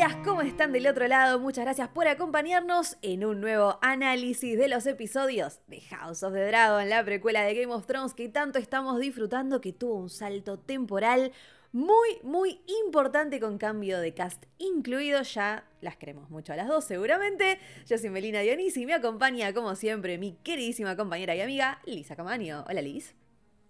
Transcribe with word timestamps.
Bienvenidas, 0.00 0.26
¿cómo 0.26 0.40
están 0.40 0.72
del 0.72 0.86
otro 0.86 1.06
lado? 1.08 1.38
Muchas 1.38 1.66
gracias 1.66 1.90
por 1.90 2.08
acompañarnos 2.08 2.96
en 3.02 3.22
un 3.22 3.38
nuevo 3.42 3.78
análisis 3.82 4.56
de 4.56 4.66
los 4.66 4.86
episodios 4.86 5.60
de 5.66 5.82
House 5.82 6.22
of 6.22 6.32
the 6.32 6.42
Dragon, 6.46 6.88
la 6.88 7.04
precuela 7.04 7.42
de 7.42 7.54
Game 7.54 7.70
of 7.70 7.84
Thrones 7.84 8.14
que 8.14 8.30
tanto 8.30 8.58
estamos 8.58 8.98
disfrutando, 8.98 9.60
que 9.60 9.74
tuvo 9.74 9.96
un 9.96 10.08
salto 10.08 10.58
temporal 10.58 11.32
muy, 11.72 12.18
muy 12.22 12.62
importante 12.82 13.40
con 13.40 13.58
cambio 13.58 14.00
de 14.00 14.14
cast 14.14 14.46
incluido. 14.56 15.20
Ya 15.20 15.68
las 15.82 15.98
queremos 15.98 16.30
mucho 16.30 16.54
a 16.54 16.56
las 16.56 16.68
dos, 16.68 16.86
seguramente. 16.86 17.58
Yo 17.86 17.98
soy 17.98 18.08
Melina 18.08 18.40
Dionisi 18.40 18.80
y 18.80 18.86
me 18.86 18.94
acompaña, 18.94 19.52
como 19.52 19.74
siempre, 19.74 20.16
mi 20.16 20.32
queridísima 20.42 20.96
compañera 20.96 21.34
y 21.34 21.42
amiga 21.42 21.78
Lisa 21.84 22.16
Camaño. 22.16 22.64
Hola, 22.70 22.80
Liz. 22.80 23.14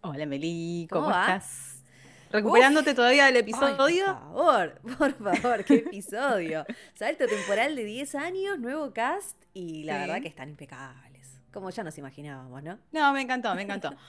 Hola, 0.03 0.27
Meli, 0.27 0.87
¿cómo, 0.93 1.11
estás? 1.11 1.80
¿Recuperándote 2.31 2.95
todavía 2.95 3.27
del 3.27 3.37
episodio? 3.37 4.05
por 4.07 4.15
favor, 4.15 4.81
por 4.99 5.15
favor, 5.15 5.65
qué 5.65 5.75
episodio. 5.75 6.65
Salto 6.95 7.27
temporal 7.27 7.75
de 7.75 7.85
10 7.85 8.15
años, 8.15 8.59
nuevo 8.59 8.93
cast 8.93 9.37
y 9.53 9.85
la 9.85 9.99
verdad 9.99 10.23
que 10.23 10.29
están 10.29 10.49
impecables. 10.49 11.10
Como 11.53 11.71
ya 11.71 11.83
nos 11.83 11.99
imaginábamos, 11.99 12.63
¿no? 12.63 12.79
No, 12.93 13.13
me 13.13 13.23
encantó, 13.23 13.55
me 13.55 13.63
encantó. 13.63 13.95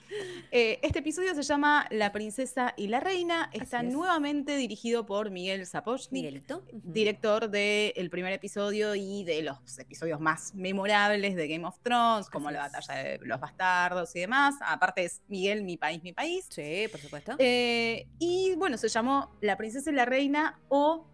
Eh, 0.53 0.79
este 0.81 0.99
episodio 0.99 1.33
se 1.33 1.43
llama 1.43 1.87
La 1.91 2.11
princesa 2.11 2.73
y 2.75 2.87
la 2.87 2.99
reina. 2.99 3.49
Está 3.53 3.83
nuevamente 3.83 4.57
dirigido 4.57 5.05
por 5.05 5.31
Miguel 5.31 5.65
Miguelito. 6.11 6.63
director 6.73 7.49
del 7.49 8.09
primer 8.09 8.33
episodio 8.33 8.93
y 8.93 9.23
de 9.23 9.43
los 9.43 9.79
episodios 9.79 10.19
más 10.19 10.53
memorables 10.53 11.35
de 11.35 11.47
Game 11.47 11.65
of 11.65 11.79
Thrones, 11.81 12.29
como 12.29 12.51
la 12.51 12.59
batalla 12.59 12.95
de 12.95 13.19
los 13.23 13.39
bastardos 13.39 14.13
y 14.15 14.19
demás. 14.19 14.55
Aparte 14.61 15.05
es 15.05 15.21
Miguel, 15.29 15.63
mi 15.63 15.77
país, 15.77 16.03
mi 16.03 16.11
país. 16.11 16.45
Sí, 16.49 16.87
por 16.91 16.99
supuesto. 16.99 17.35
Eh, 17.37 18.07
y 18.19 18.55
bueno, 18.55 18.77
se 18.77 18.89
llamó 18.89 19.37
La 19.39 19.55
princesa 19.55 19.89
y 19.89 19.93
la 19.93 20.05
reina 20.05 20.59
o 20.67 21.07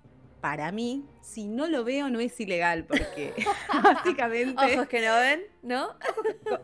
para 0.47 0.71
mí, 0.71 1.03
si 1.19 1.45
no 1.45 1.67
lo 1.67 1.83
veo, 1.83 2.09
no 2.09 2.21
es 2.21 2.39
ilegal, 2.39 2.85
porque 2.85 3.33
básicamente. 3.83 4.75
Ojos 4.75 4.87
que 4.87 5.05
no 5.05 5.13
ven, 5.15 5.41
¿no? 5.61 5.89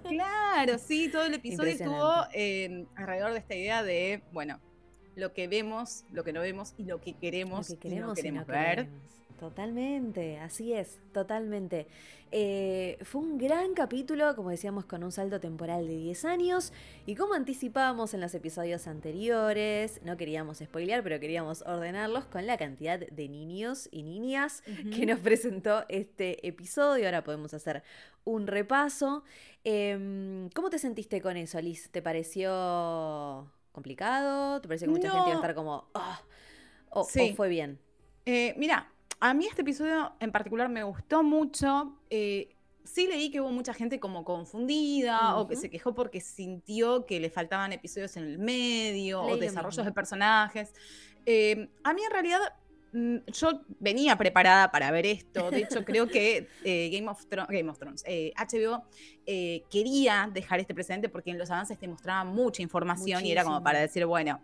claro, 0.08 0.78
sí, 0.78 1.10
todo 1.12 1.26
el 1.26 1.34
episodio 1.34 1.72
estuvo 1.72 2.14
eh, 2.34 2.86
alrededor 2.96 3.34
de 3.34 3.40
esta 3.40 3.56
idea 3.56 3.84
de, 3.84 4.24
bueno, 4.32 4.62
lo 5.18 5.34
que 5.34 5.50
vemos, 5.50 6.06
lo 6.14 6.24
que 6.24 6.32
no 6.32 6.40
vemos 6.40 6.76
y 6.78 6.86
lo 6.86 7.02
que 7.02 7.12
queremos, 7.18 7.72
y 7.72 7.90
no 7.90 8.14
queremos 8.14 8.48
ver. 8.48 8.88
Totalmente, 9.40 10.40
así 10.40 10.74
es, 10.74 11.00
totalmente. 11.12 11.88
Eh, 12.32 12.98
fue 13.04 13.22
un 13.22 13.38
gran 13.38 13.74
capítulo, 13.74 14.36
como 14.36 14.50
decíamos, 14.50 14.86
con 14.86 15.04
un 15.04 15.12
salto 15.12 15.40
temporal 15.40 15.88
de 15.88 15.98
10 15.98 16.26
años. 16.26 16.74
Y 17.06 17.16
como 17.16 17.34
anticipábamos 17.34 18.14
en 18.14 18.22
los 18.22 18.34
episodios 18.34 18.88
anteriores, 18.88 20.02
no 20.04 20.18
queríamos 20.18 20.60
spoilear, 20.60 21.04
pero 21.04 21.20
queríamos 21.20 21.62
ordenarlos 21.64 22.26
con 22.26 22.48
la 22.48 22.58
cantidad 22.58 23.00
de 23.00 23.30
niños 23.30 23.90
y 23.92 24.04
niñas 24.04 24.64
que 24.96 25.06
nos 25.06 25.20
presentó 25.20 25.86
este 25.90 26.48
episodio. 26.48 27.06
Ahora 27.06 27.24
podemos 27.24 27.54
hacer 27.54 27.84
un 28.24 28.48
repaso. 28.48 29.24
Em, 29.64 30.50
¿Cómo 30.56 30.70
te 30.70 30.80
sentiste 30.80 31.22
con 31.22 31.38
eso, 31.38 31.60
Liz? 31.62 31.90
¿Te 31.92 32.02
pareció 32.02 33.52
complicado? 33.72 34.62
¿Te 34.62 34.68
pareció 34.68 34.88
que 34.88 34.92
mucha 34.92 35.12
gente 35.12 35.30
iba 35.30 35.34
a 35.34 35.42
estar 35.42 35.56
como... 35.56 35.88
Ah", 35.94 36.22
o, 36.90 37.04
fue 37.04 37.50
bien? 37.50 37.80
Eh, 38.26 38.54
mira, 38.58 38.93
a 39.24 39.34
mí 39.34 39.46
este 39.46 39.62
episodio 39.62 40.12
en 40.20 40.34
particular 40.34 40.68
me 40.68 40.84
gustó 40.84 41.24
mucho. 41.24 41.98
Eh, 42.10 42.58
sí 42.84 43.08
leí 43.08 43.32
que 43.32 43.40
hubo 43.40 43.52
mucha 43.52 43.74
gente 43.74 43.98
como 43.98 44.26
confundida 44.26 45.38
o 45.38 45.48
que 45.48 45.56
se 45.56 45.70
quejó 45.70 45.96
porque 45.96 46.20
sintió 46.20 47.06
que 47.06 47.22
le 47.22 47.30
faltaban 47.30 47.72
episodios 47.72 48.18
en 48.18 48.26
el 48.26 48.38
medio 48.38 49.22
o 49.22 49.38
desarrollos 49.38 49.86
de 49.86 49.94
personajes. 49.94 50.74
Eh, 51.26 51.70
a 51.86 51.94
mí 51.94 52.02
en 52.04 52.12
realidad 52.12 52.40
mm, 52.92 53.18
yo 53.28 53.62
venía 53.80 54.18
preparada 54.18 54.70
para 54.72 54.92
ver 54.92 55.06
esto. 55.06 55.52
De 55.52 55.60
hecho, 55.60 55.86
creo 55.86 56.06
que 56.08 56.50
eh, 56.66 56.90
Game, 56.92 57.08
of 57.10 57.26
Game, 57.48 57.70
of 57.70 57.80
Thrones, 57.80 58.04
HBO 58.36 58.84
quería 59.72 60.30
dejar 60.34 60.60
este 60.60 60.74
precedente 60.74 61.08
porque 61.08 61.32
en 61.32 61.38
los 61.38 61.50
avances 61.50 61.80
te 61.80 61.88
mostraba 61.88 62.26
mucha 62.26 62.62
información 62.62 63.26
y 63.26 63.32
era 63.32 63.46
como 63.46 63.64
para 63.64 63.80
decir, 63.80 64.06
bueno, 64.06 64.42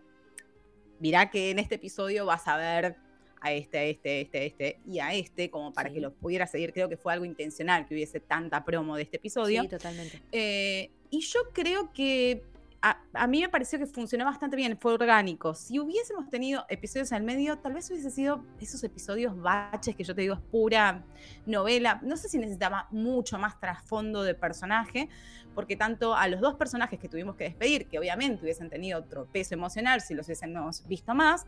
mirá 1.00 1.30
que 1.30 1.52
en 1.52 1.60
este 1.60 1.76
episodio 1.76 2.26
vas 2.26 2.48
a 2.48 2.56
ver 2.56 3.09
a 3.42 3.52
este, 3.52 3.78
a 3.78 3.84
este, 3.84 4.10
a 4.10 4.22
este, 4.22 4.38
a 4.38 4.44
este 4.44 4.80
y 4.86 5.00
a 5.00 5.14
este, 5.14 5.50
como 5.50 5.74
para 5.74 5.92
que 5.92 6.02
lo 6.02 6.14
pudiera 6.14 6.48
seguir. 6.48 6.74
Creo 6.74 6.90
que 6.90 6.98
fue 6.98 7.14
algo 7.14 7.26
intencional 7.26 7.86
que 7.86 7.94
hubiese 7.94 8.20
tanta 8.20 8.64
promo 8.64 8.96
de 8.96 9.04
este 9.04 9.18
episodio. 9.18 9.62
Sí, 9.64 9.68
totalmente. 9.68 10.22
Eh, 10.32 10.92
y 11.10 11.22
yo 11.22 11.40
creo 11.54 11.92
que 11.92 12.44
a, 12.82 13.28
mí 13.28 13.42
me 13.42 13.50
pareció 13.50 13.78
que 13.78 13.86
funcionó 13.86 14.26
bastante 14.26 14.56
bien, 14.56 14.78
fue 14.80 14.94
orgánico. 14.94 15.54
Si 15.54 15.80
hubiésemos 15.80 16.30
tenido 16.30 16.66
episodios 16.70 17.12
en 17.12 17.18
el 17.18 17.24
medio, 17.24 17.58
tal 17.58 17.74
vez 17.74 17.90
hubiese 17.90 18.10
sido 18.10 18.46
esos 18.60 18.84
episodios 18.84 19.40
baches 19.40 19.96
que 19.96 20.04
yo 20.04 20.16
te 20.16 20.22
digo 20.22 20.36
es 20.36 20.40
pura 20.40 21.04
novela. 21.46 22.00
No 22.04 22.16
sé 22.16 22.30
si 22.30 22.38
necesitaba 22.38 22.88
mucho 22.92 23.38
más 23.38 23.60
trasfondo 23.60 24.24
de 24.24 24.34
personaje, 24.34 25.10
porque 25.54 25.76
tanto 25.76 26.16
a 26.16 26.28
los 26.28 26.40
dos 26.40 26.56
personajes 26.56 27.00
que 27.00 27.10
tuvimos 27.10 27.36
que 27.36 27.46
despedir, 27.46 27.88
que 27.88 28.00
obviamente 28.00 28.44
hubiesen 28.44 28.70
tenido 28.70 29.00
otro 29.00 29.26
peso 29.26 29.56
emocional 29.56 30.00
si 30.00 30.14
los 30.14 30.28
hubiésemos 30.28 30.88
visto 30.88 31.14
más, 31.14 31.46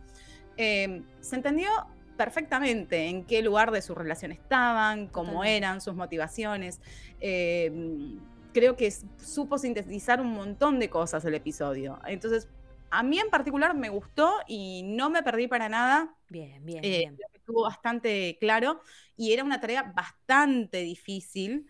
eh, 0.57 1.01
se 1.19 1.35
entendió 1.35 1.69
perfectamente 2.17 3.07
en 3.07 3.25
qué 3.25 3.41
lugar 3.41 3.71
de 3.71 3.81
su 3.81 3.95
relación 3.95 4.31
estaban, 4.31 5.07
cómo 5.07 5.43
eran 5.43 5.81
sus 5.81 5.95
motivaciones. 5.95 6.79
Eh, 7.19 7.71
creo 8.53 8.75
que 8.75 8.91
supo 9.17 9.57
sintetizar 9.57 10.21
un 10.21 10.33
montón 10.33 10.79
de 10.79 10.89
cosas 10.89 11.25
el 11.25 11.33
episodio. 11.33 11.99
Entonces, 12.05 12.47
a 12.89 13.03
mí 13.03 13.19
en 13.19 13.29
particular 13.29 13.75
me 13.75 13.89
gustó 13.89 14.33
y 14.47 14.83
no 14.83 15.09
me 15.09 15.23
perdí 15.23 15.47
para 15.47 15.69
nada. 15.69 16.13
Bien, 16.29 16.63
bien, 16.63 16.83
eh, 16.83 16.99
bien. 16.99 17.17
Estuvo 17.33 17.63
bastante 17.63 18.37
claro 18.39 18.81
y 19.17 19.33
era 19.33 19.43
una 19.43 19.59
tarea 19.59 19.91
bastante 19.95 20.77
difícil. 20.81 21.67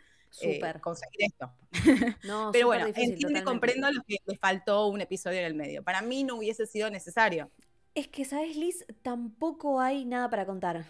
conseguir 0.82 1.22
esto. 1.22 1.52
No, 2.26 2.50
Pero 2.52 2.68
bueno, 2.68 2.88
entiendo 2.88 3.40
y 3.40 3.44
comprendo 3.44 3.90
lo 3.92 4.04
que 4.04 4.18
le 4.26 4.38
faltó 4.38 4.88
un 4.88 5.00
episodio 5.00 5.40
en 5.40 5.46
el 5.46 5.56
medio. 5.56 5.84
Para 5.84 6.02
mí 6.02 6.24
no 6.24 6.36
hubiese 6.36 6.66
sido 6.66 6.90
necesario. 6.90 7.50
Es 7.94 8.08
que, 8.08 8.26
¿sabes, 8.26 8.56
Liz? 8.56 8.86
Tampoco 9.02 9.82
hay 9.82 10.06
nada 10.06 10.30
para 10.30 10.46
contar. 10.46 10.86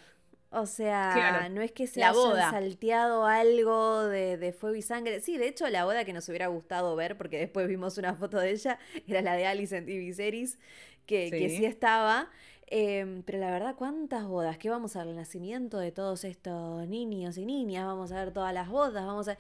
O 0.54 0.66
sea, 0.66 1.48
no 1.50 1.62
es 1.62 1.72
que 1.72 1.88
se 1.88 2.04
haya 2.04 2.52
salteado 2.52 3.26
algo 3.26 4.04
de, 4.04 4.54
fuego 4.58 4.76
y 4.76 4.82
sangre. 4.82 5.22
Sí, 5.22 5.38
de 5.38 5.48
hecho, 5.48 5.68
la 5.70 5.86
boda 5.86 6.04
que 6.04 6.12
nos 6.12 6.28
hubiera 6.28 6.48
gustado 6.48 6.94
ver, 6.98 7.18
porque 7.18 7.40
después 7.40 7.70
vimos 7.70 7.98
una 7.98 8.16
foto 8.16 8.38
de 8.38 8.52
ella, 8.52 8.78
era 9.08 9.22
la 9.22 9.36
de 9.36 9.46
Alice 9.46 9.76
en 9.76 9.86
TV 9.86 10.14
Series, 10.14 10.60
que 11.06 11.30
sí, 11.30 11.40
que 11.40 11.50
sí 11.50 11.66
estaba. 11.66 12.30
Em, 12.68 13.24
pero 13.24 13.40
la 13.40 13.50
verdad, 13.50 13.76
¿cuántas 13.76 14.26
bodas? 14.26 14.58
¿Qué 14.58 14.70
vamos 14.70 14.96
a 14.98 15.00
ver? 15.00 15.10
El 15.10 15.16
nacimiento 15.16 15.78
de 15.80 15.94
todos 15.94 16.26
estos 16.26 16.86
niños 16.88 17.38
y 17.38 17.46
niñas. 17.46 17.86
Vamos 17.86 18.12
a 18.12 18.16
ver 18.16 18.34
todas 18.34 18.54
las 18.54 18.68
bodas. 18.68 19.06
Vamos 19.06 19.30
a 19.30 19.38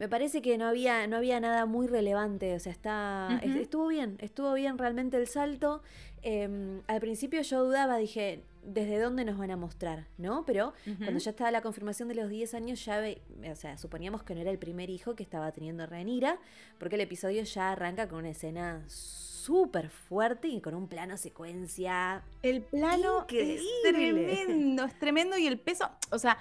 me 0.00 0.08
parece 0.08 0.40
que 0.40 0.56
no 0.56 0.66
había, 0.66 1.06
no 1.06 1.18
había 1.18 1.40
nada 1.40 1.66
muy 1.66 1.86
relevante, 1.86 2.54
o 2.54 2.58
sea, 2.58 2.72
está, 2.72 3.38
estuvo 3.42 3.88
bien, 3.88 4.16
estuvo 4.20 4.54
bien 4.54 4.78
realmente 4.78 5.18
el 5.18 5.26
salto. 5.26 5.82
Em, 6.22 6.82
al 6.86 7.00
principio 7.00 7.40
yo 7.42 7.64
dudaba, 7.64 7.96
dije, 7.96 8.42
¿desde 8.62 8.98
dónde 8.98 9.24
nos 9.24 9.38
van 9.38 9.50
a 9.50 9.56
mostrar? 9.56 10.06
¿No? 10.18 10.44
Pero 10.44 10.74
cuando 10.98 11.18
ya 11.18 11.30
estaba 11.30 11.50
la 11.50 11.62
confirmación 11.62 12.08
de 12.08 12.14
los 12.14 12.28
10 12.28 12.54
años, 12.54 12.84
ya, 12.84 13.02
o 13.50 13.56
sea, 13.56 13.78
suponíamos 13.78 14.22
que 14.22 14.34
no 14.34 14.40
era 14.40 14.50
el 14.50 14.58
primer 14.58 14.90
hijo 14.90 15.14
que 15.14 15.22
estaba 15.22 15.50
teniendo 15.52 15.86
Renira, 15.86 16.38
porque 16.78 16.96
el 16.96 17.02
episodio 17.02 17.42
ya 17.42 17.72
arranca 17.72 18.08
con 18.08 18.18
una 18.18 18.30
escena 18.30 18.84
súper 18.86 19.88
fuerte 19.88 20.48
y 20.48 20.60
con 20.60 20.74
un 20.74 20.88
plano 20.88 21.16
secuencia. 21.16 22.22
El 22.42 22.62
plano 22.62 23.26
es 23.28 23.62
tremendo, 23.82 24.84
es 24.84 24.98
tremendo 24.98 25.38
y 25.38 25.46
el 25.46 25.58
peso, 25.58 25.90
o 26.10 26.18
sea, 26.18 26.36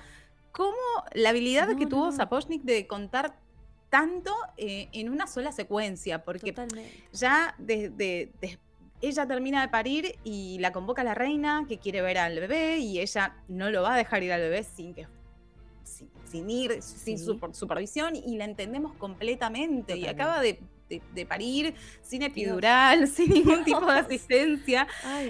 cómo 0.51 0.75
la 1.13 1.29
habilidad 1.29 1.75
que 1.77 1.85
tuvo 1.85 2.11
Sapochnik 2.11 2.63
de 2.63 2.85
contar 2.87 3.37
tanto 3.89 4.35
eh, 4.57 4.89
en 4.91 5.09
una 5.09 5.25
sola 5.27 5.51
secuencia, 5.51 6.23
porque 6.23 6.53
ya 7.13 7.55
desde 7.57 8.31
ella 9.01 9.25
termina 9.25 9.61
de 9.61 9.69
parir 9.69 10.15
y 10.23 10.57
la 10.59 10.71
convoca 10.71 11.03
la 11.03 11.15
reina 11.15 11.65
que 11.67 11.77
quiere 11.77 12.01
ver 12.01 12.17
al 12.17 12.39
bebé 12.39 12.79
y 12.79 12.99
ella 12.99 13.35
no 13.47 13.69
lo 13.69 13.81
va 13.81 13.93
a 13.93 13.97
dejar 13.97 14.23
ir 14.23 14.33
al 14.33 14.41
bebé 14.41 14.63
sin 14.63 14.93
que 14.93 15.07
sin, 16.25 16.49
ir, 16.49 16.81
sin 16.81 17.17
supervisión 17.17 18.15
y 18.15 18.37
la 18.37 18.45
entendemos 18.45 18.93
completamente 18.93 19.97
y 19.97 20.05
acaba 20.05 20.39
de 20.41 20.59
de, 20.89 21.25
parir, 21.25 21.73
sin 22.01 22.23
epidural, 22.23 23.07
sin 23.07 23.29
ningún 23.29 23.63
tipo 23.63 23.85
de 23.85 23.99
asistencia. 23.99 24.87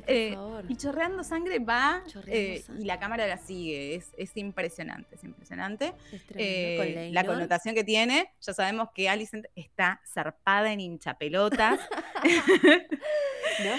Eh, 0.08 0.36
y 0.68 0.76
chorreando 0.76 1.24
sangre 1.24 1.60
va 1.60 2.04
eh, 2.28 2.64
y 2.78 2.86
la 2.86 3.00
cámara 3.00 3.28
la 3.28 3.38
sigue. 3.38 3.96
Es, 3.96 4.12
es 4.18 4.36
impresionante, 4.38 5.16
es 5.16 5.24
impresionante. 5.24 5.94
Eh, 6.36 7.10
la 7.12 7.26
connotación 7.26 7.76
que 7.76 7.84
tiene, 7.84 8.32
ya 8.42 8.54
sabemos 8.54 8.90
que 8.94 9.10
Alicent 9.10 9.46
está 9.56 10.02
zarpada 10.06 10.72
en 10.72 10.80
hinchapelotas. 10.80 11.80
no, 13.64 13.76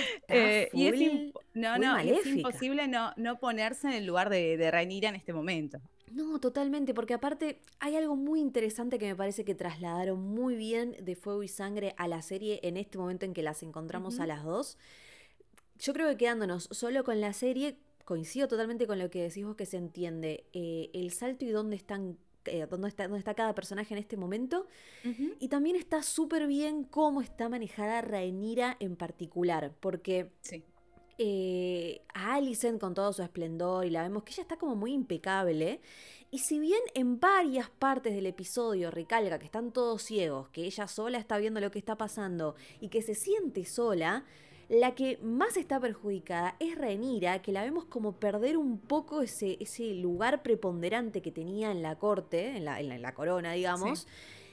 y 0.73 0.87
es, 0.87 1.33
no, 1.55 1.79
no, 1.79 1.99
es 1.99 2.27
imposible 2.27 2.89
no, 2.89 3.13
no 3.17 3.39
ponerse 3.39 3.89
en 3.89 3.95
el 3.95 4.07
lugar 4.07 4.31
de, 4.31 4.57
de 4.57 4.71
Rhaenyra 4.71 5.09
en 5.09 5.17
este 5.17 5.33
momento. 5.33 5.81
No, 6.11 6.41
totalmente, 6.41 6.93
porque 6.93 7.15
aparte 7.15 7.61
hay 7.79 7.97
algo 7.97 8.17
muy 8.17 8.41
interesante 8.41 8.99
que 8.99 9.07
me 9.07 9.17
parece 9.17 9.45
que 9.45 9.55
trasladaron 9.55 10.21
muy 10.21 10.57
bien 10.57 10.97
de 11.01 11.15
Fuego 11.15 11.43
y 11.43 11.49
Sangre 11.49 11.95
a 11.99 12.09
la 12.09 12.21
serie 12.23 12.61
en 12.63 12.77
este 12.77 12.99
momento 12.99 13.27
en 13.27 13.33
que 13.33 13.43
las 13.43 13.63
encontramos 13.63 14.19
a 14.19 14.27
las 14.27 14.45
dos. 14.45 14.77
Yo 15.79 15.93
creo 15.93 16.09
que 16.09 16.17
quedándonos 16.17 16.69
solo 16.73 17.05
con 17.05 17.21
la 17.21 17.33
serie, 17.33 17.79
coincido 18.05 18.49
totalmente 18.49 18.87
con 18.87 18.99
lo 18.99 19.09
que 19.09 19.23
decís 19.23 19.45
vos 19.45 19.57
que 19.57 19.67
se 19.67 19.77
entiende. 19.77 20.45
Eh, 20.53 20.91
el 20.93 21.13
salto 21.13 21.45
y 21.45 21.51
dónde 21.51 21.77
están 21.77 22.19
eh, 22.47 22.67
dónde, 22.69 22.89
está, 22.89 23.05
dónde 23.05 23.19
está 23.19 23.35
cada 23.35 23.55
personaje 23.55 23.95
en 23.95 23.99
este 23.99 24.17
momento. 24.17 24.67
Y 25.39 25.49
también 25.49 25.77
está 25.77 26.03
súper 26.03 26.47
bien 26.47 26.85
cómo 26.85 27.21
está 27.21 27.49
manejada 27.49 28.01
Rhaenyra 28.01 28.77
en 28.81 28.97
particular, 28.97 29.75
porque 29.81 30.33
eh, 31.23 32.01
a 32.15 32.37
Alicent 32.37 32.81
con 32.81 32.95
todo 32.95 33.13
su 33.13 33.23
esplendor 33.23 33.85
y 33.85 33.91
la 33.91 34.03
vemos 34.03 34.23
que 34.23 34.33
ella 34.33 34.43
está 34.43 34.57
como 34.57 34.75
muy 34.75 34.95
impecable. 34.95 35.83
Y 36.31 36.39
si 36.39 36.59
bien 36.59 36.81
en 36.95 37.21
varias 37.21 37.69
partes 37.69 38.15
del 38.15 38.25
episodio 38.25 38.91
recalca 38.91 39.39
que 39.39 39.45
están 39.45 39.71
todos 39.71 40.03
ciegos, 40.03 40.49
que 40.49 40.65
ella 40.65 40.89
sola 40.89 41.19
está 41.19 41.37
viendo 41.37 41.61
lo 41.61 41.71
que 41.71 41.79
está 41.79 41.99
pasando 41.99 42.55
y 42.81 42.89
que 42.89 43.03
se 43.03 43.15
siente 43.15 43.67
sola, 43.67 44.25
la 44.71 44.95
que 44.95 45.19
más 45.23 45.59
está 45.59 45.79
perjudicada 45.79 46.57
es 46.59 46.79
Rhaenyra, 46.79 47.43
que 47.43 47.53
la 47.53 47.65
vemos 47.65 47.85
como 47.85 48.13
perder 48.13 48.57
un 48.57 48.79
poco 48.79 49.21
ese, 49.21 49.59
ese 49.61 49.93
lugar 49.93 50.43
preponderante 50.43 51.21
que 51.21 51.33
tenía 51.33 51.71
en 51.71 51.83
la 51.83 51.99
corte, 51.99 52.57
en 52.57 52.65
la, 52.65 52.81
en 52.81 53.03
la, 53.03 53.13
corona, 53.13 53.53
digamos. 53.53 54.07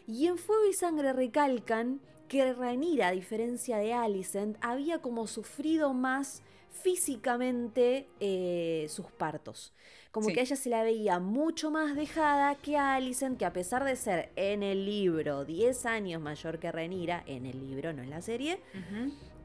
Y 0.06 0.28
en 0.28 0.38
Fuego 0.38 0.68
y 0.70 0.74
Sangre 0.74 1.14
recalcan 1.14 2.02
que 2.28 2.52
Rhaenyra, 2.52 3.08
a 3.08 3.12
diferencia 3.12 3.78
de 3.78 3.94
Alicent, 3.94 4.58
había 4.60 5.02
como 5.02 5.28
sufrido 5.28 5.94
más 5.94 6.42
físicamente 6.82 8.08
eh, 8.20 8.86
sus 8.90 9.08
partos. 9.08 9.74
Como 10.12 10.30
que 10.30 10.40
a 10.40 10.44
ella 10.44 10.56
se 10.56 10.70
la 10.70 10.82
veía 10.82 11.20
mucho 11.20 11.70
más 11.70 11.96
dejada 11.96 12.56
que 12.56 12.76
a 12.76 12.96
Alicent, 12.96 13.38
que 13.38 13.46
a 13.46 13.54
pesar 13.54 13.84
de 13.84 13.96
ser 13.96 14.32
en 14.36 14.64
el 14.64 14.86
libro 14.86 15.46
10 15.46 15.86
años 15.86 16.22
mayor 16.22 16.58
que 16.58 16.72
Rhaenyra, 16.72 17.24
en 17.28 17.46
el 17.46 17.60
libro, 17.60 17.94
no 17.94 18.02
en 18.02 18.10
la 18.10 18.22
serie, 18.22 18.60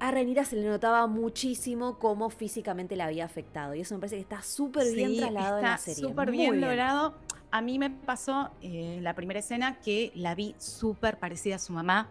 a 0.03 0.11
Renira 0.11 0.45
se 0.45 0.57
le 0.57 0.67
notaba 0.67 1.07
muchísimo 1.07 1.99
cómo 1.99 2.29
físicamente 2.29 2.97
la 2.97 3.05
había 3.05 3.25
afectado. 3.25 3.75
Y 3.75 3.83
eso 3.83 3.95
me 3.95 4.01
parece 4.01 4.17
que 4.17 4.23
está 4.23 4.43
súper 4.43 4.93
bien 4.93 5.17
trasladado 5.17 5.59
en 5.59 5.65
la 5.65 5.79
serie. 5.79 6.03
Súper 6.03 6.31
bien, 6.31 6.61
logrado. 6.61 7.15
A 7.53 7.61
mí 7.61 7.79
me 7.79 7.91
pasó 7.91 8.51
en 8.63 8.75
eh, 8.75 9.01
la 9.03 9.15
primera 9.15 9.39
escena 9.39 9.79
que 9.79 10.11
la 10.15 10.35
vi 10.35 10.57
súper 10.59 11.19
parecida 11.19 11.57
a 11.57 11.59
su 11.59 11.73
mamá, 11.73 12.09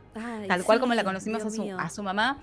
tal 0.47 0.63
cual 0.63 0.79
como 0.79 0.93
la 0.93 1.03
conocimos 1.03 1.43
a 1.43 1.89
su, 1.89 2.03
mamá. 2.03 2.37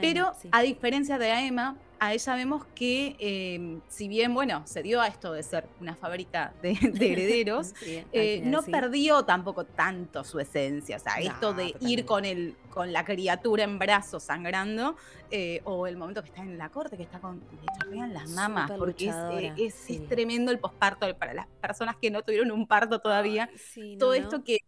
pero 0.00 0.32
a 0.52 0.62
diferencia 0.62 1.18
de 1.18 1.28
Emma, 1.28 1.76
a 1.98 2.14
ella 2.14 2.34
vemos 2.34 2.64
que, 2.74 3.16
em, 3.18 3.80
si 3.88 4.08
bien, 4.08 4.34
bueno, 4.34 4.62
se 4.66 4.82
dio 4.82 5.00
a 5.00 5.06
esto 5.06 5.32
de 5.32 5.42
ser 5.42 5.66
una 5.80 5.94
fábrica 5.94 6.52
de, 6.62 6.72
herederos, 7.00 7.74
eh, 7.82 8.40
no 8.44 8.62
perdió 8.62 9.24
tampoco 9.24 9.64
tanto 9.64 10.24
su 10.24 10.38
esencia. 10.40 10.96
O 10.96 11.00
sea, 11.00 11.16
esto 11.16 11.54
de 11.54 11.74
ir 11.80 12.04
con, 12.04 12.24
el, 12.24 12.56
con 12.70 12.92
la 12.92 13.04
criatura 13.04 13.64
en 13.64 13.78
brazos 13.78 14.24
sangrando, 14.24 14.96
eh, 15.30 15.60
o 15.64 15.86
el 15.86 15.96
momento 15.96 16.22
que 16.22 16.28
está 16.28 16.42
en 16.42 16.58
la 16.58 16.68
corte, 16.68 16.96
que 16.96 17.02
está 17.02 17.18
con. 17.20 17.40
le 17.40 17.78
chorrean 17.80 18.14
las 18.14 18.28
mamas, 18.30 18.70
porque 18.72 19.52
es, 19.56 19.90
eh, 19.90 20.06
tremendo 20.08 20.50
el 20.50 20.58
posparto 20.58 21.12
para 21.16 21.34
las 21.34 21.46
personas 21.60 21.96
que 21.96 22.10
no 22.10 22.22
tuvieron 22.22 22.50
un 22.50 22.66
parto 22.66 23.00
todavía. 23.00 23.50
todo 23.98 24.14
esto 24.14 24.44
que, 24.44 24.58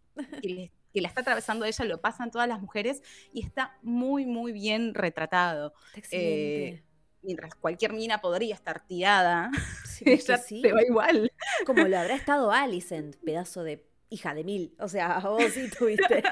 que 0.41 0.71
que 0.93 1.01
la 1.01 1.07
está 1.07 1.21
atravesando 1.21 1.65
ella, 1.65 1.85
lo 1.85 2.01
pasan 2.01 2.31
todas 2.31 2.47
las 2.47 2.61
mujeres 2.61 3.01
y 3.31 3.45
está 3.45 3.77
muy, 3.81 4.25
muy 4.25 4.51
bien 4.51 4.93
retratado 4.93 5.73
mientras 7.21 7.55
cualquier 7.55 7.93
mina 7.93 8.21
podría 8.21 8.55
estar 8.55 8.85
tirada, 8.85 9.51
sí, 9.85 10.05
ella 10.07 10.37
sí. 10.37 10.61
va 10.61 10.83
igual. 10.83 11.31
Como 11.65 11.87
lo 11.87 11.97
habrá 11.97 12.15
estado 12.15 12.51
Alicent, 12.51 13.15
pedazo 13.17 13.63
de 13.63 13.85
hija 14.09 14.33
de 14.33 14.43
mil. 14.43 14.73
O 14.79 14.87
sea, 14.87 15.19
vos 15.23 15.43
sí 15.53 15.69
tuviste. 15.69 16.23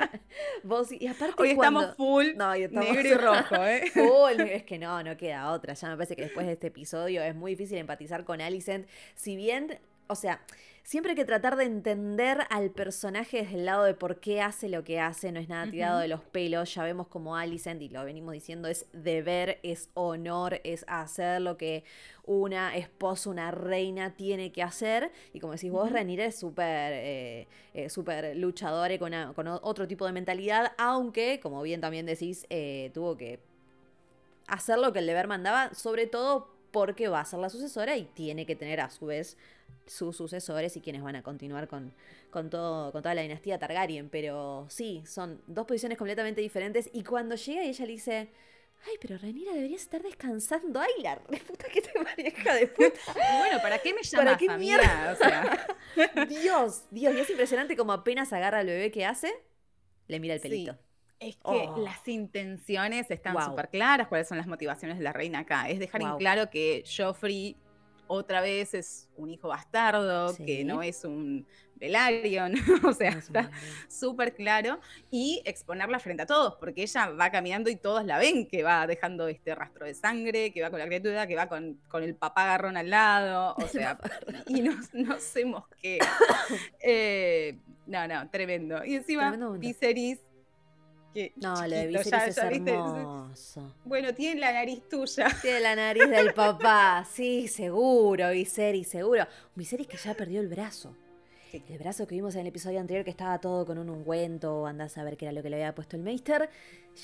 vos 0.64 0.88
sí. 0.88 0.98
Y 1.00 1.08
aparte 1.08 1.42
Hoy 1.42 1.52
estamos 1.52 1.96
full 1.96 2.36
no, 2.36 2.54
negro 2.54 3.08
y 3.08 3.14
rojo, 3.14 3.56
¿eh? 3.64 3.92
Full, 3.94 4.42
es 4.42 4.64
que 4.64 4.80
no, 4.80 5.02
no 5.04 5.16
queda 5.18 5.52
otra. 5.52 5.74
Ya 5.74 5.90
me 5.90 5.96
parece 5.96 6.16
que 6.16 6.24
después 6.24 6.46
de 6.46 6.54
este 6.54 6.68
episodio 6.68 7.22
es 7.22 7.36
muy 7.36 7.52
difícil 7.52 7.78
empatizar 7.78 8.24
con 8.24 8.42
Alicent. 8.42 8.88
Si 9.16 9.36
bien, 9.36 9.80
o 10.08 10.16
sea, 10.16 10.42
siempre 10.88 11.12
hay 11.12 11.16
que 11.18 11.26
tratar 11.26 11.58
de 11.58 11.66
entender 11.66 12.48
al 12.50 12.70
personaje 12.70 13.42
desde 13.42 13.56
el 13.56 13.66
lado 13.66 13.84
de 13.84 13.94
por 13.94 14.22
qué 14.22 14.40
hace 14.40 14.70
lo 14.70 14.86
que 14.86 15.02
hace, 15.02 15.34
no 15.34 15.40
es 15.42 15.50
nada 15.50 15.70
tirado 15.70 16.00
de 16.00 16.08
los 16.08 16.22
pelos, 16.22 16.74
ya 16.74 16.84
vemos 16.86 17.08
como 17.10 17.36
Alicent, 17.36 17.82
y 17.82 17.90
lo 17.90 18.06
venimos 18.06 18.32
diciendo, 18.32 18.70
es 18.70 18.86
deber, 18.94 19.60
es 19.64 19.90
honor, 19.96 20.62
es 20.64 20.86
hacer 20.88 21.42
lo 21.42 21.58
que 21.58 21.84
una 22.24 22.78
esposa, 22.78 23.30
una 23.30 23.52
reina 23.52 24.16
tiene 24.16 24.54
que 24.54 24.64
hacer, 24.64 25.12
y 25.34 25.42
como 25.42 25.52
decís 25.52 25.70
vos, 25.70 25.92
Renir 25.92 26.22
es 26.22 26.40
súper 26.40 26.94
eh, 26.94 27.48
eh, 27.74 27.90
súper 27.90 28.38
luchadora 28.38 28.94
y 28.94 28.98
con, 28.98 29.14
otro 29.62 29.90
tipo 29.90 30.06
de 30.06 30.14
mentalidad, 30.14 30.72
aunque, 30.78 31.42
como 31.42 31.62
bien 31.64 31.82
también 31.82 32.06
decís, 32.06 32.46
eh, 32.50 32.92
tuvo 32.94 33.18
que 33.18 33.42
hacer 34.48 34.78
lo 34.78 34.94
que 34.94 35.00
el 35.00 35.06
deber 35.06 35.28
mandaba, 35.28 35.74
sobre 35.74 36.08
todo 36.08 36.56
porque 36.72 37.10
va 37.10 37.20
a 37.20 37.26
ser 37.26 37.40
la 37.40 37.50
sucesora 37.50 37.98
y 37.98 38.06
tiene 38.06 38.46
que 38.46 38.56
tener 38.56 38.80
a 38.80 38.90
su 38.90 39.08
vez 39.08 39.38
sus 39.86 40.16
sucesores 40.16 40.76
y 40.78 40.82
quienes 40.82 41.02
van 41.02 41.16
a 41.16 41.24
continuar 41.24 41.68
con, 41.68 41.94
con, 42.30 42.50
todo, 42.50 42.92
con 42.92 43.02
toda 43.02 43.16
la 43.16 43.22
dinastía 43.22 43.58
Targaryen. 43.58 44.10
Pero 44.10 44.66
sí, 44.70 45.04
son 45.06 45.42
dos 45.48 45.66
posiciones 45.66 45.98
completamente 45.98 46.42
diferentes. 46.42 46.90
Y 46.94 47.04
cuando 47.04 47.36
llega 47.36 47.64
y 47.64 47.70
ella 47.70 47.86
le 47.86 47.92
dice. 47.92 48.30
Ay, 48.86 48.94
pero 49.02 49.18
Renira 49.18 49.54
deberías 49.54 49.82
estar 49.82 50.04
descansando. 50.04 50.80
Ay, 50.80 51.02
la 51.02 51.18
puta 51.48 51.68
que 51.68 51.82
te 51.82 52.00
maneja 52.00 52.54
de 52.54 52.68
puta. 52.68 53.00
bueno, 53.40 53.60
¿para 53.60 53.80
qué 53.80 53.92
me 53.94 54.04
llamas 54.04 54.26
¿Para 54.26 54.38
qué 54.38 54.50
mierda? 54.58 55.14
O 55.14 55.16
sea. 55.16 56.26
Dios, 56.28 56.84
Dios. 56.92 57.16
Y 57.16 57.20
es 57.20 57.30
impresionante 57.30 57.76
como 57.76 57.92
apenas 57.92 58.32
agarra 58.34 58.60
al 58.60 58.68
bebé 58.68 58.92
que 58.92 59.04
hace, 59.04 59.34
le 60.08 60.20
mira 60.20 60.36
el 60.36 60.42
pelito. 60.42 60.78
Es 61.20 61.36
que 61.38 61.42
oh. 61.44 61.78
las 61.80 62.08
intenciones 62.08 63.10
están 63.10 63.44
súper 63.44 63.70
claras, 63.70 64.08
cuáles 64.08 64.28
son 64.28 64.38
las 64.38 64.46
motivaciones 64.46 65.00
de 65.00 65.04
la 65.04 65.14
reina 65.14 65.40
acá. 65.40 65.68
Es 65.68 65.80
dejar 65.80 66.02
en 66.04 66.16
claro 66.18 66.52
que 66.52 66.84
Joffrey 66.86 67.58
otra 68.08 68.42
vez 68.42 68.74
es 68.74 69.10
un 69.18 69.30
hijo 69.30 69.50
bastardo, 69.50 70.36
que 70.38 70.64
no 70.64 70.82
es 70.82 71.04
un 71.04 71.46
Velaryon, 71.80 72.56
o 72.86 72.94
sea, 72.94 73.10
está 73.12 73.52
súper 73.88 74.34
claro, 74.34 74.80
y 75.12 75.42
exponerla 75.46 76.00
frente 76.00 76.24
a 76.24 76.26
todos, 76.26 76.56
porque 76.56 76.84
ella 76.84 77.10
va 77.10 77.30
caminando 77.30 77.70
y 77.70 77.76
todos 77.76 78.04
la 78.06 78.18
ven 78.18 78.48
que 78.48 78.64
va 78.64 78.88
dejando 78.88 79.28
este 79.28 79.54
rastro 79.54 79.86
de 79.86 79.94
sangre, 79.94 80.52
que 80.52 80.62
va 80.62 80.70
con 80.70 80.80
la 80.80 80.88
criatura, 80.88 81.28
que 81.28 81.36
va 81.36 81.48
con, 81.48 81.80
el 81.94 82.16
papá 82.16 82.46
garrón 82.46 82.78
al 82.78 82.90
lado, 82.90 83.56
o 83.58 83.68
sea, 83.68 83.98
y 84.48 84.62
no, 84.62 84.76
no 84.94 85.20
sé 85.20 85.46
qué. 85.82 86.00
Eh, 86.80 87.58
no, 87.86 88.08
no, 88.08 88.30
tremendo. 88.30 88.84
Y 88.86 88.96
encima 88.96 89.36
No, 91.36 91.56
lo 91.56 91.76
de 91.76 91.88
Viserys 91.88 92.38
es 92.38 92.38
hermoso. 92.38 93.74
Bueno, 93.86 94.14
tiene 94.14 94.40
la 94.40 94.54
nariz 94.54 94.88
tuya. 94.90 95.28
Tiene 95.42 95.62
la 95.62 95.76
nariz 95.76 96.10
del 96.10 96.34
papá. 96.34 97.06
Sí, 97.12 97.48
seguro, 97.48 98.30
Viserys, 98.32 98.88
seguro. 98.90 99.26
Viserys 99.56 99.88
que 99.88 99.98
ya 99.98 100.14
perdió 100.14 100.42
el 100.42 100.48
brazo. 100.48 100.96
El 101.70 101.78
brazo 101.80 102.06
que 102.06 102.16
vimos 102.16 102.36
en 102.36 102.42
el 102.42 102.48
episodio 102.48 102.80
anterior 102.80 103.06
que 103.06 103.10
estaba 103.10 103.40
todo 103.40 103.66
con 103.66 103.78
un 103.78 103.90
ungüento, 103.90 104.66
andás 104.66 104.98
a 104.98 105.04
ver 105.04 105.16
qué 105.16 105.26
era 105.26 105.32
lo 105.32 105.42
que 105.42 105.50
le 105.50 105.56
había 105.56 105.74
puesto 105.74 105.96
el 105.96 106.04
Meister. 106.04 106.50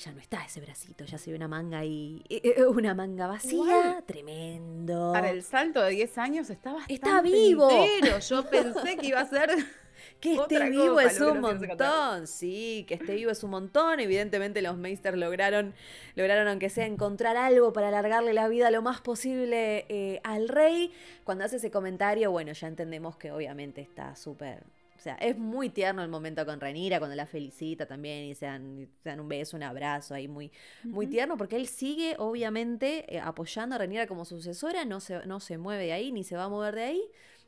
Ya 0.04 0.12
no 0.12 0.20
está 0.20 0.44
ese 0.44 0.60
bracito, 0.60 1.04
ya 1.04 1.16
se 1.16 1.30
ve 1.30 1.36
una 1.36 1.48
manga 1.48 1.84
y 1.84 2.22
eh, 2.28 2.54
eh, 2.58 2.66
una 2.66 2.94
manga 2.94 3.26
vacía, 3.26 4.02
tremendo. 4.06 5.12
Para 5.12 5.30
el 5.30 5.42
salto 5.42 5.80
de 5.80 5.90
10 5.90 6.18
años 6.18 6.50
estaba 6.50 6.80
Está 6.88 7.22
vivo. 7.22 7.68
Yo 8.28 8.44
pensé 8.50 8.96
que 8.98 9.06
iba 9.06 9.20
a 9.20 9.26
ser 9.26 9.50
que 10.20 10.34
esté 10.34 10.70
vivo 10.70 11.00
es 11.00 11.20
un 11.20 11.40
montón, 11.40 12.26
sí, 12.26 12.84
que 12.88 12.94
esté 12.94 13.14
vivo 13.14 13.30
es 13.30 13.42
un 13.44 13.50
montón. 13.50 14.00
Evidentemente 14.00 14.62
los 14.62 14.76
Meisters 14.76 15.18
lograron, 15.18 15.74
lograron 16.16 16.48
aunque 16.48 16.70
sea 16.70 16.86
encontrar 16.86 17.36
algo 17.36 17.72
para 17.72 17.88
alargarle 17.88 18.32
la 18.32 18.48
vida 18.48 18.70
lo 18.70 18.82
más 18.82 19.00
posible 19.00 19.86
eh, 19.88 20.20
al 20.24 20.48
rey. 20.48 20.92
Cuando 21.24 21.44
hace 21.44 21.56
ese 21.56 21.70
comentario, 21.70 22.30
bueno, 22.30 22.52
ya 22.52 22.68
entendemos 22.68 23.16
que 23.16 23.32
obviamente 23.32 23.80
está 23.80 24.16
súper 24.16 24.62
o 24.96 25.02
sea, 25.04 25.16
es 25.16 25.36
muy 25.36 25.68
tierno 25.68 26.02
el 26.02 26.08
momento 26.08 26.46
con 26.46 26.58
Renira, 26.58 26.98
cuando 26.98 27.14
la 27.14 27.26
felicita 27.26 27.84
también 27.84 28.24
y 28.24 28.34
se 28.34 28.46
dan, 28.46 28.88
un 29.20 29.28
beso, 29.28 29.54
un 29.54 29.62
abrazo 29.62 30.14
ahí 30.14 30.28
muy, 30.28 30.50
muy 30.82 31.06
tierno, 31.06 31.36
porque 31.36 31.56
él 31.56 31.66
sigue 31.66 32.16
obviamente 32.18 33.04
eh, 33.14 33.20
apoyando 33.20 33.74
a 33.74 33.78
Renira 33.78 34.06
como 34.06 34.24
sucesora, 34.24 34.86
no 34.86 35.00
se, 35.00 35.26
no 35.26 35.40
se 35.40 35.58
mueve 35.58 35.84
de 35.84 35.92
ahí 35.92 36.10
ni 36.10 36.24
se 36.24 36.36
va 36.36 36.44
a 36.44 36.48
mover 36.48 36.74
de 36.74 36.84
ahí. 36.84 37.02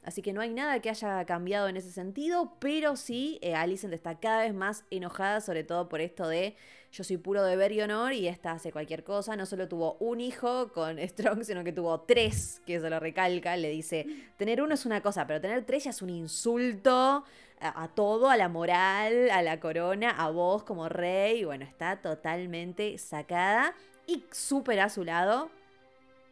Así 0.06 0.22
que 0.22 0.32
no 0.32 0.40
hay 0.40 0.50
nada 0.50 0.78
que 0.78 0.88
haya 0.88 1.24
cambiado 1.24 1.66
en 1.66 1.76
ese 1.76 1.90
sentido, 1.90 2.52
pero 2.60 2.94
sí, 2.94 3.40
eh, 3.42 3.56
Alicent 3.56 3.92
está 3.92 4.20
cada 4.20 4.42
vez 4.42 4.54
más 4.54 4.84
enojada, 4.92 5.40
sobre 5.40 5.64
todo 5.64 5.88
por 5.88 6.00
esto 6.00 6.28
de 6.28 6.54
yo 6.92 7.02
soy 7.02 7.16
puro 7.16 7.42
deber 7.42 7.72
y 7.72 7.80
honor 7.80 8.12
y 8.12 8.28
esta 8.28 8.52
hace 8.52 8.70
cualquier 8.70 9.02
cosa. 9.02 9.34
No 9.34 9.46
solo 9.46 9.66
tuvo 9.66 9.96
un 9.98 10.20
hijo 10.20 10.72
con 10.72 10.98
Strong, 11.08 11.42
sino 11.42 11.64
que 11.64 11.72
tuvo 11.72 12.02
tres, 12.02 12.62
que 12.64 12.76
eso 12.76 12.88
lo 12.88 13.00
recalca. 13.00 13.56
Le 13.56 13.68
dice, 13.70 14.06
tener 14.36 14.62
uno 14.62 14.74
es 14.74 14.86
una 14.86 15.02
cosa, 15.02 15.26
pero 15.26 15.40
tener 15.40 15.64
tres 15.64 15.82
ya 15.82 15.90
es 15.90 16.00
un 16.00 16.10
insulto 16.10 17.24
a, 17.58 17.88
todo, 17.88 18.30
a 18.30 18.36
la 18.36 18.48
moral, 18.48 19.28
a 19.30 19.42
la 19.42 19.58
corona, 19.58 20.10
a 20.10 20.30
vos 20.30 20.62
como 20.62 20.88
rey. 20.88 21.42
Bueno, 21.42 21.64
está 21.64 22.00
totalmente 22.00 22.96
sacada 22.98 23.74
y 24.06 24.22
súper 24.30 24.78
a 24.78 24.88
su 24.88 25.02
lado 25.02 25.50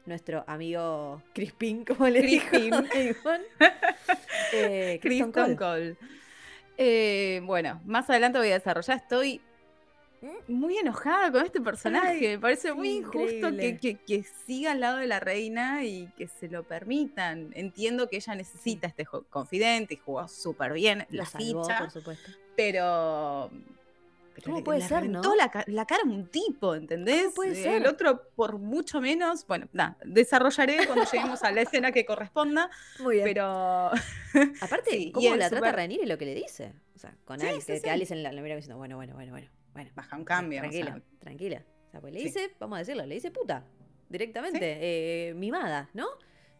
nuestro 0.06 0.44
amigo 0.46 1.22
Crispin, 1.32 1.84
como 1.86 2.08
le 2.08 2.20
Crispin. 2.20 2.70
dijo 2.92 3.30
eh, 4.52 5.00
Cole. 5.58 5.96
Eh, 6.76 7.40
bueno, 7.44 7.80
más 7.84 8.08
adelante 8.10 8.38
voy 8.38 8.50
a 8.50 8.54
desarrollar. 8.54 8.96
Estoy 8.96 9.40
muy 10.48 10.78
enojada 10.78 11.30
con 11.30 11.44
este 11.44 11.60
personaje. 11.60 12.28
Me 12.28 12.38
parece 12.38 12.72
muy 12.72 12.90
injusto 12.90 13.50
que, 13.56 14.24
siga 14.46 14.72
al 14.72 14.80
lado 14.80 14.98
de 14.98 15.06
la 15.06 15.20
reina 15.20 15.84
y 15.84 16.08
que 16.16 16.28
se 16.28 16.48
lo 16.48 16.62
permitan. 16.64 17.50
Entiendo 17.54 18.08
que 18.08 18.16
ella 18.16 18.34
necesita 18.34 18.86
este 18.86 19.04
confidente 19.04 19.94
y 19.94 19.96
jugó 19.98 20.26
súper 20.28 20.72
bien 20.72 21.06
la 21.10 21.26
ficha. 21.26 21.78
por 21.78 21.90
supuesto. 21.90 22.30
Pero. 22.56 23.50
¿Cómo 24.42 24.64
puede 24.64 24.80
ser, 24.80 25.08
no? 25.08 25.34
La, 25.34 25.50
la, 25.66 25.86
cara 25.86 26.02
a 26.04 26.06
un 26.06 26.26
tipo, 26.26 26.74
¿entendés? 26.74 27.32
puede 27.34 27.54
ser? 27.54 27.82
El 27.82 27.86
otro, 27.86 28.28
por 28.34 28.58
mucho 28.58 29.00
menos. 29.00 29.46
Bueno, 29.46 29.68
nada, 29.72 29.96
desarrollaré 30.04 30.86
cuando 30.86 31.04
lleguemos 31.10 31.42
a 31.42 31.50
la 31.50 31.62
escena 31.62 31.92
que 31.92 32.04
corresponda. 32.04 32.70
Muy 33.00 33.16
bien. 33.16 33.26
Pero. 33.26 33.90
Aparte, 34.60 35.12
¿cómo 35.12 35.36
la 35.36 35.50
trata 35.50 35.80
a 35.80 35.84
y 35.84 36.06
lo 36.06 36.18
que 36.18 36.24
le 36.24 36.34
dice? 36.34 36.72
O 36.94 36.98
sea, 36.98 37.14
con 37.24 37.40
Alice, 37.40 37.80
que, 37.80 37.90
Alice 37.90 38.14
la, 38.14 38.32
la 38.32 38.42
mira 38.42 38.56
diciendo, 38.56 38.78
bueno, 38.78 38.96
bueno, 38.96 39.14
bueno, 39.14 39.32
bueno. 39.32 39.48
Bueno, 39.72 39.90
baja 39.94 40.16
un 40.16 40.24
cambio. 40.24 40.60
Tranquila, 40.60 41.02
tranquila. 41.18 41.64
O 41.88 41.90
sea, 41.90 42.00
pues 42.00 42.12
le 42.12 42.20
dice, 42.20 42.54
vamos 42.60 42.76
a 42.76 42.78
decirlo, 42.80 43.04
le 43.06 43.14
dice 43.16 43.30
puta, 43.30 43.64
directamente, 44.08 44.78
eh, 44.80 45.34
mimada, 45.34 45.90
¿no? 45.94 46.06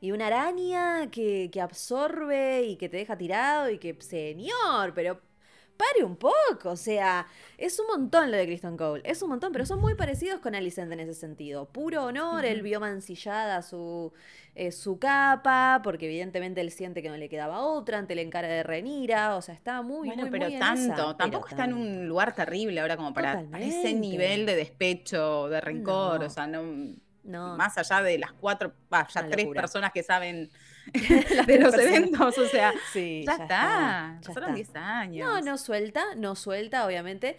Y 0.01 0.11
una 0.13 0.27
araña 0.27 1.11
que, 1.11 1.49
que 1.53 1.61
absorbe 1.61 2.65
y 2.65 2.77
que 2.77 2.89
te 2.89 2.97
deja 2.97 3.17
tirado 3.17 3.71
y 3.71 3.79
que, 3.79 3.97
señor, 4.01 4.93
pero 4.95 5.21
pare 5.77 6.05
un 6.05 6.17
poco. 6.17 6.71
O 6.71 6.77
sea, 6.77 7.27
es 7.59 7.79
un 7.79 7.87
montón 7.87 8.31
lo 8.31 8.37
de 8.37 8.47
Kristen 8.47 8.77
Cole. 8.77 9.03
Es 9.05 9.23
un 9.23 9.31
montón, 9.31 9.53
pero 9.53 9.67
son 9.67 9.81
muy 9.81 9.95
parecidos 9.95 10.41
con 10.41 10.55
Alicent 10.55 10.93
en 10.93 11.01
ese 11.01 11.15
sentido. 11.15 11.67
Puro 11.67 12.05
honor, 12.05 12.45
él 12.45 12.63
vio 12.63 12.81
mancillada 12.81 13.63
su, 13.63 14.13
eh, 14.55 14.73
su 14.73 14.99
capa, 14.99 15.81
porque 15.83 16.07
evidentemente 16.07 16.61
él 16.61 16.71
siente 16.71 17.03
que 17.03 17.09
no 17.09 17.17
le 17.17 17.29
quedaba 17.29 17.61
otra 17.61 17.99
ante 17.99 18.15
la 18.15 18.23
encara 18.23 18.49
de 18.49 18.63
Renira. 18.63 19.37
O 19.37 19.43
sea, 19.43 19.55
está 19.55 19.83
muy, 19.83 20.09
bueno, 20.09 20.29
pero 20.31 20.49
tanto, 20.59 21.17
tampoco 21.17 21.49
está 21.49 21.65
en 21.65 21.75
un 21.75 22.09
lugar 22.09 22.35
terrible 22.35 22.81
ahora 22.81 22.97
como 22.97 23.13
para, 23.13 23.43
ese 23.61 23.95
nivel 23.95 24.47
de 24.47 24.57
despecho, 24.57 25.49
de 25.49 25.61
rencor. 25.61 26.25
O 26.25 26.31
sea, 26.31 26.47
no. 26.47 26.95
No. 27.25 27.57
Más 27.57 27.79
allá 27.79 28.03
de 28.03 28.19
las 28.19 28.33
cuatro, 28.33 28.75
ya 28.91 29.27
tres 29.31 29.47
personas 29.47 29.93
que 29.93 30.03
saben 30.03 30.51
de 31.47 31.59
los 31.59 31.75
eventos, 31.75 32.39
o 32.39 32.47
sea, 32.47 32.73
ya, 32.95 33.33
está, 33.33 34.21
pasaron 34.25 34.55
10 34.55 34.77
años. 34.77 35.27
No, 35.27 35.41
no 35.41 35.59
suelta, 35.59 36.03
no 36.17 36.35
suelta, 36.35 36.87
obviamente. 36.87 37.37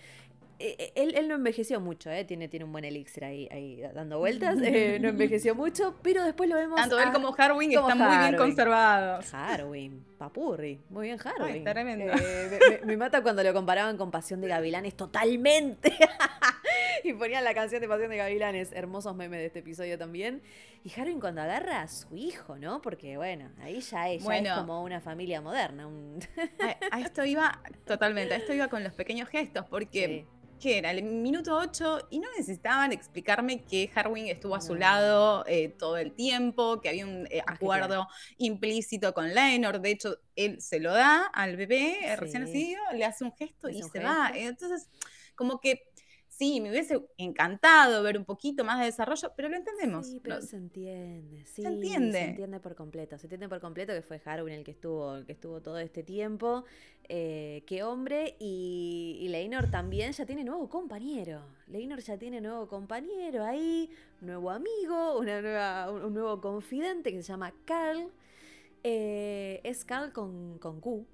Eh, 0.57 0.75
eh, 0.79 0.91
él, 0.95 1.13
él, 1.17 1.27
no 1.27 1.35
envejeció 1.35 1.81
mucho, 1.81 2.09
¿eh? 2.09 2.23
tiene, 2.23 2.47
tiene 2.47 2.63
un 2.63 2.71
buen 2.71 2.85
elixir 2.85 3.25
ahí, 3.25 3.49
ahí 3.51 3.81
dando 3.93 4.19
vueltas, 4.19 4.57
eh, 4.63 4.99
no 5.01 5.09
envejeció 5.09 5.53
mucho, 5.53 5.95
pero 6.01 6.23
después 6.23 6.49
lo 6.49 6.55
vemos. 6.55 6.79
Tanto 6.79 6.97
él 6.97 7.11
como 7.11 7.35
Harwin 7.37 7.73
están 7.73 7.97
muy 7.97 8.17
bien 8.17 8.37
conservados. 8.37 9.33
Harwin, 9.33 10.05
papurri, 10.17 10.79
muy 10.89 11.07
bien 11.07 11.19
Harwin. 11.21 11.61
tremendo. 11.65 12.13
me, 12.85 12.95
mata 12.95 13.21
cuando 13.21 13.43
lo 13.43 13.53
comparaban 13.53 13.97
con 13.97 14.11
Pasión 14.11 14.39
de 14.39 14.47
Gavilanes, 14.47 14.95
totalmente. 14.95 15.93
y 17.05 17.13
ponían 17.13 17.43
la 17.43 17.53
canción 17.53 17.81
de 17.81 17.87
Pasión 17.87 18.09
de 18.09 18.17
Gavilanes, 18.17 18.71
hermosos 18.71 19.15
memes 19.15 19.39
de 19.39 19.45
este 19.47 19.59
episodio 19.59 19.97
también. 19.97 20.41
Y 20.83 20.99
Harwin 20.99 21.19
cuando 21.19 21.41
agarra 21.41 21.81
a 21.81 21.87
su 21.87 22.15
hijo, 22.15 22.57
¿no? 22.57 22.81
Porque 22.81 23.17
bueno, 23.17 23.51
ahí 23.61 23.79
ya 23.79 24.09
es, 24.09 24.23
es 24.27 24.51
como 24.53 24.83
una 24.83 25.01
familia 25.01 25.41
moderna. 25.41 25.87
a, 26.91 27.01
esto 27.01 27.25
iba, 27.25 27.61
totalmente, 27.85 28.33
a 28.33 28.37
esto 28.37 28.53
iba 28.53 28.67
con 28.67 28.83
los 28.83 28.93
pequeños 28.93 29.29
gestos, 29.29 29.65
porque 29.69 30.25
que 30.59 30.77
era 30.77 30.91
el 30.91 31.03
minuto 31.03 31.55
8 31.55 32.07
y 32.11 32.19
no 32.19 32.29
necesitaban 32.37 32.91
explicarme 32.91 33.63
que 33.63 33.91
Harwin 33.93 34.27
estuvo 34.27 34.55
a 34.55 34.61
su 34.61 34.75
lado 34.75 35.43
eh, 35.47 35.69
todo 35.69 35.97
el 35.97 36.13
tiempo, 36.13 36.81
que 36.81 36.89
había 36.89 37.05
un 37.05 37.27
eh, 37.29 37.41
acuerdo 37.45 38.07
implícito 38.37 39.13
con 39.13 39.33
Lenor. 39.33 39.81
De 39.81 39.91
hecho, 39.91 40.17
él 40.35 40.61
se 40.61 40.79
lo 40.79 40.93
da 40.93 41.25
al 41.25 41.57
bebé 41.57 41.97
eh, 42.05 42.15
recién 42.15 42.43
nacido, 42.43 42.81
le 42.93 43.05
hace 43.05 43.23
un 43.23 43.33
gesto 43.33 43.69
y 43.69 43.81
se 43.83 43.99
va. 43.99 44.31
Entonces, 44.33 44.89
como 45.35 45.59
que 45.59 45.91
Sí, 46.37 46.59
me 46.59 46.69
hubiese 46.69 47.01
encantado 47.17 48.03
ver 48.03 48.17
un 48.17 48.25
poquito 48.25 48.65
más 48.65 48.79
de 48.79 48.85
desarrollo, 48.85 49.31
pero 49.37 49.47
lo 49.47 49.55
entendemos. 49.55 50.05
Sí, 50.05 50.19
pero 50.21 50.41
se 50.41 50.57
entiende. 50.57 51.45
Sí, 51.45 51.61
se 51.61 51.69
entiende. 51.69 52.11
Se 52.11 52.25
entiende 52.25 52.59
por 52.59 52.75
completo. 52.75 53.17
Se 53.17 53.27
entiende 53.27 53.47
por 53.47 53.61
completo 53.61 53.93
que 53.93 54.01
fue 54.01 54.21
Harwin 54.25 54.55
el 54.55 54.65
que 54.65 54.71
estuvo, 54.71 55.15
el 55.15 55.25
que 55.25 55.31
estuvo 55.31 55.61
todo 55.61 55.79
este 55.79 56.03
tiempo. 56.03 56.65
Eh, 57.07 57.63
qué 57.65 57.83
hombre. 57.83 58.35
Y, 58.37 59.17
y 59.21 59.29
Leinor 59.29 59.71
también 59.71 60.11
ya 60.11 60.25
tiene 60.25 60.43
nuevo 60.43 60.69
compañero. 60.69 61.41
Leinor 61.67 62.01
ya 62.01 62.17
tiene 62.17 62.41
nuevo 62.41 62.67
compañero 62.67 63.45
ahí, 63.45 63.89
nuevo 64.19 64.51
amigo, 64.51 65.17
una 65.17 65.41
nueva, 65.41 65.89
un, 65.89 66.13
nuevo 66.13 66.41
confidente 66.41 67.13
que 67.13 67.23
se 67.23 67.29
llama 67.29 67.53
Carl. 67.63 68.11
Eh, 68.83 69.61
es 69.63 69.85
Carl 69.85 70.11
con, 70.11 70.59
con 70.59 70.81
Q. 70.81 71.05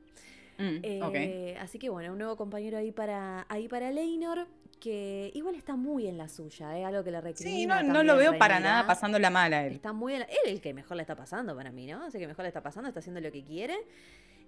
Mm, 0.57 0.79
eh, 0.81 1.57
así 1.59 1.77
que 1.77 1.89
bueno, 1.89 2.11
un 2.11 2.17
nuevo 2.17 2.37
compañero 2.37 2.79
ahí 2.79 2.91
para, 2.91 3.45
ahí 3.49 3.67
para 3.67 3.91
Leinor 3.91 4.47
que 4.81 5.31
igual 5.35 5.55
está 5.55 5.75
muy 5.75 6.07
en 6.07 6.17
la 6.17 6.27
suya, 6.27 6.77
¿eh? 6.77 6.83
algo 6.83 7.03
que 7.03 7.11
le 7.11 7.21
recrimina. 7.21 7.79
Sí, 7.79 7.87
no, 7.87 7.93
no 7.93 8.03
lo 8.03 8.17
veo 8.17 8.37
para 8.37 8.59
nada 8.59 8.85
pasando 8.85 9.19
la 9.19 9.29
mala 9.29 9.65
él. 9.65 9.75
Está 9.75 9.93
muy 9.93 10.13
en 10.13 10.21
la, 10.21 10.25
él 10.25 10.53
el 10.53 10.59
que 10.59 10.73
mejor 10.73 10.97
le 10.97 11.03
está 11.03 11.15
pasando 11.15 11.55
para 11.55 11.71
mí, 11.71 11.85
¿no? 11.85 12.03
Así 12.03 12.17
que 12.17 12.27
mejor 12.27 12.43
le 12.43 12.49
está 12.49 12.61
pasando, 12.61 12.89
está 12.89 12.99
haciendo 12.99 13.21
lo 13.21 13.31
que 13.31 13.43
quiere. 13.43 13.77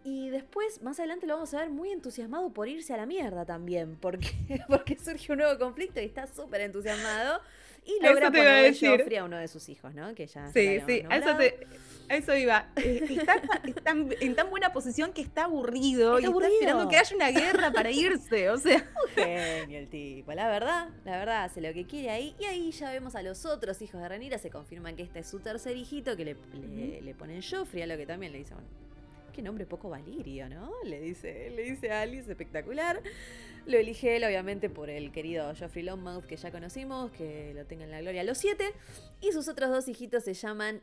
Y 0.03 0.29
después, 0.29 0.81
más 0.81 0.99
adelante, 0.99 1.27
lo 1.27 1.35
vamos 1.35 1.53
a 1.53 1.59
ver 1.59 1.69
muy 1.69 1.89
entusiasmado 1.91 2.51
por 2.51 2.67
irse 2.67 2.93
a 2.93 2.97
la 2.97 3.05
mierda 3.05 3.45
también, 3.45 3.95
porque, 4.01 4.31
porque 4.67 4.97
surge 4.97 5.31
un 5.31 5.37
nuevo 5.37 5.57
conflicto 5.57 6.01
y 6.01 6.05
está 6.05 6.27
súper 6.27 6.61
entusiasmado. 6.61 7.39
Y 7.85 8.03
logra 8.03 8.31
ponerle 8.31 8.73
Joffrey 8.73 9.17
a 9.17 9.25
uno 9.25 9.37
de 9.37 9.47
sus 9.47 9.69
hijos, 9.69 9.93
¿no? 9.93 10.15
Que 10.15 10.25
ya 10.25 10.47
sí, 10.51 10.79
sí, 10.87 11.03
eso 11.09 11.37
te, 11.37 11.67
eso 12.09 12.35
iba. 12.35 12.67
Eh, 12.75 13.05
está, 13.09 13.41
en 14.19 14.35
tan 14.35 14.49
buena 14.49 14.73
posición 14.73 15.13
que 15.13 15.21
está 15.21 15.45
aburrido 15.45 16.19
y 16.19 16.25
está 16.25 16.47
esperando 16.47 16.89
que 16.89 16.97
haya 16.97 17.15
una 17.15 17.31
guerra 17.31 17.71
para 17.71 17.91
irse. 17.91 18.49
O 18.49 18.57
sea. 18.57 18.85
genio 19.15 19.79
el 19.79 19.87
tipo. 19.89 20.33
La 20.33 20.47
verdad, 20.47 20.89
la 21.05 21.17
verdad, 21.17 21.43
hace 21.43 21.61
lo 21.61 21.73
que 21.73 21.85
quiere 21.85 22.09
ahí. 22.09 22.35
Y 22.39 22.45
ahí 22.45 22.71
ya 22.71 22.91
vemos 22.91 23.15
a 23.15 23.21
los 23.21 23.45
otros 23.45 23.81
hijos 23.81 24.01
de 24.01 24.09
Ranira. 24.09 24.37
Se 24.37 24.49
confirman 24.49 24.95
que 24.95 25.03
este 25.03 25.19
es 25.19 25.27
su 25.27 25.39
tercer 25.39 25.77
hijito, 25.77 26.15
que 26.17 26.25
le, 26.25 27.01
le, 27.01 27.15
ponen 27.15 27.41
Joffrey, 27.41 27.83
a 27.83 27.87
lo 27.87 27.97
que 27.97 28.05
también 28.05 28.31
le 28.31 28.39
dicen, 28.39 28.57
bueno, 28.57 28.69
qué 29.33 29.41
nombre 29.41 29.65
poco 29.65 29.89
valirio, 29.89 30.49
¿no? 30.49 30.71
Le 30.83 31.01
dice, 31.01 31.49
le 31.49 31.63
dice 31.63 31.91
a 31.91 32.01
Alice, 32.01 32.29
espectacular. 32.29 33.01
Lo 33.65 33.77
elige 33.77 34.17
él, 34.17 34.25
obviamente, 34.25 34.69
por 34.69 34.89
el 34.89 35.11
querido 35.11 35.53
Joffrey 35.55 35.83
Longmouth 35.83 36.25
que 36.25 36.35
ya 36.35 36.51
conocimos, 36.51 37.11
que 37.11 37.53
lo 37.53 37.65
tenga 37.65 37.85
en 37.85 37.91
la 37.91 38.01
gloria 38.01 38.23
los 38.23 38.37
siete. 38.37 38.73
Y 39.21 39.31
sus 39.31 39.47
otros 39.47 39.69
dos 39.69 39.87
hijitos 39.87 40.25
se 40.25 40.33
llaman 40.33 40.81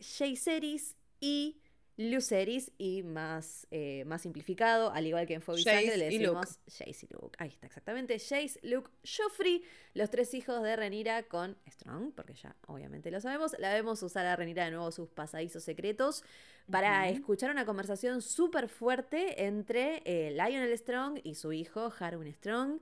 Jaceris 0.00 0.96
y 1.20 1.60
Luceris 1.98 2.70
y 2.78 3.02
más, 3.02 3.66
eh, 3.72 4.04
más 4.06 4.22
simplificado, 4.22 4.92
al 4.92 5.04
igual 5.04 5.26
que 5.26 5.34
en 5.34 5.42
Fuego 5.42 5.60
le 5.64 5.98
decimos 5.98 6.60
Jace 6.66 7.08
y 7.10 7.12
Luke. 7.12 7.36
Ahí 7.38 7.48
está, 7.48 7.66
exactamente. 7.66 8.20
Jace, 8.20 8.60
Luke, 8.62 8.88
Joffrey, 9.04 9.64
los 9.94 10.08
tres 10.08 10.32
hijos 10.34 10.62
de 10.62 10.76
Renira 10.76 11.24
con 11.24 11.56
Strong, 11.68 12.12
porque 12.14 12.34
ya 12.34 12.54
obviamente 12.68 13.10
lo 13.10 13.20
sabemos. 13.20 13.56
La 13.58 13.74
vemos 13.74 14.00
usar 14.04 14.26
a 14.26 14.36
Renira 14.36 14.64
de 14.64 14.70
nuevo 14.70 14.92
sus 14.92 15.08
pasadizos 15.08 15.64
secretos 15.64 16.22
para 16.70 17.08
escuchar 17.08 17.50
una 17.50 17.66
conversación 17.66 18.22
súper 18.22 18.68
fuerte 18.68 19.46
entre 19.46 20.02
eh, 20.04 20.30
Lionel 20.30 20.78
Strong 20.78 21.18
y 21.24 21.34
su 21.34 21.52
hijo 21.52 21.92
Harwin 21.98 22.32
Strong 22.32 22.78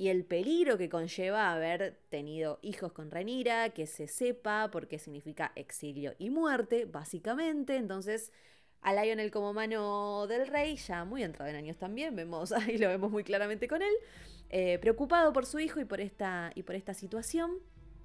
y 0.00 0.08
el 0.08 0.24
peligro 0.24 0.78
que 0.78 0.88
conlleva 0.88 1.52
haber 1.52 1.94
tenido 2.08 2.58
hijos 2.62 2.90
con 2.90 3.10
Renira, 3.10 3.68
que 3.68 3.86
se 3.86 4.08
sepa 4.08 4.70
porque 4.72 4.98
significa 4.98 5.52
exilio 5.56 6.14
y 6.18 6.30
muerte, 6.30 6.86
básicamente. 6.86 7.76
Entonces, 7.76 8.32
a 8.80 8.94
Lionel 8.94 9.30
como 9.30 9.52
mano 9.52 10.26
del 10.26 10.46
rey, 10.46 10.76
ya 10.76 11.04
muy 11.04 11.22
entrado 11.22 11.50
en 11.50 11.56
años 11.56 11.76
también, 11.76 12.16
vemos, 12.16 12.50
ahí 12.52 12.78
lo 12.78 12.88
vemos 12.88 13.10
muy 13.10 13.24
claramente 13.24 13.68
con 13.68 13.82
él, 13.82 13.92
eh, 14.48 14.78
preocupado 14.78 15.34
por 15.34 15.44
su 15.44 15.58
hijo 15.58 15.80
y 15.80 15.84
por 15.84 16.00
esta, 16.00 16.50
y 16.54 16.62
por 16.62 16.76
esta 16.76 16.94
situación. 16.94 17.58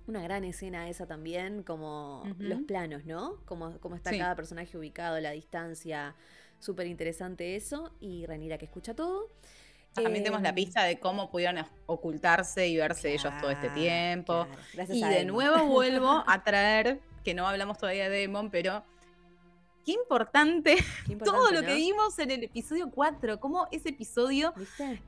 Una 0.05 0.21
gran 0.21 0.43
escena 0.43 0.89
esa 0.89 1.07
también, 1.07 1.63
como 1.63 2.25
los 2.39 2.61
planos, 2.63 3.05
¿no? 3.05 3.37
Como, 3.45 3.79
como 3.79 3.95
está 3.95 4.11
cada 4.11 4.35
personaje 4.35 4.77
ubicado, 4.77 5.17
la 5.21 5.31
distancia, 5.31 6.13
súper 6.59 6.87
interesante 6.87 7.55
eso, 7.55 7.95
y 8.01 8.25
Renira 8.25 8.57
que 8.57 8.65
escucha 8.65 8.93
todo. 8.93 9.29
También 10.03 10.23
tenemos 10.23 10.41
la 10.41 10.49
em, 10.49 10.55
pista 10.55 10.83
de 10.83 10.99
cómo 10.99 11.29
pudieron 11.29 11.65
ocultarse 11.85 12.67
y 12.67 12.77
verse 12.77 13.13
ellos 13.13 13.31
todo 13.39 13.49
este 13.49 13.69
tiempo. 13.69 14.45
Y 14.89 15.01
de 15.01 15.25
nuevo 15.25 15.65
vuelvo 15.67 16.23
a 16.27 16.43
traer, 16.43 16.99
que 17.23 17.33
no 17.33 17.47
hablamos 17.47 17.77
todavía 17.77 18.09
de 18.09 18.17
Demon, 18.19 18.49
pero 18.51 18.83
qué 19.85 19.93
importante, 19.93 20.75
todo 21.23 21.51
lo 21.51 21.61
que 21.61 21.75
vimos 21.75 22.19
en 22.19 22.31
el 22.31 22.43
episodio 22.43 22.89
4, 22.89 23.39
cómo 23.39 23.67
ese 23.71 23.89
episodio 23.89 24.53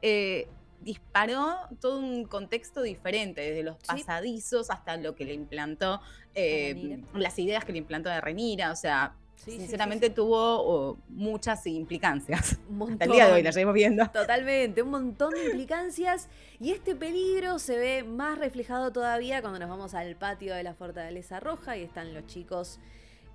eh, 0.01 0.48
disparó 0.82 1.58
todo 1.82 2.00
un 2.00 2.25
contexto 2.25 2.82
diferente, 2.82 3.41
desde 3.41 3.63
los 3.63 3.77
pasadizos 3.77 4.70
hasta 4.70 4.96
lo 4.96 5.15
que 5.15 5.25
le 5.25 5.34
implantó, 5.34 6.00
eh, 6.34 7.01
las 7.13 7.38
ideas 7.39 7.65
que 7.65 7.74
le 7.74 7.79
implantó 7.79 8.10
de 8.10 8.22
Renira, 8.22 8.72
o 8.72 8.75
sea, 8.75 9.15
sinceramente 9.38 10.10
tuvo 10.10 10.98
muchas 11.10 11.65
implicancias. 11.67 12.58
Hasta 12.91 13.06
el 13.06 13.12
día 13.12 13.27
de 13.27 13.34
hoy 13.34 13.44
la 13.44 13.51
seguimos 13.51 13.74
viendo. 13.74 14.06
Totalmente, 14.10 14.82
un 14.82 14.89
montón 14.89 15.34
de 15.34 15.46
implicancias. 15.46 16.27
Y 16.60 16.72
este 16.72 16.96
peligro 16.96 17.60
se 17.60 17.77
ve 17.77 18.03
más 18.03 18.38
reflejado 18.38 18.91
todavía 18.91 19.41
cuando 19.41 19.60
nos 19.60 19.70
vamos 19.70 19.94
al 19.94 20.15
patio 20.15 20.53
de 20.56 20.63
la 20.63 20.74
Fortaleza 20.74 21.39
Roja 21.39 21.77
y 21.77 21.84
están 21.84 22.13
los 22.13 22.25
chicos 22.25 22.79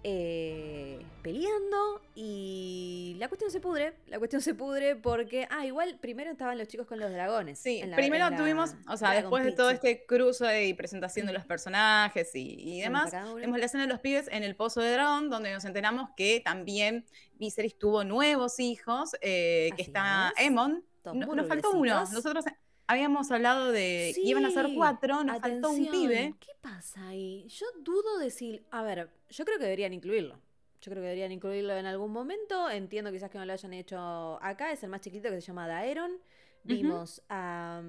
eh, 0.05 1.01
peleando 1.23 2.03
y 2.15 3.15
la 3.19 3.29
cuestión 3.29 3.51
se 3.51 3.61
pudre, 3.61 3.95
la 4.09 4.19
cuestión 4.19 4.43
se 4.43 4.55
pudre 4.55 4.97
porque, 4.97 5.47
ah, 5.51 5.65
igual 5.65 5.99
primero 6.01 6.31
estaban 6.31 6.59
los 6.59 6.67
chicos 6.67 6.87
con 6.87 6.99
los 6.99 7.11
dragones. 7.11 7.59
Sí, 7.59 7.83
primero 7.95 8.29
tuvimos, 8.37 8.75
o 8.89 8.97
sea, 8.97 9.13
después 9.13 9.45
de 9.45 9.53
todo 9.53 9.71
este 9.71 10.05
cruce 10.05 10.67
y 10.67 10.75
presentación 10.75 11.27
de 11.27 11.33
los 11.33 11.45
personajes 11.45 12.31
y, 12.35 12.81
demás, 12.81 13.13
vemos 13.37 13.59
la 13.59 13.67
escena 13.67 13.85
de 13.85 13.91
los 13.91 14.01
pibes 14.01 14.29
en 14.33 14.43
el 14.43 14.57
Pozo 14.57 14.81
de 14.81 14.91
Dragón, 14.93 15.31
donde 15.31 15.53
nos 15.53 15.65
enteramos 15.65 16.11
que 16.17 16.41
también 16.41 17.05
Viserys 17.35 17.79
tuvo 17.79 18.03
nuevos 18.05 18.59
hijos, 18.59 19.13
eh, 19.21 19.71
que 19.77 19.83
está 19.83 20.33
Emon, 20.37 20.85
nos 21.05 21.49
faltó 21.49 21.71
uno, 21.71 22.01
nosotros 22.01 22.45
habíamos 22.87 23.31
hablado 23.31 23.73
de 23.73 24.13
que 24.15 24.23
iban 24.23 24.45
a 24.45 24.51
ser 24.51 24.69
cuatro, 24.75 25.25
nos 25.25 25.41
faltó 25.41 25.71
un 25.71 25.91
pibe. 25.91 26.35
¿Qué 26.41 26.53
pasa 26.61 27.09
ahí? 27.09 27.47
Yo 27.49 27.67
dudo 27.81 28.19
decir, 28.19 28.65
a 28.71 28.83
ver, 28.83 29.11
yo 29.31 29.45
creo 29.45 29.59
que 29.59 29.65
deberían 29.65 29.93
incluirlo. 29.93 30.41
Yo 30.81 30.91
creo 30.91 31.03
que 31.03 31.09
deberían 31.09 31.31
incluirlo 31.31 31.77
en 31.77 31.87
algún 31.87 32.13
momento. 32.13 32.69
Entiendo 32.69 33.13
quizás 33.13 33.31
que 33.31 33.39
no 33.39 33.45
lo 33.45 33.53
hayan 33.53 33.73
hecho 33.73 34.43
acá. 34.43 34.73
Es 34.73 34.83
el 34.83 34.91
más 34.91 35.01
chiquito 35.01 35.31
que 35.31 35.41
se 35.41 35.47
llama 35.47 35.69
Daeron. 35.69 36.19
Vimos 36.65 37.23
a, 37.29 37.81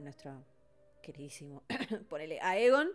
nuestro 0.00 0.44
queridísimo, 1.02 1.64
ponele, 2.08 2.38
a 2.40 2.58
Egon. 2.58 2.88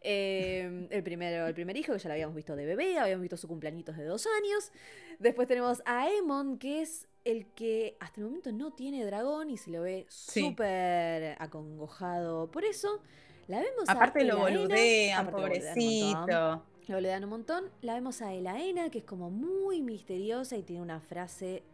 Em, 0.00 0.86
el, 0.90 1.02
primero, 1.02 1.46
el 1.46 1.54
primer 1.54 1.76
hijo, 1.76 1.92
que 1.92 1.98
ya 1.98 2.08
lo 2.08 2.12
habíamos 2.12 2.36
visto 2.36 2.54
de 2.54 2.64
bebé, 2.64 2.98
habíamos 2.98 3.22
visto 3.22 3.36
su 3.36 3.48
cumpleaños 3.48 3.84
de 3.84 4.04
dos 4.04 4.26
años. 4.26 4.70
Después 5.18 5.48
tenemos 5.48 5.82
a 5.84 6.08
Emon, 6.10 6.58
que 6.58 6.82
es 6.82 7.08
el 7.26 7.46
que 7.46 7.96
hasta 7.98 8.20
el 8.20 8.26
momento 8.26 8.52
no 8.52 8.72
tiene 8.72 9.04
dragón 9.04 9.50
y 9.50 9.56
se 9.56 9.70
lo 9.70 9.82
ve 9.82 10.06
súper 10.08 11.36
acongojado. 11.40 12.48
Por 12.52 12.64
eso, 12.64 13.00
la 13.48 13.58
vemos 13.58 13.88
Aparte 13.88 14.24
lo 14.24 14.38
boludean, 14.38 15.30
pobrecito. 15.32 16.62
Lo 16.86 16.94
boludean 16.94 17.24
un 17.24 17.30
montón. 17.30 17.64
La 17.82 17.94
vemos 17.94 18.22
a 18.22 18.32
Elaena, 18.32 18.90
que 18.90 18.98
es 18.98 19.04
como 19.04 19.28
muy 19.28 19.82
misteriosa 19.82 20.56
y 20.56 20.62
tiene 20.62 20.82
una 20.82 21.00
frase 21.00 21.64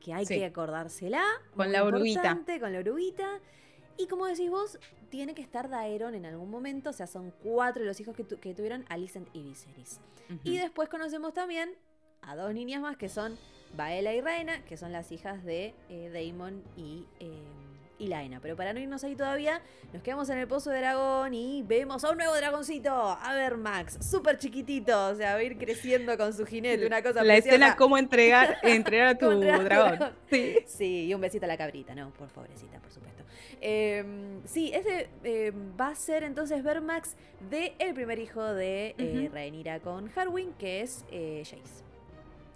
que 0.00 0.12
hay 0.12 0.26
que 0.26 0.44
acordársela. 0.44 1.22
Con 1.54 1.70
la 1.70 1.84
oruguita. 1.84 2.36
Con 2.58 2.72
la 2.72 2.80
oruguita. 2.80 3.40
Y 3.96 4.08
como 4.08 4.26
decís 4.26 4.50
vos, 4.50 4.80
tiene 5.10 5.36
que 5.36 5.42
estar 5.42 5.70
Daeron 5.70 6.16
en 6.16 6.26
algún 6.26 6.50
momento. 6.50 6.90
O 6.90 6.92
sea, 6.92 7.06
son 7.06 7.32
cuatro 7.40 7.84
los 7.84 8.00
hijos 8.00 8.16
que, 8.16 8.24
tuvieron 8.24 8.84
Alicent 8.88 9.28
y 9.32 9.42
Viserys. 9.42 10.00
Y 10.42 10.58
después 10.58 10.88
conocemos 10.88 11.32
también 11.34 11.70
a 12.20 12.34
dos 12.34 12.52
niñas 12.52 12.82
más 12.82 12.96
que 12.96 13.08
son 13.08 13.38
Baela 13.76 14.14
y 14.14 14.20
Reina, 14.20 14.62
que 14.64 14.76
son 14.76 14.92
las 14.92 15.10
hijas 15.12 15.44
de 15.44 15.74
eh, 15.88 16.10
Daemon 16.12 16.62
y, 16.76 17.06
eh, 17.20 17.32
y 17.98 18.06
Laena. 18.06 18.40
Pero 18.40 18.56
para 18.56 18.72
no 18.72 18.80
irnos 18.80 19.02
ahí 19.04 19.16
todavía, 19.16 19.60
nos 19.92 20.02
quedamos 20.02 20.28
en 20.30 20.38
el 20.38 20.46
Pozo 20.46 20.70
de 20.70 20.78
Dragón 20.78 21.34
y 21.34 21.62
vemos 21.62 22.04
a 22.04 22.10
un 22.10 22.18
nuevo 22.18 22.34
dragoncito. 22.34 22.92
A 22.92 23.34
ver, 23.34 23.56
Max, 23.56 23.98
súper 24.00 24.38
chiquitito, 24.38 25.08
o 25.08 25.14
sea, 25.14 25.32
va 25.32 25.38
a 25.38 25.42
ir 25.42 25.58
creciendo 25.58 26.16
con 26.16 26.32
su 26.32 26.46
jinete, 26.46 26.86
una 26.86 27.02
cosa 27.02 27.22
La 27.24 27.36
escena, 27.36 27.76
cómo 27.76 27.98
entregar, 27.98 28.58
entregar 28.62 29.08
a 29.08 29.18
tu 29.18 29.28
dragón. 29.30 30.12
Sí. 30.30 30.56
sí, 30.66 31.06
y 31.06 31.14
un 31.14 31.20
besito 31.20 31.44
a 31.44 31.48
la 31.48 31.56
cabrita, 31.56 31.94
¿no? 31.94 32.10
Por 32.12 32.28
pobrecita, 32.28 32.78
por 32.78 32.90
supuesto. 32.90 33.24
Em, 33.60 34.42
sí, 34.44 34.72
este 34.74 35.08
va 35.80 35.88
a 35.88 35.94
ser 35.94 36.22
entonces 36.22 36.62
ver 36.62 36.80
Max 36.80 37.16
de 37.50 37.74
el 37.78 37.94
primer 37.94 38.18
hijo 38.18 38.42
de 38.42 38.94
uh 38.98 39.80
con 39.82 40.10
Harwin, 40.14 40.52
que 40.54 40.82
es 40.82 41.04
eh, 41.10 41.42
Jace. 41.44 41.84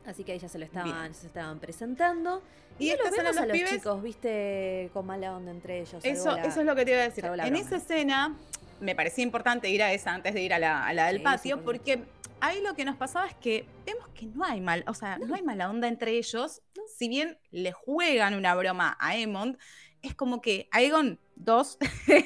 Así 0.09 0.25
que 0.25 0.33
ellas 0.33 0.51
se 0.51 0.59
lo 0.59 0.65
estaban, 0.65 1.13
se 1.13 1.27
estaban 1.27 1.59
presentando. 1.59 2.43
Y, 2.79 2.91
estos 2.91 3.11
vemos 3.11 3.37
a 3.37 3.45
los 3.45 3.59
chicos, 3.59 4.03
viste, 4.03 4.89
con 4.95 5.05
mala 5.05 5.37
onda 5.37 5.51
entre 5.51 5.81
ellos. 5.81 6.03
Eso, 6.03 6.35
eso 6.37 6.61
es 6.61 6.67
lo 6.67 6.75
que 6.75 6.85
te 6.87 6.93
iba 6.93 7.01
a 7.01 7.05
decir. 7.05 7.25
En 7.25 7.57
esa 7.57 7.77
escena 7.77 8.35
me 8.81 8.95
parecía 8.95 9.23
importante 9.23 9.69
ir 9.69 9.83
a 9.83 9.93
esa 9.93 10.15
antes 10.15 10.33
de 10.33 10.43
ir 10.43 10.55
a 10.55 10.59
la, 10.59 11.07
del 11.07 11.21
patio, 11.23 11.63
porque 11.63 12.05
ahí 12.41 12.63
lo 12.63 12.75
que 12.75 12.87
nos 12.87 12.97
pasaba 12.97 13.27
es 13.27 13.35
que 13.35 13.67
vemos 13.85 14.09
que 14.15 14.27
no 14.27 14.45
hay 14.45 14.63
mal, 14.63 14.83
o 14.87 14.95
sea, 14.95 15.19
no, 15.19 15.35
hay 15.35 15.43
mala 15.43 15.69
onda 15.69 15.89
entre 15.89 16.13
ellos. 16.13 16.63
Si 16.97 17.09
bien 17.09 17.39
le 17.51 17.73
juegan 17.73 18.35
una 18.35 18.55
broma 18.55 18.97
a 19.01 19.17
Emond, 19.17 19.59
es 20.01 20.15
como 20.15 20.41
que 20.41 20.69
Aegon 21.45 21.45
2, 21.45 21.79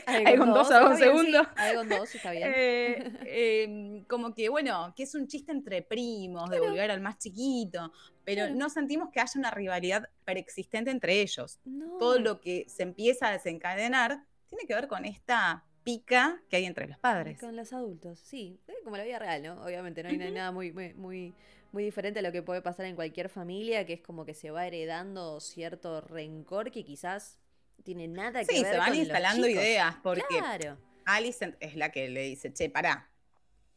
Aegon 0.07 0.55
2 0.55 0.71
a 0.71 0.87
un 0.87 0.97
segundo. 0.97 1.47
Aegon 1.57 1.89
2, 1.89 2.15
está 2.15 2.31
bien. 2.33 2.53
Eh, 2.55 3.13
em, 3.65 4.05
como 4.05 4.35
que, 4.35 4.49
bueno, 4.49 4.93
que 4.97 5.05
es 5.05 5.15
un 5.15 5.27
chiste 5.27 5.53
entre 5.53 5.83
primos, 5.83 6.51
de 6.51 6.61
volver 6.61 6.91
al 6.91 7.01
más 7.01 7.19
chiquito, 7.19 7.93
pero 8.25 8.51
no 8.51 8.69
sentimos 8.69 9.11
que 9.11 9.21
haya 9.21 9.33
una 9.37 9.51
rivalidad 9.51 10.09
preexistente 10.25 10.91
entre 10.91 11.21
ellos. 11.21 11.61
Todo 11.99 12.19
lo 12.19 12.41
que 12.41 12.67
se 12.69 12.83
empieza 12.83 13.29
a 13.29 13.33
desencadenar 13.33 14.25
tiene 14.49 14.67
que 14.67 14.75
ver 14.75 14.89
con 14.89 15.05
esta 15.05 15.65
pica 15.83 16.41
que 16.49 16.57
hay 16.57 16.65
entre 16.65 16.87
los 16.87 16.99
padres. 16.99 17.41
Con 17.41 17.57
los 17.57 17.73
adultos, 17.73 18.19
sí, 18.19 18.61
como 18.85 18.97
la 18.97 19.05
vida 19.05 19.19
real, 19.19 19.43
¿no? 19.43 19.63
Obviamente, 19.63 20.03
no 20.03 20.09
hay 20.09 20.19
nada 20.31 20.53
muy, 20.53 20.73
muy, 20.73 20.95
muy, 20.95 21.35
muy 21.73 21.85
diferente 21.85 22.21
a 22.21 22.23
lo 22.23 22.33
que 22.33 22.43
puede 22.43 22.63
pasar 22.63 22.87
en 22.87 22.95
cualquier 22.95 23.29
familia, 23.29 23.87
que 23.87 23.95
es 23.95 24.01
como 24.01 24.25
que 24.25 24.35
se 24.35 24.51
va 24.51 24.67
heredando 24.67 25.41
cierto 25.41 26.01
rencor 26.01 26.71
que 26.71 26.85
quizás 26.85 27.39
tiene 27.83 28.09
nada 28.09 28.45
que 28.45 28.47
ver 28.47 28.47
con 28.47 28.57
Sí, 28.57 28.65
se 28.65 28.79
van 28.79 28.95
instalando 28.95 29.49
ideas 29.49 29.97
porque 30.03 30.25
claro. 30.29 30.79
Alice 31.05 31.57
es 31.61 31.77
la 31.77 31.91
que 31.91 32.09
le 32.09 32.23
dice, 32.23 32.53
che, 32.53 32.71
pará, 32.71 33.09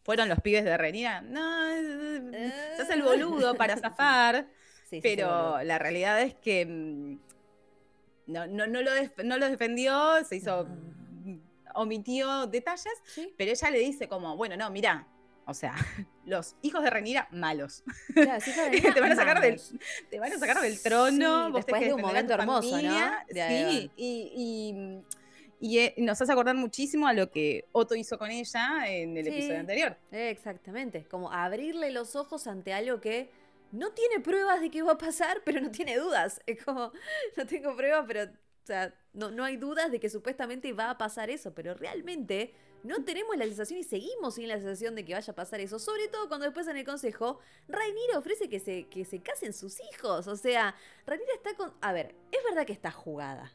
¿fueron 0.04 0.30
los 0.30 0.39
pibes 0.41 0.63
de 0.63 0.78
Renira? 0.78 1.22
No, 1.22 1.68
es 1.70 2.89
el 2.89 3.02
boludo 3.02 3.56
para 3.56 3.78
zafar. 3.78 4.48
pero 5.02 5.62
la 5.63 5.80
realidad 5.80 6.22
es 6.22 6.36
que 6.36 6.65
mm, 6.65 7.20
no, 8.28 8.48
no, 8.48 8.68
no, 8.68 8.82
lo, 8.82 8.91
no 9.24 9.38
lo 9.38 9.50
defendió, 9.50 10.24
se 10.24 10.38
hizo, 10.38 10.68
omitió 11.74 12.48
detalles, 12.48 12.94
pero 13.38 13.52
ella 13.52 13.70
le 13.70 13.80
dice 13.80 14.08
como, 14.08 14.36
bueno, 14.38 14.58
no, 14.58 14.70
mira, 14.70 15.08
o 15.45 15.53
sea, 15.53 15.75
los 16.25 16.55
hijos 16.62 16.84
de 16.84 16.89
Renira, 16.89 17.27
malos. 17.31 17.84
te, 18.13 18.25
van 18.25 19.12
a 19.12 19.15
sacar 19.15 19.41
del, 19.41 19.62
te 20.10 20.19
van 20.19 20.34
a 20.34 20.39
sacar 20.39 20.62
del 20.62 20.81
trono. 20.81 21.51
después 21.51 21.81
de 21.81 21.93
un 21.93 22.01
momento 22.01 22.34
hermoso, 22.34 22.81
¿no? 22.81 22.99
sí, 23.29 23.91
y, 25.62 25.79
eh, 25.79 25.95
nos 25.97 26.21
hace 26.21 26.31
acordar 26.31 26.55
muchísimo 26.55 27.08
a 27.08 27.13
lo 27.13 27.31
que 27.31 27.65
Otto 27.71 27.95
hizo 27.95 28.19
con 28.19 28.29
ella 28.29 28.86
en 28.88 29.17
el 29.17 29.27
episodio 29.27 29.60
anterior. 29.60 29.97
Exactamente, 30.12 31.05
como 31.05 31.31
abrirle 31.31 31.91
los 31.91 32.15
ojos 32.15 32.45
ante 32.45 32.73
algo 32.73 33.01
que 33.01 33.31
no 33.71 33.91
tiene 33.91 34.19
pruebas 34.19 34.62
de 34.62 34.69
que 34.69 34.84
va 34.84 34.93
a 34.93 34.97
pasar, 34.97 35.41
pero 35.43 35.62
no 35.62 35.71
tiene 35.71 35.97
dudas. 35.97 36.41
Es 36.45 36.63
como, 36.63 36.91
no 37.38 37.45
tengo 37.45 37.75
pruebas, 37.75 38.05
pero 38.08 38.23
o 38.25 38.65
sea, 38.65 38.93
no, 39.13 39.29
no 39.29 39.43
hay 39.43 39.58
dudas 39.58 39.91
de 39.91 39.99
que 39.99 40.10
supuestamente 40.10 40.73
va 40.73 40.89
a 40.89 40.97
pasar 40.97 41.29
eso, 41.29 41.53
pero 41.53 41.75
realmente 41.75 42.53
no 42.86 43.04
tenemos 43.04 43.36
la 43.38 43.45
sensación 43.45 43.80
y 43.80 43.84
seguimos 43.84 44.36
sin 44.36 44.48
la 44.48 44.56
sensación 44.58 44.95
de 44.95 45.04
que 45.04 45.13
vaya 45.13 45.32
a 45.32 45.36
pasar 45.36 45.60
eso. 45.60 45.80
Sobre 45.80 46.08
todo 46.08 46.28
cuando 46.28 46.45
después 46.45 46.67
en 46.67 46.78
el 46.78 46.86
consejo, 46.86 47.39
Rainira 47.67 48.17
ofrece 48.17 48.48
que 48.48 48.60
se, 48.60 48.88
que 48.88 49.06
se 49.06 49.21
casen 49.21 49.54
sus 49.54 49.80
hijos. 49.91 50.28
O 50.28 50.36
sea, 50.36 50.76
Rainira 51.06 51.34
está 51.34 51.56
con. 51.56 51.74
A 51.82 51.93
ver, 51.93 52.15
es 52.32 52.43
verdad 52.43 52.65
que 52.65 52.74
está 52.74 52.91
jugada. 52.91 53.52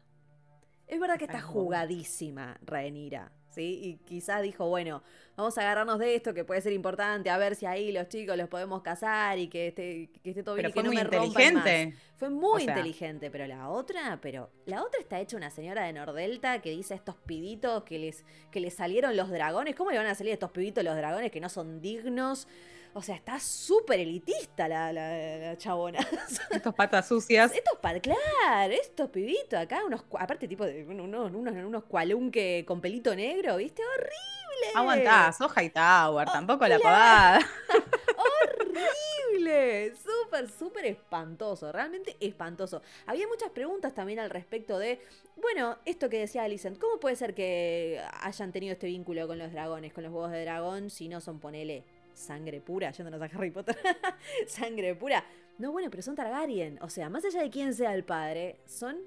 Es 0.87 0.99
verdad 0.99 1.19
que 1.19 1.25
está 1.25 1.41
jugadísima, 1.41 2.59
Rainira. 2.63 3.33
¿Sí? 3.51 3.81
Y 3.83 3.97
quizás 4.07 4.43
dijo, 4.43 4.69
bueno, 4.69 5.03
vamos 5.37 5.57
a 5.59 5.63
agarrarnos 5.63 5.99
de 5.99 6.15
esto 6.15 6.35
que 6.35 6.45
puede 6.45 6.61
ser 6.61 6.73
importante, 6.73 7.31
a 7.31 7.39
ver 7.39 7.55
si 7.55 7.67
ahí 7.67 7.93
los 7.93 8.09
chicos 8.09 8.37
los 8.37 8.49
podemos 8.49 8.83
casar 8.83 9.39
y 9.39 9.49
que 9.49 9.69
esté, 9.69 10.11
que 10.23 10.31
esté 10.31 10.43
todo 10.43 10.55
bien 10.55 10.71
y 10.71 10.73
que 10.73 10.83
no 10.83 10.91
me 10.91 11.01
inteligente. 11.01 11.95
Fue 12.17 12.31
muy 12.31 12.63
inteligente, 12.63 13.31
pero 13.31 13.47
la 13.47 13.69
otra, 13.69 14.19
pero 14.21 14.51
la 14.67 14.83
otra 14.83 15.01
está 15.01 15.21
hecha 15.21 15.37
una 15.37 15.51
señora 15.51 15.85
de 15.85 15.93
Nordelta 15.93 16.61
que 16.61 16.71
dice 16.71 16.95
a 16.95 16.97
estos 16.97 17.17
pibitos 17.17 17.85
que 17.85 17.99
les, 17.99 18.25
que 18.51 18.61
les 18.61 18.75
salieron 18.75 19.17
los 19.17 19.31
dragones. 19.31 19.75
¿Cómo 19.75 19.91
le 19.91 19.99
van 19.99 20.07
a 20.07 20.15
salir 20.15 20.33
a 20.33 20.35
estos 20.35 20.51
pibitos 20.51 20.85
los 20.85 20.97
dragones 20.97 21.31
que 21.31 21.41
no 21.41 21.49
son 21.49 21.81
dignos? 21.81 22.47
O 22.93 23.03
sea, 23.03 23.15
está 23.15 23.39
súper 23.39 24.01
elitista 24.01 24.67
la, 24.67 24.93
la, 24.93 25.57
chabona. 25.57 26.01
Estos 26.51 26.75
patas 26.75 27.07
sucias. 27.07 27.53
Estos 27.55 27.79
patas, 27.79 28.03
claro, 28.03 28.73
estos 28.73 29.09
pibitos 29.11 29.59
acá, 29.59 29.85
unos, 29.85 30.05
aparte 30.19 30.49
tipo 30.49 30.65
de 30.65 30.85
unos, 30.85 31.33
unos, 31.33 31.55
unos 31.55 31.85
cualunque 31.85 32.65
con 32.67 32.81
pelito 32.81 33.15
negro, 33.15 33.57
¿viste? 33.57 33.83
Horrible. 33.83 34.75
Aguantá, 34.75 35.33
sos 35.33 35.53
Hightower, 35.57 36.29
tampoco 36.29 36.67
la 36.67 36.79
pavada. 36.79 37.41
horrible. 39.31 39.95
Súper, 39.97 40.51
súper 40.51 40.87
espantoso. 40.87 41.71
Realmente 41.73 42.17
espantoso. 42.21 42.83
Había 43.07 43.27
muchas 43.29 43.51
preguntas 43.51 43.95
también 43.95 44.19
al 44.19 44.31
respecto 44.31 44.79
de, 44.79 45.01
bueno, 45.37 45.79
esto 45.85 46.09
que 46.09 46.19
decía 46.19 46.43
Alicent, 46.43 46.79
¿cómo 46.79 46.99
puede 46.99 47.17
ser 47.17 47.35
que 47.35 48.03
hayan 48.21 48.53
tenido 48.53 48.73
este 48.73 48.87
vínculo 48.87 49.27
con 49.27 49.39
los 49.39 49.53
dragones, 49.53 49.93
con 49.93 50.05
los 50.05 50.13
huevos 50.13 50.31
de 50.31 50.43
dragón, 50.43 50.91
si 50.91 51.09
no 51.09 51.21
son, 51.21 51.41
ponele, 51.41 51.85
sangre 52.15 52.61
pura, 52.61 52.91
yéndonos 52.91 53.21
a 53.23 53.25
Harry 53.25 53.51
Potter, 53.51 53.77
sangre 54.47 54.95
pura. 54.95 55.25
No, 55.59 55.73
bueno, 55.73 55.91
pero 55.91 56.03
son 56.03 56.15
Targaryen. 56.15 56.79
O 56.83 56.89
sea, 56.89 57.11
más 57.11 57.25
allá 57.25 57.43
de 57.43 57.51
quién 57.51 57.75
sea 57.75 57.95
el 57.95 58.05
padre, 58.05 58.61
son 58.67 58.99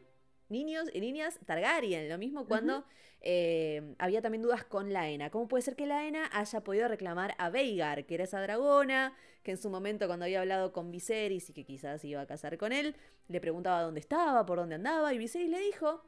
niños 0.49 0.89
y 0.93 0.99
niñas 0.99 1.39
Targaryen. 1.45 2.09
Lo 2.09 2.17
mismo 2.17 2.45
cuando 2.45 2.85
eh, 3.21 3.95
había 3.97 4.21
también 4.21 4.41
dudas 4.43 4.63
con 4.63 4.93
Laena. 4.93 5.29
¿Cómo 5.29 5.47
puede 5.47 5.63
ser 5.63 5.75
que 5.75 5.85
Laena 5.85 6.29
haya 6.31 6.61
podido 6.61 6.87
reclamar 6.87 7.33
a 7.37 7.49
Veigar, 7.49 8.05
que 8.05 8.15
era 8.15 8.25
esa 8.25 8.41
dragona, 8.41 9.15
que 9.43 9.51
en 9.51 9.57
su 9.57 9.69
momento 9.69 10.07
cuando 10.07 10.25
había 10.25 10.41
hablado 10.41 10.73
con 10.73 10.91
Viserys 10.91 11.49
y 11.49 11.53
que 11.53 11.65
quizás 11.65 12.03
iba 12.05 12.21
a 12.21 12.27
casar 12.27 12.57
con 12.57 12.71
él, 12.71 12.95
le 13.29 13.41
preguntaba 13.41 13.81
dónde 13.81 14.01
estaba, 14.01 14.45
por 14.45 14.57
dónde 14.57 14.75
andaba, 14.75 15.13
y 15.13 15.17
Viserys 15.17 15.49
le 15.49 15.59
dijo 15.59 16.03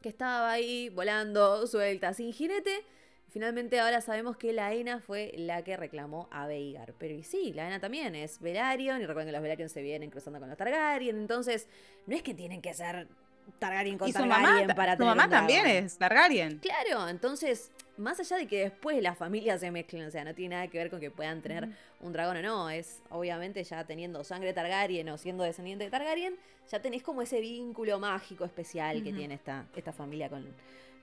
que 0.00 0.08
estaba 0.08 0.52
ahí 0.52 0.88
volando 0.88 1.66
suelta 1.66 2.14
sin 2.14 2.32
jinete 2.32 2.84
Finalmente 3.32 3.80
ahora 3.80 4.02
sabemos 4.02 4.36
que 4.36 4.52
la 4.52 4.74
Ena 4.74 5.00
fue 5.00 5.32
la 5.34 5.64
que 5.64 5.74
reclamó 5.78 6.28
a 6.30 6.46
Veigar. 6.46 6.92
Pero 6.98 7.14
y 7.14 7.22
sí, 7.22 7.54
la 7.54 7.66
Ena 7.66 7.80
también 7.80 8.14
es 8.14 8.38
Velaryon. 8.40 9.00
Y 9.00 9.06
recuerden 9.06 9.28
que 9.28 9.32
los 9.32 9.40
Velaryon 9.40 9.70
se 9.70 9.80
vienen 9.80 10.10
cruzando 10.10 10.38
con 10.38 10.50
los 10.50 10.58
Targaryen. 10.58 11.16
Entonces, 11.16 11.66
no 12.06 12.14
es 12.14 12.22
que 12.22 12.34
tienen 12.34 12.60
que 12.60 12.74
ser 12.74 13.08
Targaryen 13.58 13.96
con 13.96 14.12
Targaryen 14.12 14.66
mamá, 14.66 14.74
para 14.74 14.98
Su 14.98 15.04
mamá 15.04 15.30
también 15.30 15.66
es 15.66 15.96
Targaryen. 15.96 16.58
Claro, 16.58 17.08
entonces, 17.08 17.70
más 17.96 18.20
allá 18.20 18.36
de 18.36 18.46
que 18.46 18.64
después 18.64 19.02
las 19.02 19.16
familias 19.16 19.60
se 19.60 19.70
mezclen, 19.70 20.04
o 20.04 20.10
sea, 20.10 20.24
no 20.24 20.34
tiene 20.34 20.56
nada 20.56 20.68
que 20.68 20.76
ver 20.76 20.90
con 20.90 21.00
que 21.00 21.10
puedan 21.10 21.40
tener 21.40 21.70
un 22.00 22.12
dragón 22.12 22.36
o 22.36 22.42
no, 22.42 22.68
es 22.68 23.00
obviamente 23.08 23.64
ya 23.64 23.84
teniendo 23.84 24.24
sangre 24.24 24.52
Targaryen 24.52 25.08
o 25.08 25.16
siendo 25.16 25.42
descendiente 25.42 25.84
de 25.84 25.90
Targaryen, 25.90 26.36
ya 26.70 26.80
tenés 26.82 27.02
como 27.02 27.22
ese 27.22 27.40
vínculo 27.40 27.98
mágico 27.98 28.44
especial 28.44 29.02
que 29.02 29.12
tiene 29.12 29.34
esta, 29.34 29.66
esta 29.74 29.92
familia 29.92 30.28
con, 30.28 30.46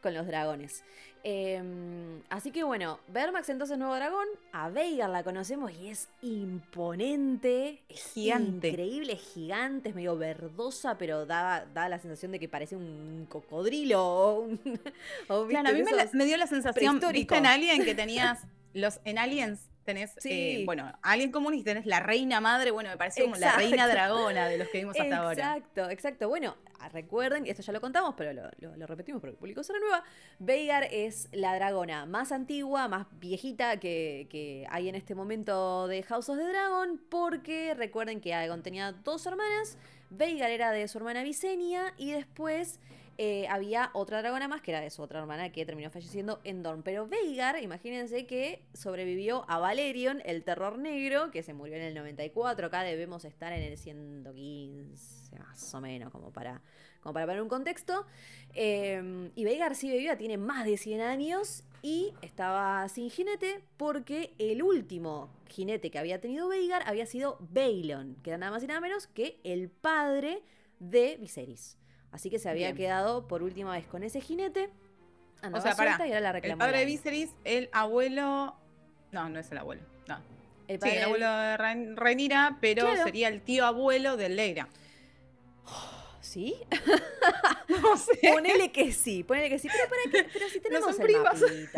con 0.01 0.13
los 0.13 0.27
dragones. 0.27 0.83
Em, 1.23 2.21
así 2.29 2.51
que 2.51 2.63
bueno, 2.63 2.99
Vermax 3.09 3.49
entonces 3.49 3.77
nuevo 3.77 3.95
dragón. 3.95 4.27
A 4.53 4.69
Veigar 4.69 5.09
la 5.09 5.23
conocemos 5.23 5.71
y 5.71 5.89
es 5.89 6.07
imponente. 6.21 7.81
Es 7.89 8.13
gigante. 8.13 8.69
Increíble, 8.69 9.15
gigante, 9.17 9.89
es 9.89 9.95
medio 9.95 10.17
verdosa, 10.17 10.97
pero 10.97 11.25
da, 11.25 11.65
da 11.73 11.89
la 11.89 11.99
sensación 11.99 12.31
de 12.31 12.39
que 12.39 12.47
parece 12.47 12.75
un 12.75 13.25
cocodrilo 13.29 14.01
o 14.01 14.39
un. 14.41 14.57
claro, 15.49 15.69
a 15.69 15.71
mí 15.73 15.83
me, 16.13 16.25
dio 16.25 16.37
la 16.37 16.47
sensación, 16.47 16.99
¿viste 17.11 17.37
en 17.37 17.45
Alien 17.45 17.83
que 17.83 17.95
tenías. 17.95 18.45
Los, 18.73 18.99
en 19.03 19.17
Aliens 19.17 19.67
tenés, 19.89 20.13
eh, 20.23 20.61
bueno, 20.65 20.93
alguien 21.01 21.31
común 21.31 21.55
y 21.55 21.63
tenés 21.63 21.87
la 21.87 21.99
reina 21.99 22.39
madre, 22.39 22.69
bueno, 22.69 22.91
me 22.91 22.97
parece 22.97 23.23
como 23.23 23.35
la 23.37 23.53
reina 23.53 23.87
dragona 23.87 24.47
de 24.47 24.59
los 24.59 24.67
que 24.67 24.79
vimos 24.79 24.95
hasta 24.99 25.17
ahora. 25.17 25.57
Exacto, 25.57 25.89
exacto. 25.89 26.29
Bueno, 26.29 26.55
ah, 26.79 26.89
recuerden, 26.89 27.47
esto 27.47 27.63
ya 27.63 27.73
lo 27.73 27.81
contamos, 27.81 28.13
pero 28.15 28.31
lo, 28.33 28.85
repetimos 28.85 29.19
porque 29.19 29.31
el 29.31 29.37
público 29.37 29.63
se 29.63 29.73
renueva. 29.73 30.03
Veigar 30.37 30.83
es 30.91 31.27
la 31.31 31.55
dragona 31.55 32.05
más 32.05 32.31
antigua, 32.31 32.87
más 32.87 33.07
viejita 33.19 33.79
que, 33.79 34.27
que 34.29 34.67
hay 34.69 34.89
en 34.89 34.95
este 34.95 35.15
momento 35.15 35.87
de 35.87 36.03
House 36.03 36.29
of 36.29 36.37
the 36.37 36.45
Dragon, 36.45 37.01
porque 37.09 37.73
recuerden 37.73 38.21
que 38.21 38.35
Aegon 38.35 38.61
tenía 38.61 38.91
dos 38.91 39.25
hermanas, 39.25 39.79
Veigar 40.11 40.51
era 40.51 40.71
de 40.71 40.87
su 40.87 40.99
hermana 40.99 41.23
Visenya 41.23 41.95
y 41.97 42.11
después 42.11 42.79
eh, 43.21 43.49
había 43.49 43.89
otra 43.91 44.19
dragona 44.19 44.47
más, 44.47 44.61
que 44.61 44.71
era 44.71 44.79
de 44.79 44.89
su 44.89 45.01
otra 45.01 45.19
hermana, 45.19 45.51
que 45.51 45.65
terminó 45.65 45.89
falleciendo 45.89 46.39
en 46.45 46.63
Dorn. 46.63 46.83
Pero 46.83 47.05
Veigar, 47.05 47.61
imagínense 47.61 48.25
que 48.25 48.63
sobrevivió 48.73 49.43
a 49.49 49.59
Valerion, 49.59 50.21
el 50.23 50.41
terror 50.45 50.79
negro, 50.79 51.29
que 51.29 51.43
se 51.43 51.53
murió 51.53 51.75
en 51.75 51.81
el 51.81 51.93
94. 51.95 52.67
Acá 52.67 52.81
debemos 52.83 53.25
estar 53.25 53.51
en 53.51 53.61
el 53.61 53.77
115, 53.77 55.37
más 55.37 55.73
o 55.73 55.81
menos, 55.81 56.13
como 56.13 56.31
para, 56.31 56.61
como 57.01 57.11
para 57.11 57.25
poner 57.25 57.41
un 57.41 57.49
contexto. 57.49 58.05
Em, 58.53 59.31
y 59.35 59.43
Veigar 59.43 59.75
sigue 59.75 59.97
viva, 59.97 60.15
tiene 60.15 60.37
más 60.37 60.63
de 60.63 60.77
100 60.77 61.01
años 61.01 61.65
y 61.81 62.13
estaba 62.21 62.87
sin 62.87 63.09
jinete 63.09 63.61
porque 63.75 64.33
el 64.37 64.63
último 64.63 65.29
jinete 65.49 65.91
que 65.91 65.99
había 65.99 66.21
tenido 66.21 66.47
Veigar 66.47 66.83
había 66.85 67.05
sido 67.05 67.37
Baelon, 67.51 68.15
que 68.23 68.29
era 68.29 68.37
nada 68.37 68.53
más 68.53 68.63
y 68.63 68.67
nada 68.67 68.79
menos 68.79 69.07
que 69.07 69.41
el 69.43 69.67
padre 69.69 70.41
de 70.79 71.17
Viserys. 71.17 71.79
Así 72.11 72.29
que 72.29 72.39
se 72.39 72.49
había 72.49 72.73
quedado 72.73 73.27
por 73.27 73.43
última 73.43 73.73
vez 73.73 73.85
con 73.85 74.03
ese 74.03 74.21
jinete. 74.21 74.69
o 75.53 75.61
sea, 75.61 75.75
para, 75.75 76.07
y 76.07 76.09
la 76.09 76.31
El 76.31 76.57
padre 76.57 76.79
de 76.79 76.85
Viserys, 76.85 77.31
el 77.43 77.69
abuelo. 77.71 78.55
No, 79.11 79.29
no 79.29 79.39
es 79.39 79.51
el 79.51 79.57
abuelo. 79.59 79.81
No. 80.07 80.19
El 80.67 80.81
sí, 80.81 80.89
el 80.89 81.03
abuelo 81.03 81.31
de 81.37 81.95
Renira, 81.95 82.57
pero 82.61 82.95
sería 83.03 83.27
el 83.27 83.41
tío 83.41 83.65
abuelo 83.65 84.17
de 84.17 84.29
Leira. 84.29 84.67
¿Sí? 86.21 86.55
No 87.69 87.95
sé. 87.97 88.19
ponele 88.33 88.71
que 88.71 88.91
sí, 88.91 89.23
ponele 89.23 89.47
que 89.47 89.59
sí. 89.59 89.67
Pero, 89.71 89.89
para 89.89 90.01
qué? 90.11 90.29
pero 90.33 90.49
si 90.49 90.59
tenemos 90.59 90.99
el 90.99 91.69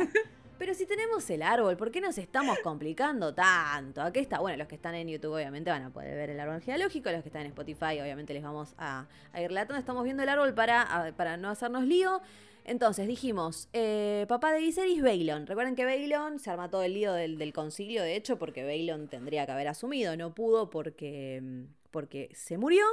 pero 0.62 0.76
si 0.76 0.86
tenemos 0.86 1.28
el 1.32 1.42
árbol, 1.42 1.76
¿por 1.76 1.90
qué 1.90 2.00
nos 2.00 2.20
estamos 2.20 2.60
complicando 2.60 3.34
tanto? 3.34 4.00
Aquí 4.00 4.20
está, 4.20 4.38
bueno, 4.38 4.60
los 4.60 4.68
que 4.68 4.76
están 4.76 4.94
en 4.94 5.08
YouTube 5.08 5.34
obviamente 5.34 5.72
van 5.72 5.82
a 5.82 5.90
poder 5.90 6.16
ver 6.16 6.30
el 6.30 6.40
árbol 6.40 6.62
geológico, 6.62 7.10
los 7.10 7.24
que 7.24 7.30
están 7.30 7.42
en 7.42 7.48
Spotify 7.48 8.00
obviamente 8.00 8.32
les 8.32 8.44
vamos 8.44 8.76
a, 8.78 9.08
ir 9.34 9.48
relatando. 9.48 9.80
Estamos 9.80 10.04
viendo 10.04 10.22
el 10.22 10.30
árbol 10.30 10.54
para, 10.54 11.16
para 11.18 11.36
no 11.36 11.50
hacernos 11.50 11.86
lío. 11.86 12.22
Entonces 12.64 13.08
dijimos, 13.08 13.70
eh, 13.74 14.28
papá 14.30 14.54
de 14.54 14.60
Viserys, 14.60 15.02
Baelon. 15.02 15.48
Recuerden 15.48 15.76
que 15.76 15.84
Baelon 15.84 16.38
se 16.38 16.52
arma 16.52 16.70
todo 16.70 16.84
el 16.84 16.94
lío 16.94 17.12
del, 17.14 17.54
concilio, 17.54 18.04
de 18.04 18.16
hecho, 18.16 18.38
porque 18.38 18.64
Baelon 18.64 19.08
tendría 19.08 19.48
que 19.48 19.54
haber 19.54 19.68
asumido, 19.68 20.16
no 20.16 20.36
pudo 20.36 20.70
porque, 20.70 21.42
porque 21.90 22.30
se 22.36 22.60
murió. 22.60 22.86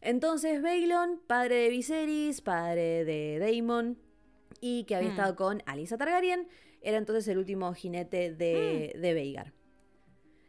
Entonces 0.00 0.62
Baelon, 0.62 1.20
padre 1.26 1.56
de 1.56 1.68
Viserys, 1.68 2.40
padre 2.40 3.04
de 3.04 3.38
Daemon, 3.38 3.98
y 4.62 4.84
que 4.84 4.94
había 4.96 5.08
mm. 5.08 5.12
estado 5.12 5.36
con 5.36 5.62
Alisa 5.66 5.98
Targaryen, 5.98 6.48
era 6.82 6.98
entonces 6.98 7.26
el 7.28 7.38
último 7.38 7.72
jinete 7.74 8.34
de, 8.34 8.92
mm. 8.94 9.00
de 9.00 9.14
Veigar. 9.14 9.52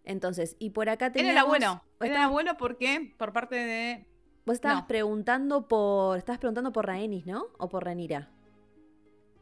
Entonces, 0.04 0.56
y 0.60 0.72
por 0.72 0.90
acá 0.90 1.12
teníamos... 1.12 1.32
Era 1.32 1.42
el 1.42 1.46
abuelo. 1.46 1.84
Era 2.02 2.16
el 2.16 2.22
abuelo 2.22 2.58
porque 2.58 3.14
por 3.18 3.32
parte 3.32 3.56
de... 3.56 4.06
Vos 4.46 4.56
estabas 4.56 4.84
preguntando 4.84 5.68
por... 5.68 6.18
Estabas 6.18 6.40
preguntando 6.40 6.74
por 6.74 6.86
Rhaenys, 6.86 7.26
¿no? 7.26 7.46
¿O 7.58 7.70
por 7.70 7.86
Renira? 7.86 8.30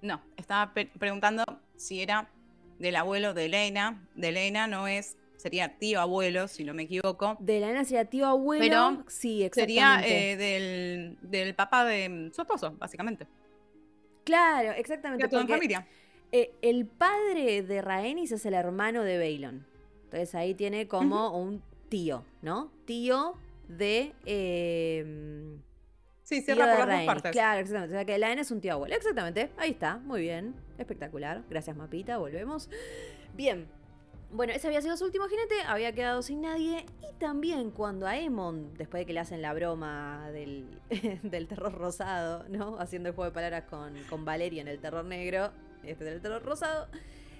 No, 0.01 0.21
estaba 0.37 0.73
preguntando 0.73 1.43
si 1.75 2.01
era 2.01 2.29
del 2.77 2.95
abuelo 2.95 3.33
de 3.33 3.45
Elena. 3.45 4.07
De 4.15 4.29
Elena 4.29 4.67
no 4.67 4.87
es... 4.87 5.17
Sería 5.37 5.79
tío 5.79 5.99
abuelo, 5.99 6.47
si 6.47 6.63
no 6.63 6.75
me 6.75 6.83
equivoco. 6.83 7.35
De 7.39 7.57
Elena 7.57 7.83
sería 7.83 8.05
tío 8.05 8.27
abuelo. 8.27 8.63
Pero 8.63 9.03
sí, 9.07 9.41
exactamente. 9.41 10.07
Sería 10.07 10.31
eh, 10.31 10.37
del, 10.37 11.17
del 11.23 11.55
papá 11.55 11.83
de 11.83 12.29
su 12.31 12.41
esposo, 12.41 12.75
básicamente. 12.77 13.25
Claro, 14.23 14.73
exactamente. 14.73 15.27
Toda 15.27 15.47
familia. 15.47 15.87
Eh, 16.31 16.53
el 16.61 16.85
padre 16.85 17.61
de 17.61 17.81
Rhaenys 17.81 18.31
es 18.31 18.45
el 18.45 18.53
hermano 18.53 19.03
de 19.03 19.17
Baelon. 19.17 19.65
Entonces 20.05 20.33
ahí 20.35 20.53
tiene 20.53 20.87
como 20.87 21.37
un 21.37 21.61
tío, 21.89 22.23
¿no? 22.41 22.71
Tío 22.85 23.35
de. 23.67 24.13
Eh, 24.25 25.57
sí, 26.23 26.41
cierra 26.41 26.75
por 26.77 26.87
las 26.87 26.97
dos 26.99 27.05
partes. 27.05 27.31
Claro, 27.31 27.59
exactamente. 27.59 27.95
O 27.95 27.97
sea 27.97 28.05
que 28.05 28.17
Laen 28.17 28.39
es 28.39 28.51
un 28.51 28.61
tío 28.61 28.73
abuelo. 28.73 28.95
Exactamente. 28.95 29.51
Ahí 29.57 29.71
está. 29.71 29.97
Muy 29.97 30.21
bien. 30.21 30.55
Espectacular. 30.77 31.43
Gracias, 31.49 31.75
Mapita. 31.75 32.17
Volvemos. 32.17 32.69
Bien. 33.35 33.67
Bueno, 34.33 34.53
ese 34.53 34.67
había 34.67 34.81
sido 34.81 34.95
su 34.95 35.03
último 35.03 35.27
jinete, 35.27 35.55
había 35.67 35.91
quedado 35.91 36.21
sin 36.21 36.41
nadie. 36.41 36.85
Y 37.01 37.13
también 37.19 37.69
cuando 37.69 38.07
a 38.07 38.17
Emon, 38.17 38.73
después 38.75 39.01
de 39.01 39.05
que 39.05 39.11
le 39.11 39.19
hacen 39.19 39.41
la 39.41 39.53
broma 39.53 40.29
del, 40.31 40.79
del 41.23 41.47
terror 41.47 41.73
rosado, 41.73 42.45
¿no? 42.47 42.79
Haciendo 42.79 43.09
el 43.09 43.15
juego 43.15 43.29
de 43.29 43.33
palabras 43.33 43.65
con, 43.65 43.93
con 44.09 44.23
Valeria 44.23 44.61
en 44.61 44.69
el 44.69 44.79
terror 44.79 45.03
negro, 45.03 45.51
este 45.83 46.03
del 46.03 46.21
terror 46.21 46.43
rosado, 46.43 46.87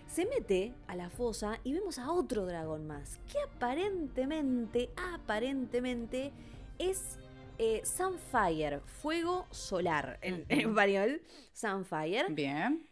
se 0.08 0.26
mete 0.26 0.74
a 0.88 0.96
la 0.96 1.10
fosa 1.10 1.60
y 1.64 1.74
vemos 1.74 1.98
a 1.98 2.12
otro 2.12 2.46
dragón 2.46 2.86
más, 2.86 3.20
que 3.32 3.40
aparentemente, 3.40 4.90
aparentemente 5.14 6.34
es 6.78 7.18
eh, 7.58 7.82
Sunfire, 7.86 8.82
fuego 8.82 9.46
solar 9.52 10.20
en, 10.22 10.46
español, 10.50 11.22
Sunfire. 11.54 12.26
Bien. 12.30 12.90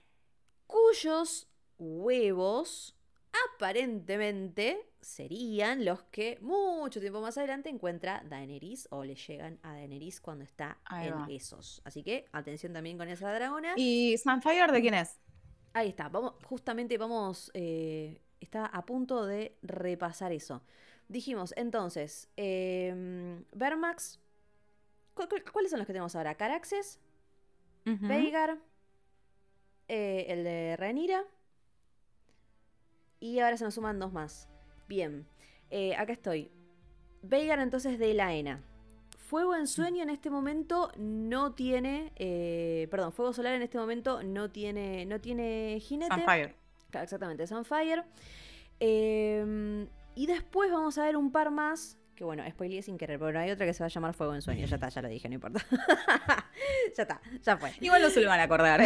Cuyos 0.67 1.49
huevos 1.77 2.95
aparentemente 3.55 4.89
serían 5.01 5.85
los 5.85 6.03
que 6.03 6.37
mucho 6.41 6.99
tiempo 6.99 7.21
más 7.21 7.37
adelante 7.37 7.69
encuentra 7.69 8.21
Daenerys 8.25 8.87
o 8.91 9.03
le 9.03 9.15
llegan 9.15 9.59
a 9.63 9.73
Daenerys 9.73 10.21
cuando 10.21 10.43
está 10.43 10.77
en 10.91 11.29
esos. 11.29 11.81
Así 11.83 12.03
que 12.03 12.25
atención 12.31 12.73
también 12.73 12.97
con 12.97 13.07
esa 13.07 13.33
dragona. 13.33 13.73
¿Y 13.75 14.17
Sunfire 14.17 14.71
de 14.71 14.81
quién 14.81 14.93
es? 14.93 15.19
Ahí 15.73 15.89
está, 15.89 16.09
vamos, 16.09 16.33
justamente 16.45 16.97
vamos, 16.97 17.51
eh, 17.53 18.21
está 18.39 18.65
a 18.65 18.85
punto 18.85 19.25
de 19.25 19.57
repasar 19.61 20.31
eso. 20.31 20.63
Dijimos, 21.07 21.53
entonces, 21.57 22.29
eh, 22.37 23.43
Vermax, 23.53 24.19
¿cuáles 25.13 25.71
son 25.71 25.79
los 25.79 25.87
que 25.87 25.93
tenemos 25.93 26.15
ahora? 26.15 26.35
Caraxes, 26.35 26.99
Veigar, 27.83 28.59
eh, 29.87 30.25
el 30.29 30.43
de 30.43 30.75
Renira, 30.77 31.23
y 33.19 33.39
ahora 33.39 33.57
se 33.57 33.63
nos 33.63 33.73
suman 33.73 33.99
dos 33.99 34.13
más. 34.13 34.47
Bien, 34.87 35.27
eh, 35.71 35.95
acá 35.95 36.13
estoy. 36.13 36.51
Veigar 37.21 37.59
entonces 37.59 37.99
de 37.99 38.13
Laena. 38.13 38.63
Fuego 39.29 39.55
en 39.55 39.67
sueño 39.67 40.01
en 40.01 40.09
este 40.09 40.31
momento 40.31 40.91
no 40.97 41.51
tiene. 41.53 42.11
Eh, 42.15 42.87
perdón, 42.89 43.11
Fuego 43.11 43.31
solar 43.31 43.53
en 43.53 43.61
este 43.61 43.77
momento 43.77 44.23
no 44.23 44.49
tiene. 44.49 45.05
No 45.05 45.21
tiene 45.21 45.79
jinete. 45.79 46.15
Sunfire. 46.15 46.55
Exactamente, 46.91 47.45
Sunfire. 47.45 48.05
Eh, 48.79 49.85
y 50.15 50.25
después 50.25 50.71
vamos 50.71 50.97
a 50.97 51.03
ver 51.03 51.15
un 51.15 51.31
par 51.31 51.51
más. 51.51 51.99
Que 52.15 52.23
bueno, 52.23 52.43
spoileé 52.49 52.81
sin 52.81 52.97
querer, 52.97 53.19
pero 53.19 53.39
hay 53.39 53.51
otra 53.51 53.67
que 53.67 53.73
se 53.75 53.83
va 53.83 53.85
a 53.85 53.89
llamar 53.89 54.15
Fuego 54.15 54.33
en 54.33 54.41
Sueño. 54.41 54.65
Ya 54.65 54.77
está, 54.77 54.89
ya 54.89 55.03
lo 55.03 55.09
dije, 55.09 55.29
no 55.29 55.35
importa. 55.35 55.63
ya 56.97 57.03
está, 57.03 57.21
ya 57.43 57.55
fue. 57.55 57.71
Igual 57.81 58.01
no 58.01 58.09
se 58.09 58.21
lo 58.21 58.29
van 58.29 58.39
a 58.39 58.43
acordar. 58.43 58.81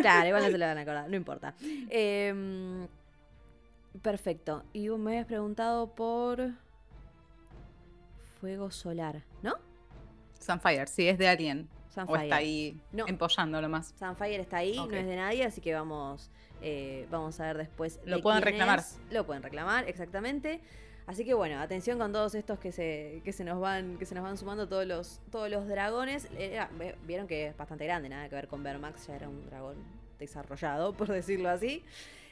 claro, 0.00 0.28
igual 0.28 0.44
no 0.44 0.48
se 0.48 0.58
lo 0.58 0.64
van 0.64 0.78
a 0.78 0.82
acordar, 0.82 1.10
no 1.10 1.16
importa. 1.16 1.54
Em, 1.90 2.86
perfecto. 4.00 4.62
Y 4.72 4.88
me 4.90 5.10
habías 5.10 5.26
preguntado 5.26 5.92
por. 5.96 6.52
Fuego 8.38 8.70
solar, 8.70 9.24
¿no? 9.42 9.67
Sunfire, 10.48 10.86
sí, 10.86 11.08
es 11.08 11.18
de 11.18 11.28
Alien. 11.28 11.68
¿O 12.06 12.16
está 12.16 12.36
ahí 12.36 12.80
no. 12.92 13.06
empollando 13.06 13.60
nomás? 13.60 13.94
Sunfire 13.98 14.40
está 14.40 14.58
ahí, 14.58 14.76
no 14.76 14.84
es 14.84 15.06
de 15.06 15.16
nadie, 15.16 15.44
así 15.44 15.60
que 15.60 15.74
vamos, 15.74 16.30
eh, 16.62 17.06
vamos 17.10 17.38
a 17.40 17.46
ver 17.46 17.58
después. 17.58 18.00
Lo 18.04 18.22
pueden 18.22 18.42
reclamar. 18.42 18.82
Lo 19.10 19.26
pueden 19.26 19.42
reclamar, 19.42 19.88
exactamente. 19.88 20.60
Así 21.06 21.24
que 21.24 21.34
bueno, 21.34 21.60
atención 21.60 21.98
con 21.98 22.12
todos 22.12 22.34
estos 22.34 22.58
que 22.58 22.70
se, 22.70 23.22
que 23.24 23.32
se 23.32 23.42
nos 23.42 23.60
van, 23.60 23.98
que 23.98 24.06
se 24.06 24.14
nos 24.14 24.22
van 24.22 24.36
sumando 24.36 24.68
todos 24.68 24.86
los, 24.86 25.20
todos 25.30 25.50
los 25.50 25.66
dragones. 25.66 26.28
Vieron 27.04 27.26
que 27.26 27.48
es 27.48 27.56
bastante 27.56 27.84
grande, 27.84 28.08
nada 28.08 28.28
que 28.28 28.34
ver 28.34 28.48
con 28.48 28.62
Vermax, 28.62 29.06
ya 29.06 29.16
era 29.16 29.28
un 29.28 29.44
dragón 29.46 29.76
desarrollado, 30.18 30.92
por 30.96 31.08
decirlo 31.08 31.50
así. 31.50 31.84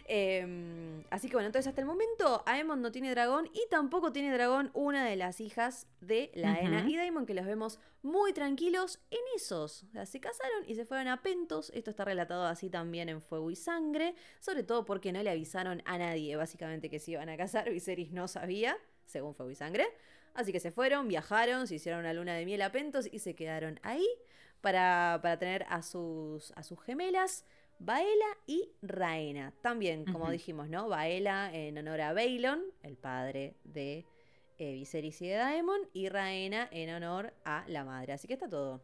Em, 0.08 1.02
así 1.10 1.28
que 1.28 1.34
bueno, 1.34 1.46
entonces 1.46 1.68
hasta 1.68 1.80
el 1.80 1.86
momento 1.86 2.44
Aemon 2.46 2.80
no 2.80 2.92
tiene 2.92 3.10
dragón 3.10 3.50
y 3.52 3.66
tampoco 3.70 4.12
tiene 4.12 4.32
dragón 4.32 4.70
una 4.72 5.04
de 5.04 5.16
las 5.16 5.40
hijas 5.40 5.88
de 6.00 6.30
la 6.34 6.60
Ena 6.60 6.88
y 6.88 6.96
Daemon 6.96 7.26
que 7.26 7.34
los 7.34 7.44
vemos 7.44 7.80
muy 8.02 8.32
tranquilos 8.32 9.00
en 9.10 9.18
esos. 9.34 9.82
O 9.82 9.90
sea, 9.90 10.06
se 10.06 10.20
casaron 10.20 10.62
y 10.68 10.76
se 10.76 10.84
fueron 10.84 11.08
a 11.08 11.22
Pentos. 11.22 11.72
Esto 11.74 11.90
está 11.90 12.04
relatado 12.04 12.44
así 12.46 12.70
también 12.70 13.08
en 13.08 13.20
Fuego 13.20 13.50
y 13.50 13.56
Sangre, 13.56 14.14
sobre 14.38 14.62
todo 14.62 14.84
porque 14.84 15.12
no 15.12 15.20
le 15.24 15.30
avisaron 15.30 15.82
a 15.86 15.98
nadie 15.98 16.36
básicamente 16.36 16.88
que 16.88 17.00
se 17.00 17.12
iban 17.12 17.28
a 17.28 17.36
casar. 17.36 17.68
Viserys 17.68 18.12
no 18.12 18.28
sabía, 18.28 18.78
según 19.06 19.34
Fuego 19.34 19.50
y 19.50 19.56
Sangre. 19.56 19.88
Así 20.34 20.52
que 20.52 20.60
se 20.60 20.70
fueron, 20.70 21.08
viajaron, 21.08 21.66
se 21.66 21.76
hicieron 21.76 22.00
una 22.00 22.12
luna 22.12 22.34
de 22.34 22.44
miel 22.44 22.62
a 22.62 22.70
Pentos 22.70 23.08
y 23.10 23.18
se 23.18 23.34
quedaron 23.34 23.80
ahí 23.82 24.06
para, 24.60 25.18
para 25.20 25.38
tener 25.38 25.66
a 25.68 25.82
sus, 25.82 26.52
a 26.52 26.62
sus 26.62 26.80
gemelas. 26.80 27.44
Baela 27.78 28.26
y 28.46 28.70
Raena. 28.82 29.52
También, 29.62 30.04
como 30.04 30.30
dijimos, 30.30 30.68
¿no? 30.68 30.88
Baela 30.88 31.54
en 31.54 31.78
honor 31.78 32.00
a 32.00 32.12
Baelon, 32.12 32.62
el 32.82 32.96
padre 32.96 33.54
de 33.64 34.06
eh, 34.58 34.72
Viserys 34.72 35.20
y 35.22 35.28
de 35.28 35.34
Daemon, 35.34 35.80
y 35.92 36.08
Raena 36.08 36.68
en 36.70 36.90
honor 36.90 37.34
a 37.44 37.64
la 37.68 37.84
madre. 37.84 38.14
Así 38.14 38.26
que 38.26 38.34
está 38.34 38.48
todo. 38.48 38.82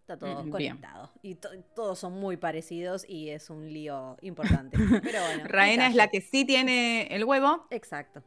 Está 0.00 0.18
todo 0.18 0.44
mm, 0.44 0.50
conectado. 0.50 1.10
Y 1.22 1.36
todos 1.36 1.98
son 1.98 2.14
muy 2.14 2.36
parecidos 2.36 3.08
y 3.08 3.30
es 3.30 3.50
un 3.50 3.72
lío 3.72 4.16
importante. 4.22 4.76
Pero 5.02 5.20
bueno. 5.20 5.44
Raena 5.46 5.86
es 5.86 5.94
la 5.94 6.08
que 6.08 6.20
sí 6.20 6.44
tiene 6.44 7.06
el 7.14 7.24
huevo. 7.24 7.66
Exacto. 7.70 8.22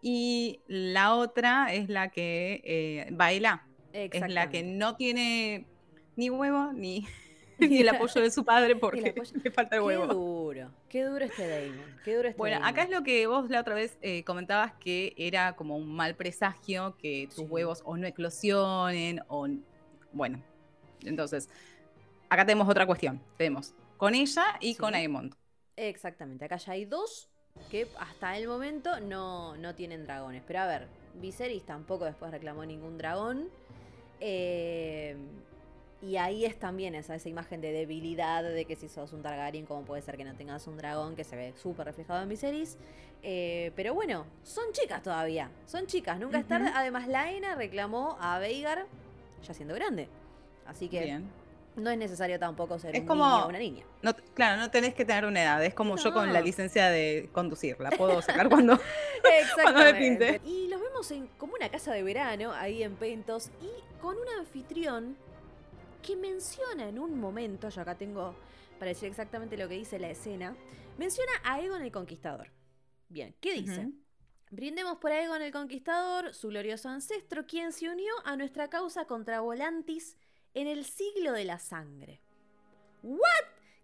Y 0.00 0.60
la 0.66 1.14
otra 1.14 1.72
es 1.72 1.88
la 1.88 2.08
que 2.08 2.60
eh, 2.64 3.08
baila. 3.12 3.66
Es 3.92 4.26
la 4.28 4.48
que 4.48 4.62
no 4.62 4.96
tiene 4.96 5.66
ni 6.16 6.30
huevo 6.30 6.72
ni, 6.72 7.06
y 7.70 7.80
el 7.80 7.88
apoyo 7.88 8.20
de 8.20 8.30
su 8.30 8.44
padre 8.44 8.76
porque 8.76 9.14
le 9.42 9.50
falta 9.50 9.76
el 9.76 9.82
huevo. 9.82 10.08
Qué 10.08 10.14
duro, 10.14 10.70
qué 10.88 11.04
duro 11.04 11.24
este 11.24 11.48
Damon. 11.48 11.96
Qué 12.04 12.16
duro 12.16 12.28
este 12.28 12.38
bueno, 12.38 12.64
acá 12.64 12.82
es 12.82 12.90
lo 12.90 13.02
que 13.02 13.26
vos 13.26 13.48
la 13.50 13.60
otra 13.60 13.74
vez 13.74 13.96
eh, 14.02 14.24
comentabas 14.24 14.72
que 14.74 15.14
era 15.16 15.54
como 15.54 15.76
un 15.76 15.94
mal 15.94 16.14
presagio 16.14 16.96
que 16.98 17.28
tus 17.34 17.48
huevos 17.48 17.82
o 17.84 17.96
no 17.96 18.06
eclosionen 18.06 19.20
o. 19.28 19.48
Bueno, 20.12 20.42
entonces, 21.04 21.48
acá 22.28 22.44
tenemos 22.44 22.68
otra 22.68 22.86
cuestión. 22.86 23.20
Tenemos 23.36 23.74
con 23.96 24.14
ella 24.14 24.44
y 24.60 24.74
con 24.74 24.94
Aemond. 24.94 25.34
Exactamente, 25.76 26.44
acá 26.44 26.56
ya 26.56 26.72
hay 26.72 26.84
dos 26.84 27.30
que 27.70 27.86
hasta 27.98 28.36
el 28.36 28.48
momento 28.48 29.00
no, 29.00 29.56
no 29.56 29.74
tienen 29.74 30.04
dragones. 30.04 30.42
Pero 30.46 30.60
a 30.60 30.66
ver, 30.66 30.88
Viserys 31.14 31.64
tampoco 31.64 32.04
después 32.04 32.30
reclamó 32.30 32.64
ningún 32.64 32.98
dragón. 32.98 33.48
Eh, 34.20 35.16
y 36.02 36.16
ahí 36.16 36.44
es 36.44 36.58
también 36.58 36.96
esa, 36.96 37.14
esa 37.14 37.28
imagen 37.28 37.60
de 37.60 37.72
debilidad 37.72 38.42
de 38.42 38.64
que 38.64 38.74
si 38.74 38.88
sos 38.88 39.12
un 39.12 39.22
Targaryen, 39.22 39.64
¿cómo 39.66 39.82
puede 39.82 40.02
ser 40.02 40.16
que 40.16 40.24
no 40.24 40.34
tengas 40.34 40.66
un 40.66 40.76
dragón 40.76 41.14
que 41.14 41.22
se 41.22 41.36
ve 41.36 41.54
súper 41.62 41.86
reflejado 41.86 42.20
en 42.22 42.28
Viserys? 42.28 42.76
Eh, 43.22 43.70
pero 43.76 43.94
bueno, 43.94 44.26
son 44.42 44.64
chicas 44.72 45.00
todavía, 45.00 45.48
son 45.64 45.86
chicas, 45.86 46.18
nunca 46.18 46.40
es 46.40 46.48
tarde. 46.48 46.72
Además, 46.74 47.06
Laena 47.06 47.54
reclamó 47.54 48.16
a 48.20 48.40
Veigar 48.40 48.86
ya 49.46 49.54
siendo 49.54 49.74
grande. 49.76 50.08
Así 50.66 50.88
que 50.88 51.20
no 51.76 51.90
es 51.90 51.98
necesario 51.98 52.38
tampoco 52.38 52.80
ser 52.80 53.00
un 53.00 53.06
niño 53.06 53.44
o 53.44 53.48
una 53.48 53.58
niña. 53.58 53.84
No, 54.02 54.12
claro, 54.34 54.60
no 54.60 54.72
tenés 54.72 54.94
que 54.94 55.04
tener 55.04 55.24
una 55.24 55.40
edad. 55.40 55.64
Es 55.64 55.72
como 55.72 55.96
yo 55.96 56.12
con 56.12 56.32
la 56.32 56.40
licencia 56.40 56.88
de 56.88 57.28
conducir. 57.32 57.78
La 57.78 57.90
puedo 57.90 58.20
sacar 58.22 58.48
cuando, 58.48 58.76
me 59.74 59.94
pinte. 59.94 60.40
Y 60.44 60.66
los 60.66 60.80
vemos 60.80 61.08
en 61.12 61.28
como 61.38 61.54
una 61.54 61.68
casa 61.68 61.92
de 61.92 62.02
verano 62.02 62.52
ahí 62.52 62.82
en 62.82 62.96
Pentos 62.96 63.50
y 63.60 64.00
con 64.00 64.16
un 64.16 64.28
anfitrión 64.40 65.16
que 66.02 66.16
menciona 66.16 66.88
en 66.88 66.98
un 66.98 67.18
momento, 67.18 67.68
yo 67.68 67.80
acá 67.80 67.96
tengo 67.96 68.34
para 68.78 68.90
decir 68.90 69.08
exactamente 69.08 69.56
lo 69.56 69.68
que 69.68 69.76
dice 69.76 69.98
la 69.98 70.10
escena, 70.10 70.56
menciona 70.98 71.32
a 71.44 71.60
Egon 71.60 71.82
el 71.82 71.92
Conquistador. 71.92 72.50
Bien, 73.08 73.34
¿qué 73.40 73.54
dice? 73.54 73.92
Brindemos 74.50 74.98
por 74.98 75.12
Aegon 75.12 75.40
el 75.40 75.52
Conquistador, 75.52 76.34
su 76.34 76.48
glorioso 76.48 76.88
ancestro, 76.88 77.46
quien 77.46 77.72
se 77.72 77.88
unió 77.88 78.12
a 78.24 78.36
nuestra 78.36 78.68
causa 78.68 79.06
contra 79.06 79.40
Volantis 79.40 80.16
en 80.52 80.66
el 80.66 80.84
siglo 80.84 81.32
de 81.32 81.44
la 81.44 81.58
sangre. 81.58 82.20
¿What? 83.02 83.20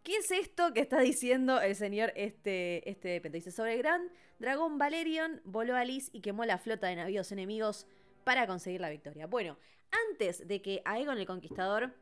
¿Qué 0.02 0.16
es 0.16 0.30
esto 0.30 0.72
que 0.74 0.80
está 0.80 0.98
diciendo 1.00 1.60
el 1.60 1.76
señor 1.76 2.12
este, 2.16 2.88
este 2.88 3.20
Dice, 3.30 3.50
sobre 3.50 3.74
el 3.74 3.78
gran 3.78 4.10
dragón 4.38 4.78
Valerion 4.78 5.40
voló 5.44 5.76
a 5.76 5.84
Liz 5.84 6.10
y 6.12 6.20
quemó 6.20 6.44
la 6.44 6.58
flota 6.58 6.88
de 6.88 6.96
navíos 6.96 7.32
enemigos 7.32 7.86
para 8.24 8.46
conseguir 8.46 8.80
la 8.80 8.90
victoria. 8.90 9.26
Bueno, 9.26 9.58
antes 10.10 10.46
de 10.46 10.60
que 10.60 10.82
Aegon 10.84 11.18
el 11.18 11.26
Conquistador 11.26 11.94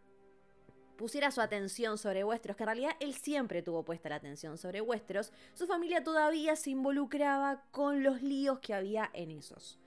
pusiera 0.96 1.30
su 1.30 1.40
atención 1.40 1.98
sobre 1.98 2.24
Westeros, 2.24 2.56
que 2.56 2.62
en 2.62 2.68
realidad 2.68 2.96
él 3.00 3.14
siempre 3.14 3.62
tuvo 3.62 3.84
puesta 3.84 4.08
la 4.08 4.16
atención 4.16 4.58
sobre 4.58 4.80
Westeros, 4.80 5.32
su 5.54 5.66
familia 5.66 6.02
todavía 6.02 6.56
se 6.56 6.70
involucraba 6.70 7.62
con 7.70 8.02
los 8.02 8.22
líos 8.22 8.58
que 8.60 8.74
había 8.74 9.10
en 9.12 9.30
esos. 9.30 9.78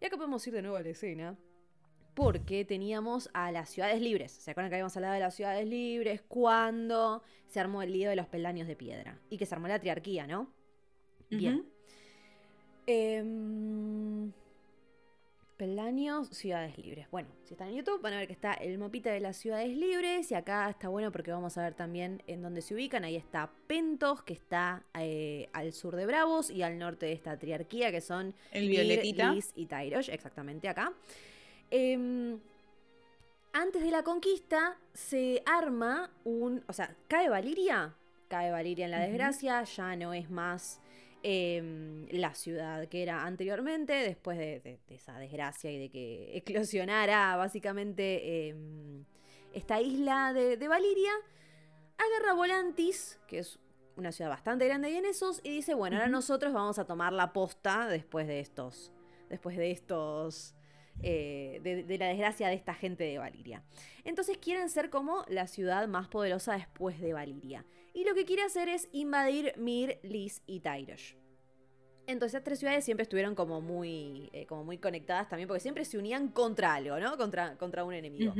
Y 0.00 0.06
acá 0.06 0.16
podemos 0.16 0.46
ir 0.46 0.54
de 0.54 0.62
nuevo 0.62 0.76
a 0.76 0.82
la 0.82 0.88
escena, 0.88 1.36
porque 2.14 2.64
teníamos 2.64 3.30
a 3.32 3.52
las 3.52 3.68
ciudades 3.68 4.00
libres. 4.00 4.32
¿Se 4.32 4.50
acuerdan 4.50 4.70
que 4.70 4.76
habíamos 4.76 4.96
hablado 4.96 5.14
de 5.14 5.20
las 5.20 5.34
ciudades 5.34 5.66
libres? 5.66 6.22
Cuando 6.26 7.22
se 7.46 7.60
armó 7.60 7.82
el 7.82 7.92
lío 7.92 8.10
de 8.10 8.16
los 8.16 8.26
peldaños 8.26 8.66
de 8.66 8.74
piedra. 8.74 9.20
Y 9.30 9.38
que 9.38 9.46
se 9.46 9.54
armó 9.54 9.68
la 9.68 9.78
triarquía, 9.78 10.26
¿no? 10.26 10.52
Bien. 11.30 11.64
eh, 12.86 13.22
Peldaños, 15.58 16.28
ciudades 16.28 16.78
libres. 16.78 17.10
Bueno, 17.10 17.28
si 17.42 17.54
están 17.54 17.70
en 17.70 17.74
YouTube 17.74 18.00
van 18.00 18.12
a 18.12 18.18
ver 18.18 18.28
que 18.28 18.32
está 18.32 18.52
el 18.54 18.78
mapita 18.78 19.10
de 19.10 19.18
las 19.18 19.36
ciudades 19.36 19.76
libres 19.76 20.30
y 20.30 20.36
acá 20.36 20.70
está 20.70 20.86
bueno 20.86 21.10
porque 21.10 21.32
vamos 21.32 21.58
a 21.58 21.62
ver 21.62 21.74
también 21.74 22.22
en 22.28 22.42
dónde 22.42 22.62
se 22.62 22.74
ubican. 22.74 23.02
Ahí 23.02 23.16
está 23.16 23.50
Pentos, 23.66 24.22
que 24.22 24.34
está 24.34 24.84
eh, 24.94 25.48
al 25.52 25.72
sur 25.72 25.96
de 25.96 26.06
Bravos 26.06 26.48
y 26.48 26.62
al 26.62 26.78
norte 26.78 27.06
de 27.06 27.12
esta 27.12 27.36
triarquía 27.36 27.90
que 27.90 28.00
son 28.00 28.34
el 28.52 28.68
Violetita 28.68 29.34
y 29.56 29.66
Tyrosh, 29.66 30.10
exactamente 30.10 30.68
acá. 30.68 30.92
Em, 31.72 32.38
antes 33.52 33.82
de 33.82 33.90
la 33.90 34.04
conquista 34.04 34.78
se 34.94 35.42
arma 35.44 36.08
un, 36.22 36.62
o 36.68 36.72
sea, 36.72 36.94
cae 37.08 37.28
Valiria, 37.28 37.96
cae 38.28 38.52
Valiria 38.52 38.84
en 38.84 38.92
la 38.92 39.00
desgracia, 39.00 39.64
ya 39.64 39.96
no 39.96 40.14
es 40.14 40.30
más 40.30 40.80
Em, 41.24 42.06
la 42.10 42.32
ciudad 42.34 42.86
que 42.86 43.02
era 43.02 43.24
anteriormente, 43.24 43.92
después 43.92 44.38
de, 44.38 44.78
esa 44.88 45.18
desgracia 45.18 45.70
y 45.72 45.78
de 45.78 45.90
que 45.90 46.36
eclosionara 46.36 47.34
básicamente 47.36 48.48
em, 48.48 49.04
esta 49.52 49.80
isla 49.80 50.32
de, 50.32 50.56
de, 50.56 50.68
Valiria, 50.68 51.10
agarra 51.96 52.34
Volantis, 52.34 53.18
que 53.26 53.40
es 53.40 53.58
una 53.96 54.12
ciudad 54.12 54.30
bastante 54.30 54.66
grande 54.66 54.90
y 54.90 54.96
en 54.96 55.06
esos, 55.06 55.40
y 55.42 55.50
dice, 55.50 55.74
bueno, 55.74 55.96
ahora 55.96 56.08
nosotros 56.08 56.52
vamos 56.52 56.78
a 56.78 56.84
tomar 56.84 57.12
la 57.12 57.32
posta 57.32 57.88
después 57.88 58.28
de 58.28 58.38
estos, 58.40 58.92
después 59.28 59.56
de 59.56 59.70
estos... 59.72 60.54
Eh, 61.00 61.60
de, 61.62 61.84
de, 61.84 61.96
la 61.96 62.08
desgracia 62.08 62.48
de 62.48 62.54
esta 62.54 62.74
gente 62.74 63.04
de 63.04 63.18
Valiria. 63.18 63.62
Entonces 64.02 64.36
quieren 64.36 64.68
ser 64.68 64.90
como 64.90 65.24
la 65.28 65.46
ciudad 65.46 65.86
más 65.86 66.08
poderosa 66.08 66.54
después 66.54 67.00
de 67.00 67.12
Valiria 67.12 67.64
y 67.98 68.04
lo 68.04 68.14
que 68.14 68.24
quiere 68.24 68.42
hacer 68.42 68.68
es 68.68 68.88
invadir 68.92 69.54
Mir, 69.56 69.98
Lis 70.04 70.40
y 70.46 70.60
Tyrosh. 70.60 71.14
Entonces 72.06 72.34
estas 72.36 72.44
tres 72.44 72.60
ciudades 72.60 72.84
siempre 72.84 73.02
estuvieron 73.02 73.34
como 73.34 73.60
muy, 73.60 74.30
eh, 74.32 74.46
como 74.46 74.62
muy 74.62 74.78
conectadas 74.78 75.28
también, 75.28 75.48
porque 75.48 75.60
siempre 75.60 75.84
se 75.84 75.98
unían 75.98 76.28
contra 76.28 76.74
algo, 76.74 77.00
¿no? 77.00 77.16
Contra, 77.16 77.56
contra 77.58 77.82
un 77.82 77.92
enemigo. 77.92 78.32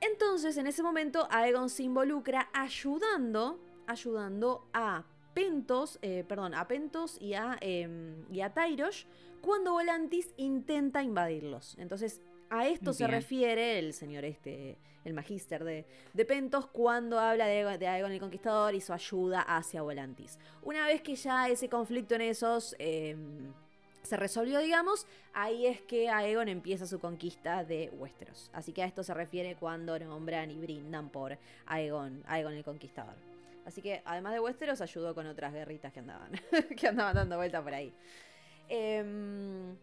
Entonces, 0.00 0.56
en 0.56 0.66
ese 0.66 0.82
momento, 0.82 1.28
Aegon 1.30 1.70
se 1.70 1.84
involucra 1.84 2.50
ayudando, 2.52 3.60
ayudando 3.86 4.66
a 4.72 5.04
Pentos, 5.34 6.00
eh, 6.02 6.24
perdón, 6.26 6.54
a 6.54 6.66
Pentos 6.66 7.16
y 7.20 7.34
a, 7.34 7.56
em, 7.60 8.24
y 8.32 8.40
a 8.40 8.52
Tyrosh 8.52 9.04
cuando 9.40 9.72
Volantis 9.72 10.34
intenta 10.36 11.04
invadirlos. 11.04 11.76
Entonces, 11.78 12.22
a 12.54 12.68
esto 12.68 12.92
se 12.92 13.06
refiere 13.06 13.78
el 13.78 13.92
señor 13.92 14.24
este, 14.24 14.76
el 15.04 15.12
magíster 15.12 15.64
de, 15.64 16.24
Pentos, 16.24 16.66
cuando 16.66 17.18
habla 17.18 17.46
de, 17.46 17.78
de, 17.78 17.88
Aegon 17.88 18.12
el 18.12 18.20
Conquistador 18.20 18.74
y 18.74 18.80
su 18.80 18.92
ayuda 18.92 19.40
hacia 19.40 19.82
Volantis. 19.82 20.38
Una 20.62 20.86
vez 20.86 21.02
que 21.02 21.16
ya 21.16 21.48
ese 21.48 21.68
conflicto 21.68 22.14
en 22.14 22.20
esos 22.20 22.76
em, 22.78 23.52
se 24.02 24.16
resolvió, 24.16 24.60
digamos, 24.60 25.06
ahí 25.32 25.66
es 25.66 25.80
que 25.82 26.08
Aegon 26.08 26.48
empieza 26.48 26.86
su 26.86 27.00
conquista 27.00 27.64
de 27.64 27.90
Westeros. 27.98 28.50
Así 28.52 28.72
que 28.72 28.82
a 28.82 28.86
esto 28.86 29.02
se 29.02 29.14
refiere 29.14 29.56
cuando 29.56 29.98
nombran 29.98 30.50
y 30.50 30.58
brindan 30.58 31.08
por 31.08 31.36
Aegon, 31.66 32.22
Aegon 32.26 32.54
el 32.54 32.64
Conquistador. 32.64 33.16
Así 33.66 33.82
que 33.82 34.02
además 34.04 34.34
de 34.34 34.40
Westeros 34.40 34.80
ayudó 34.80 35.14
con 35.14 35.26
otras 35.26 35.52
guerritas 35.52 35.92
que 35.92 36.00
andaban, 36.00 36.30
que 36.76 36.86
andaban 36.86 37.14
dando 37.16 37.36
vuelta 37.36 37.62
por 37.62 37.74
ahí. 37.74 37.92
Eh, 38.68 39.74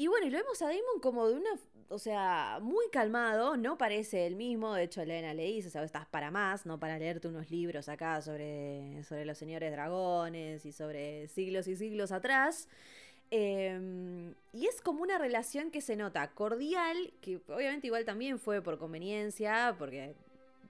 Y 0.00 0.06
bueno, 0.06 0.26
y 0.26 0.30
lo 0.30 0.38
vemos 0.38 0.62
a 0.62 0.68
Damon 0.68 0.98
como 1.02 1.28
de 1.28 1.34
una, 1.34 1.50
o 1.90 1.98
sea, 1.98 2.58
muy 2.62 2.86
calmado, 2.90 3.58
no 3.58 3.76
parece 3.76 4.26
el 4.26 4.34
mismo, 4.34 4.72
de 4.72 4.84
hecho 4.84 5.02
Elena 5.02 5.34
le 5.34 5.44
dice, 5.44 5.68
sabes, 5.68 5.88
estás 5.88 6.06
para 6.06 6.30
más, 6.30 6.64
no 6.64 6.80
para 6.80 6.98
leerte 6.98 7.28
unos 7.28 7.50
libros 7.50 7.86
acá 7.90 8.22
sobre, 8.22 9.04
sobre 9.04 9.26
los 9.26 9.36
señores 9.36 9.70
dragones 9.70 10.64
y 10.64 10.72
sobre 10.72 11.28
siglos 11.28 11.68
y 11.68 11.76
siglos 11.76 12.12
atrás. 12.12 12.66
Em, 13.30 14.32
y 14.54 14.68
es 14.68 14.80
como 14.80 15.02
una 15.02 15.18
relación 15.18 15.70
que 15.70 15.82
se 15.82 15.96
nota 15.96 16.30
cordial, 16.30 17.12
que 17.20 17.38
obviamente 17.48 17.88
igual 17.88 18.06
también 18.06 18.38
fue 18.38 18.62
por 18.62 18.78
conveniencia, 18.78 19.76
porque 19.78 20.14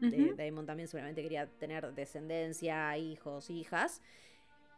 Damon 0.01 0.67
también 0.67 0.89
seguramente 0.89 1.23
quería 1.23 1.47
tener 1.47 1.95
descendencia, 1.95 2.99
hijos, 2.99 3.49
hijas. 3.49 4.03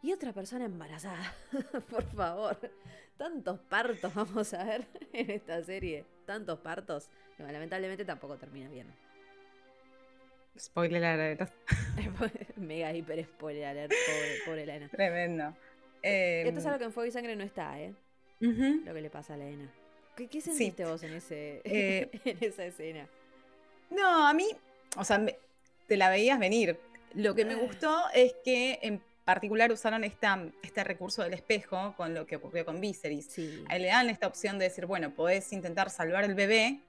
Y 0.03 0.11
otra 0.11 0.33
persona 0.33 0.65
embarazada, 0.65 1.33
por 1.89 2.03
favor. 2.03 2.57
Tantos 3.17 3.57
partos 3.61 4.13
vamos 4.13 4.53
a 4.53 4.65
ver 4.65 4.85
en 5.13 5.31
esta 5.31 5.63
serie. 5.63 6.03
Tantos 6.25 6.59
partos. 6.59 7.09
Lamentablemente 7.37 8.03
tampoco 8.03 8.37
termina 8.37 8.69
bien. 8.69 8.87
Spoiler 10.59 11.03
alert. 11.05 11.49
Mega 12.57 12.93
hiper 12.93 13.23
spoiler 13.23 13.65
alert, 13.65 13.93
pobre, 14.45 14.63
Elena. 14.63 14.89
Tremendo. 14.89 15.55
Esto 16.01 16.59
es 16.59 16.65
em, 16.65 16.67
algo 16.67 16.79
que 16.79 16.85
en 16.85 16.91
Fuego 16.91 17.07
y 17.07 17.11
Sangre 17.11 17.35
no 17.37 17.43
está, 17.43 17.79
¿eh? 17.79 17.93
Lo 18.39 18.93
que 18.93 19.01
le 19.01 19.09
pasa 19.09 19.33
a 19.33 19.35
Elena. 19.37 19.71
¿Qué, 20.17 20.27
qué 20.27 20.41
sentiste 20.41 20.83
vos 20.85 21.01
en, 21.03 21.13
ese, 21.13 21.61
eh, 21.63 22.09
en 22.25 22.37
esa 22.41 22.65
escena? 22.65 23.07
No, 23.89 24.27
a 24.27 24.33
mí, 24.33 24.49
o 24.97 25.03
sea, 25.05 25.25
te 25.87 25.97
la 25.97 26.09
veías 26.09 26.37
venir. 26.39 26.77
Lo 27.13 27.33
que 27.33 27.45
me 27.45 27.53
ah. 27.53 27.59
gustó 27.61 28.03
es 28.13 28.35
que 28.43 28.79
en 28.81 29.01
particular 29.23 29.71
usaron 29.71 30.03
esta, 30.03 30.45
este 30.61 30.83
recurso 30.83 31.23
del 31.23 31.33
espejo 31.33 31.93
con 31.95 32.13
lo 32.13 32.25
que 32.25 32.35
ocurrió 32.35 32.65
con 32.65 32.81
Viserys. 32.81 33.37
Ahí 33.67 33.81
le 33.81 33.87
dan 33.87 34.09
esta 34.09 34.27
opción 34.27 34.59
de 34.59 34.65
decir, 34.65 34.85
bueno, 34.85 35.13
podés 35.13 35.51
intentar 35.53 35.89
salvar 35.89 36.23
el 36.23 36.35
bebé. 36.35 36.81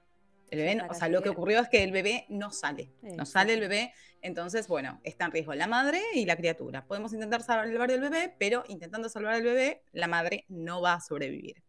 El 0.51 0.59
bebé, 0.59 0.81
o 0.87 0.93
sea, 0.93 1.07
lo 1.09 1.23
que 1.23 1.29
ocurrió 1.29 1.59
es 1.59 1.69
que 1.69 1.83
el 1.83 1.91
bebé 1.91 2.25
no 2.29 2.51
sale. 2.51 2.89
no 3.01 3.25
sale 3.25 3.53
el 3.53 3.61
bebé. 3.61 3.93
Entonces, 4.21 4.67
bueno, 4.67 4.99
está 5.03 5.25
en 5.25 5.31
riesgo 5.31 5.53
la 5.53 5.67
madre 5.67 6.01
y 6.13 6.25
la 6.25 6.35
criatura. 6.35 6.85
Podemos 6.85 7.13
intentar 7.13 7.41
salvar 7.41 7.91
el 7.91 8.01
bebé, 8.01 8.33
pero 8.37 8.63
intentando 8.67 9.09
salvar 9.09 9.35
el 9.35 9.43
bebé, 9.43 9.81
la 9.91 10.07
madre 10.07 10.45
no 10.47 10.81
va 10.81 10.93
a 10.93 11.01
sobrevivir. 11.01 11.63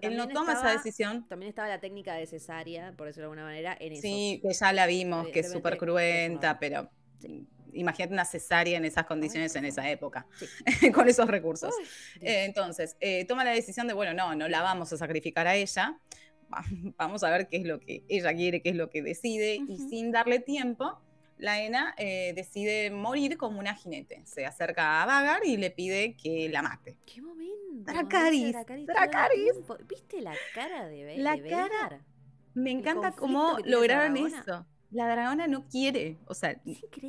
Él 0.00 0.16
no 0.16 0.28
toma 0.28 0.54
esa 0.54 0.72
decisión. 0.72 1.26
También 1.28 1.50
estaba 1.50 1.68
la 1.68 1.80
técnica 1.80 2.14
de 2.14 2.26
cesárea, 2.26 2.92
por 2.96 3.06
decirlo 3.06 3.28
de 3.28 3.32
alguna 3.32 3.44
manera, 3.44 3.76
en 3.78 3.96
Sí, 4.00 4.40
que 4.42 4.52
ya 4.52 4.72
la 4.72 4.86
vimos, 4.86 5.28
que 5.28 5.40
es 5.40 5.52
súper 5.52 5.76
cruenta, 5.78 6.58
pero 6.58 6.90
imagínate 7.76 8.12
una 8.12 8.24
cesárea 8.24 8.76
en 8.76 8.84
esas 8.84 9.06
condiciones 9.06 9.54
en 9.56 9.64
esa 9.64 9.88
época, 9.90 10.26
con 10.94 11.08
esos 11.08 11.26
recursos. 11.28 11.74
Eh, 12.20 12.44
entonces, 12.44 12.96
eh, 13.00 13.24
toma 13.26 13.44
la 13.44 13.50
decisión 13.50 13.86
de, 13.86 13.94
bueno, 13.94 14.14
no, 14.14 14.34
no 14.34 14.48
la 14.48 14.62
vamos 14.62 14.92
a 14.92 14.96
sacrificar 14.96 15.46
a 15.46 15.54
ella, 15.54 15.98
vamos 16.96 17.22
a 17.24 17.30
ver 17.30 17.48
qué 17.48 17.58
es 17.58 17.64
lo 17.64 17.80
que 17.80 18.04
ella 18.08 18.34
quiere, 18.34 18.62
qué 18.62 18.70
es 18.70 18.76
lo 18.76 18.90
que 18.90 19.02
decide, 19.02 19.60
y 19.68 19.78
sin 19.78 20.12
darle 20.12 20.40
tiempo, 20.40 21.00
la 21.38 21.60
Ena 21.62 21.94
eh, 21.98 22.32
decide 22.34 22.90
morir 22.90 23.36
como 23.36 23.58
una 23.58 23.74
jinete. 23.74 24.22
Se 24.24 24.46
acerca 24.46 25.02
a 25.02 25.06
Vagar 25.06 25.44
y 25.44 25.58
le 25.58 25.70
pide 25.70 26.16
que 26.16 26.48
la 26.48 26.62
mate. 26.62 26.96
¡Qué 27.04 27.20
momento! 27.20 27.46
Dracaris. 27.92 28.56
Dracaris. 28.86 29.52
¿Viste 29.86 30.22
la 30.22 30.34
cara 30.54 30.88
de 30.88 31.18
La 31.18 31.38
cara. 31.38 32.00
Me 32.54 32.70
encanta 32.70 33.12
cómo 33.12 33.58
lograron 33.64 34.16
eso 34.16 34.66
la 34.90 35.10
dragona 35.10 35.46
no 35.46 35.66
quiere, 35.68 36.18
o 36.26 36.34
sea, 36.34 36.60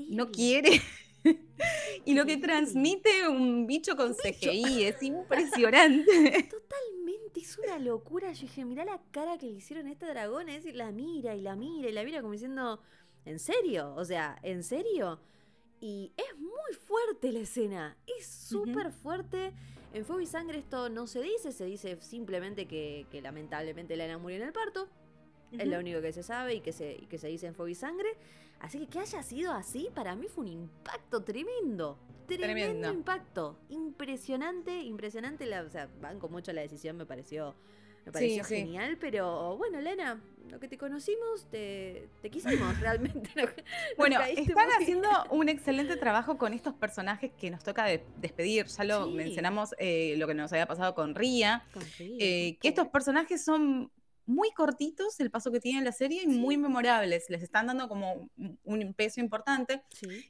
no 0.10 0.32
quiere. 0.32 0.82
y 2.06 2.13
lo 2.13 2.26
que 2.26 2.38
transmite 2.38 3.28
un 3.28 3.68
bicho 3.68 3.96
con 3.96 4.13
CGI 4.13 4.84
es 4.84 5.02
impresionante. 5.04 6.50
Totalmente, 6.50 7.40
es 7.40 7.58
una 7.58 7.80
locura. 7.80 8.32
Yo 8.34 8.42
dije, 8.42 8.66
mirá 8.66 8.86
la 8.86 9.02
cara 9.12 9.38
que 9.38 9.48
le 9.48 9.54
hicieron 9.54 9.88
a 9.88 9.92
este 9.92 10.06
dragón, 10.08 10.50
es 10.50 10.63
decir, 10.63 10.76
la 10.76 10.92
mira 10.92 11.36
y 11.36 11.42
la 11.42 11.56
mira 11.56 11.90
y 11.90 11.94
la 11.94 12.04
mira 12.04 12.22
como 12.22 12.34
diciendo, 12.34 12.82
¿en 13.26 13.40
serio? 13.40 13.94
O 13.96 14.06
sea, 14.06 14.38
¿en 14.44 14.63
serio? 14.63 15.20
Y 15.80 16.12
es 16.18 16.40
muy 16.40 16.74
fuerte 16.86 17.32
la 17.32 17.40
escena, 17.40 17.98
es 18.18 18.28
súper 18.28 18.92
fuerte. 18.92 19.54
En 19.94 20.06
Fuego 20.06 20.22
y 20.22 20.26
Sangre 20.26 20.60
esto 20.60 20.90
no 20.90 21.08
se 21.08 21.22
dice, 21.22 21.52
se 21.52 21.66
dice 21.66 21.98
simplemente 22.02 22.68
que, 22.68 23.06
que 23.10 23.22
lamentablemente 23.22 23.96
Lana 23.96 24.18
murió 24.18 24.38
en 24.38 24.44
el 24.44 24.54
parto. 24.54 24.90
Es 25.52 25.68
lo 25.68 25.80
único 25.80 26.02
que 26.02 26.12
se 26.12 26.24
sabe 26.24 26.56
y 26.56 26.62
que 26.62 26.72
se, 26.72 26.98
que 27.10 27.18
se 27.18 27.28
dice 27.28 27.48
en 27.48 27.56
Fuego 27.56 27.70
y 27.70 27.76
Sangre. 27.76 28.10
Así 28.60 28.80
que 28.80 28.88
que 28.88 29.00
haya 29.00 29.22
sido 29.24 29.54
así, 29.54 29.90
para 29.94 30.16
mí 30.16 30.28
fue 30.28 30.46
un 30.46 30.52
impacto 30.52 31.24
tremendo. 31.24 31.98
Tremendo, 32.28 32.92
impacto. 32.92 33.58
Impresionante, 33.70 34.82
impresionante. 34.82 35.46
La, 35.46 35.62
o 35.62 35.70
sea, 35.70 35.88
banco 36.02 36.28
mucho 36.28 36.52
la 36.52 36.62
decisión, 36.62 36.98
me 36.98 37.06
pareció, 37.06 37.56
me 38.06 38.12
pareció 38.12 38.44
genial. 38.44 38.98
Pero 39.00 39.56
bueno, 39.58 39.80
Elena, 39.80 40.20
lo 40.50 40.60
que 40.60 40.68
te 40.68 40.78
conocimos, 40.78 41.46
te, 41.50 42.10
te 42.22 42.30
quisimos 42.30 42.78
realmente. 42.82 43.30
bueno, 43.98 44.20
están 44.22 44.70
haciendo 44.72 45.10
un 45.30 45.48
excelente 45.48 45.96
trabajo 45.96 46.38
con 46.38 46.54
estos 46.54 46.74
personajes 46.74 47.32
que 47.40 47.50
nos 47.50 47.64
toca 47.64 47.86
despedir. 47.86 48.66
Ya 48.66 48.84
lo 48.84 49.08
mencionamos, 49.08 49.74
eh, 49.78 50.16
lo 50.18 50.28
que 50.28 50.34
nos 50.34 50.52
había 50.52 50.66
pasado 50.66 50.96
con 50.96 51.16
Ría. 51.16 51.64
Eh, 52.00 52.58
que 52.60 52.68
estos 52.68 52.88
personajes 52.88 53.46
son 53.46 53.90
muy 54.28 54.52
cortitos 54.52 55.20
el 55.20 55.32
paso 55.32 55.52
que 55.52 55.60
tiene 55.60 55.84
la 55.84 55.92
serie 55.92 56.22
y 56.24 56.28
muy 56.28 56.58
memorables. 56.58 57.30
Les 57.30 57.42
están 57.42 57.68
dando 57.68 57.88
como 57.88 58.30
un 58.63 58.94
peso 58.94 59.20
importante. 59.20 59.82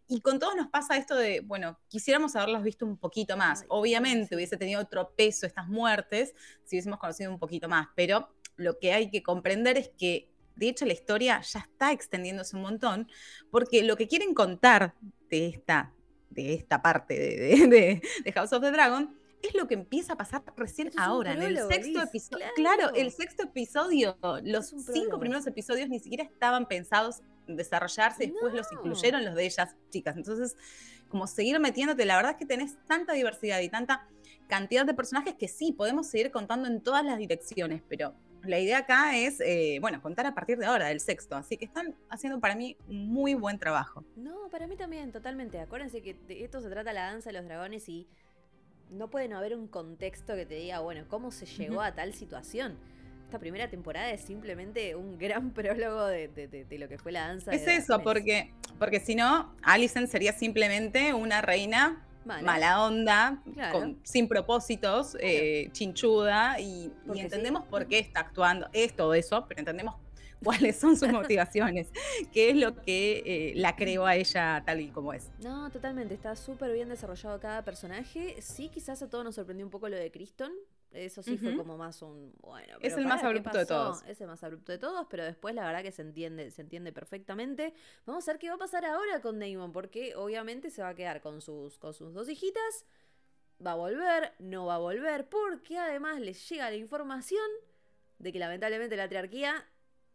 Y 0.08 0.22
con 0.22 0.40
todos 0.40 0.56
nos 0.56 0.70
pasa 0.70 0.96
esto 0.98 1.16
de, 1.16 1.42
bueno, 1.42 1.80
quisiéramos 1.90 2.36
haberlos 2.36 2.64
visto 2.64 2.86
un 2.86 2.98
poquito 2.98 3.36
más. 3.36 3.66
Obviamente 3.68 4.36
hubiese 4.36 4.56
tenido 4.56 4.80
otro 4.80 5.12
peso 5.16 5.46
estas 5.46 5.68
muertes 5.68 6.34
si 6.64 6.76
hubiésemos 6.76 7.00
conocido 7.00 7.32
un 7.32 7.40
poquito 7.40 7.68
más, 7.68 7.88
pero 7.96 8.30
lo 8.56 8.78
que 8.80 8.94
hay 8.94 9.10
que 9.10 9.24
comprender 9.24 9.78
es 9.78 9.90
que, 9.90 10.30
de 10.56 10.70
hecho, 10.70 10.86
la 10.86 10.94
historia 10.94 11.42
ya 11.42 11.60
está 11.60 11.92
extendiéndose 11.92 12.56
un 12.56 12.64
montón, 12.64 13.08
porque 13.52 13.84
lo 13.84 13.96
que 13.96 14.08
quieren 14.08 14.34
contar 14.34 14.96
de 15.30 15.48
esta, 15.48 15.94
de 16.30 16.54
esta 16.54 16.82
parte 16.82 17.14
de, 17.14 18.02
de 18.24 18.32
House 18.32 18.54
of 18.54 18.62
the 18.62 18.72
Dragon 18.72 19.16
es 19.48 19.56
lo 19.56 19.68
que 19.68 19.74
empieza 19.74 20.14
a 20.14 20.18
pasar 20.18 20.44
recién 20.56 20.92
ahora, 20.98 21.34
en 21.34 21.42
el 21.42 21.58
sexto 21.58 22.02
episodio. 22.02 22.46
Claro. 22.56 22.94
el 22.94 23.12
sexto 23.12 23.44
episodio, 23.44 24.18
los 24.44 24.74
cinco 24.92 25.20
primeros 25.20 25.46
episodios 25.48 25.90
ni 25.90 26.00
siquiera 26.00 26.24
estaban 26.24 26.68
pensados 26.68 27.22
en 27.48 27.56
desarrollarse, 27.56 28.28
después 28.28 28.54
los 28.54 28.72
incluyeron 28.72 29.24
los 29.24 29.36
de 29.36 29.46
ellas, 29.46 29.76
chicas. 29.90 30.18
Entonces, 30.18 30.56
como 31.10 31.28
seguir 31.28 31.60
metiéndote, 31.60 32.06
la 32.06 32.16
verdad 32.16 32.32
es 32.32 32.38
que 32.38 32.46
tenés 32.46 32.78
tanta 32.86 33.14
diversidad 33.14 33.60
y 33.62 33.70
tanta 33.70 34.08
cantidad 34.48 34.86
de 34.86 34.94
personajes 34.94 35.36
que 35.36 35.48
sí, 35.48 35.72
podemos 35.72 36.08
seguir 36.08 36.32
contando 36.32 36.68
en 36.68 36.82
todas 36.82 37.06
las 37.06 37.18
direcciones, 37.18 37.82
pero 37.88 38.14
la 38.44 38.60
idea 38.60 38.80
acá 38.80 39.18
es, 39.18 39.40
eh, 39.42 39.78
bueno, 39.82 40.02
contar 40.02 40.26
a 40.26 40.34
partir 40.34 40.58
de 40.58 40.66
ahora, 40.66 40.88
del 40.88 41.00
sexto. 41.00 41.36
Así 41.36 41.58
que 41.58 41.66
están 41.66 41.96
haciendo 42.10 42.40
para 42.40 42.56
mí 42.56 42.78
muy 42.88 43.34
buen 43.34 43.60
trabajo. 43.60 44.04
No, 44.16 44.48
para 44.50 44.68
mí 44.68 44.76
también, 44.76 45.12
totalmente. 45.12 45.60
Acuérdense 45.60 46.02
que 46.02 46.14
de 46.14 46.44
esto 46.44 46.62
se 46.62 46.70
trata 46.70 46.94
la 46.94 47.06
danza 47.06 47.30
de 47.30 47.34
los 47.38 47.46
dragones 47.46 47.88
y 47.90 48.08
no 48.92 49.10
puede 49.10 49.28
no 49.28 49.38
haber 49.38 49.56
un 49.56 49.68
contexto 49.68 50.36
que 50.36 50.46
te 50.46 50.56
diga, 50.56 50.80
bueno, 50.80 51.06
¿cómo 51.08 51.32
se 51.32 51.46
llegó 51.46 51.82
a 51.82 51.94
tal 51.94 52.14
situación? 52.14 52.78
Esta 53.26 53.40
primera 53.40 53.70
temporada 53.70 54.12
es 54.12 54.22
simplemente 54.22 54.96
un 54.96 55.18
gran 55.18 55.52
prólogo 55.54 56.06
de, 56.06 56.66
lo 56.72 56.88
que 56.88 56.98
fue 56.98 57.12
la 57.12 57.28
danza. 57.28 57.52
Es 57.52 57.68
eso, 57.68 58.02
porque, 58.02 58.54
porque 58.80 59.00
si 59.00 59.16
no, 59.16 59.54
Alicent 59.64 60.10
sería 60.10 60.34
simplemente 60.34 61.14
una 61.14 61.42
reina 61.42 62.04
mala, 62.44 62.84
onda, 62.84 63.42
sin 64.04 64.28
propósitos, 64.28 65.16
eh, 65.20 65.70
chinchuda, 65.72 66.60
y, 66.60 66.92
entendemos 67.16 67.66
por 67.66 67.88
qué 67.88 68.00
está 68.00 68.22
actuando. 68.22 68.70
Es 68.74 68.94
todo 68.94 69.14
eso, 69.14 69.46
pero 69.48 69.60
entendemos 69.60 69.96
cuáles 70.44 70.78
son 70.78 70.96
sus 70.96 71.10
motivaciones, 71.10 71.92
qué 72.32 72.52
es 72.52 72.58
lo 72.58 72.76
que 72.76 73.24
eh, 73.26 73.54
la 73.56 73.76
creó 73.76 74.06
a 74.06 74.16
ella 74.16 74.64
tal 74.66 74.82
y 74.82 74.90
como 74.90 75.14
es. 75.14 75.32
No, 75.40 75.70
totalmente, 75.72 76.14
está 76.14 76.36
súper 76.36 76.72
bien 76.72 76.90
desarrollado 76.90 77.40
cada 77.40 77.64
personaje. 77.64 78.36
Sí, 78.42 78.70
quizás 78.70 79.02
a 79.02 79.10
todos 79.10 79.24
nos 79.24 79.36
sorprendió 79.36 79.66
un 79.66 79.72
poco 79.72 79.90
lo 79.90 79.98
de 79.98 80.12
Criston. 80.12 80.52
Eso 80.92 81.22
sí 81.22 81.38
fue 81.38 81.56
como 81.58 81.78
más 81.78 82.02
un. 82.02 82.34
Bueno, 82.42 82.78
es 82.80 82.94
el 82.94 83.06
más 83.06 83.24
abrupto 83.24 83.58
de 83.58 83.66
todos. 83.66 84.04
Es 84.08 84.22
el 84.22 84.28
más 84.28 84.42
abrupto 84.44 84.72
de 84.72 84.78
todos, 84.78 85.06
pero 85.10 85.26
después 85.26 85.54
la 85.54 85.66
verdad 85.66 85.84
que 85.84 85.92
se 85.92 86.02
entiende, 86.02 86.50
se 86.50 86.62
entiende 86.62 86.94
perfectamente. 86.94 87.74
Vamos 88.06 88.28
a 88.28 88.32
ver 88.32 88.40
qué 88.40 88.50
va 88.50 88.56
a 88.56 88.60
pasar 88.60 88.86
ahora 88.86 89.22
con 89.22 89.40
Damon, 89.40 89.74
porque 89.74 90.16
obviamente 90.16 90.70
se 90.72 90.82
va 90.82 90.90
a 90.90 90.96
quedar 90.96 91.22
con 91.22 91.42
sus, 91.42 91.78
con 91.78 91.94
sus 91.94 92.14
dos 92.14 92.30
hijitas. 92.30 92.86
Va 93.64 93.72
a 93.72 93.76
volver, 93.76 94.34
no 94.40 94.66
va 94.66 94.76
a 94.76 94.80
volver, 94.80 95.28
porque 95.28 95.78
además 95.78 96.22
les 96.22 96.48
llega 96.50 96.70
la 96.70 96.78
información 96.78 97.48
de 98.20 98.32
que 98.32 98.40
lamentablemente 98.40 98.96
la 98.96 99.10
triarquía 99.10 99.66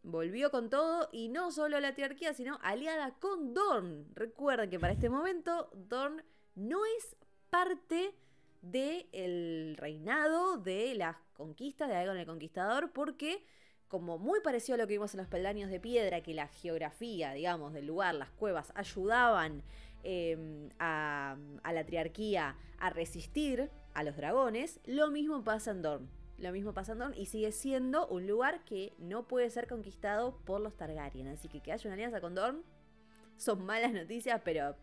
volvió 0.02 0.50
con 0.50 0.70
todo 0.70 1.08
y 1.12 1.28
no 1.28 1.50
solo 1.52 1.78
la 1.80 1.94
triarquía, 1.94 2.34
sino 2.34 2.58
aliada 2.62 3.14
con 3.20 3.54
Dorn. 3.54 4.06
Recuerden 4.14 4.70
que 4.70 4.78
para 4.78 4.92
este 4.92 5.08
momento 5.08 5.70
Dorn 5.74 6.22
no 6.54 6.84
es 6.84 7.16
parte 7.50 8.14
del 8.62 9.76
reinado 9.76 10.56
de 10.58 10.94
las 10.94 11.16
conquistas 11.34 11.88
de 11.88 11.96
Aegon 11.96 12.16
el 12.16 12.26
Conquistador 12.26 12.92
porque 12.92 13.44
como 13.88 14.18
muy 14.18 14.40
parecido 14.40 14.76
a 14.76 14.78
lo 14.78 14.86
que 14.86 14.94
vimos 14.94 15.12
en 15.12 15.18
los 15.18 15.28
peldaños 15.28 15.68
de 15.68 15.78
piedra, 15.78 16.22
que 16.22 16.32
la 16.32 16.48
geografía, 16.48 17.32
digamos, 17.34 17.74
del 17.74 17.86
lugar, 17.86 18.14
las 18.14 18.30
cuevas, 18.30 18.72
ayudaban 18.74 19.62
em, 20.02 20.70
a, 20.78 21.36
a 21.62 21.72
la 21.74 21.84
triarquía 21.84 22.56
a 22.78 22.88
resistir 22.88 23.68
a 23.92 24.02
los 24.02 24.16
dragones, 24.16 24.80
lo 24.86 25.10
mismo 25.10 25.44
pasa 25.44 25.72
en 25.72 25.82
Dorn 25.82 26.21
lo 26.42 26.50
mismo 26.50 26.74
pasa 26.74 26.92
en 26.92 26.98
Dorne 26.98 27.16
y 27.16 27.26
sigue 27.26 27.52
siendo 27.52 28.08
un 28.08 28.26
lugar 28.26 28.64
que 28.64 28.92
no 28.98 29.28
puede 29.28 29.48
ser 29.48 29.68
conquistado 29.68 30.36
por 30.44 30.60
los 30.60 30.76
Targaryen. 30.76 31.28
Así 31.28 31.48
que 31.48 31.60
que 31.60 31.72
haya 31.72 31.88
una 31.88 31.94
alianza 31.94 32.20
con 32.20 32.34
Dorne 32.34 32.62
son 33.36 33.64
malas 33.64 33.92
noticias, 33.92 34.40
pero 34.44 34.74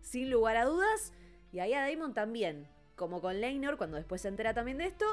sin 0.00 0.30
lugar 0.30 0.56
a 0.56 0.64
dudas. 0.64 1.12
Y 1.52 1.60
ahí 1.60 1.74
a 1.74 1.82
Daemon 1.82 2.14
también, 2.14 2.66
como 2.96 3.20
con 3.20 3.38
Leinor, 3.38 3.76
cuando 3.76 3.98
después 3.98 4.22
se 4.22 4.28
entera 4.28 4.54
también 4.54 4.78
de 4.78 4.86
esto, 4.86 5.04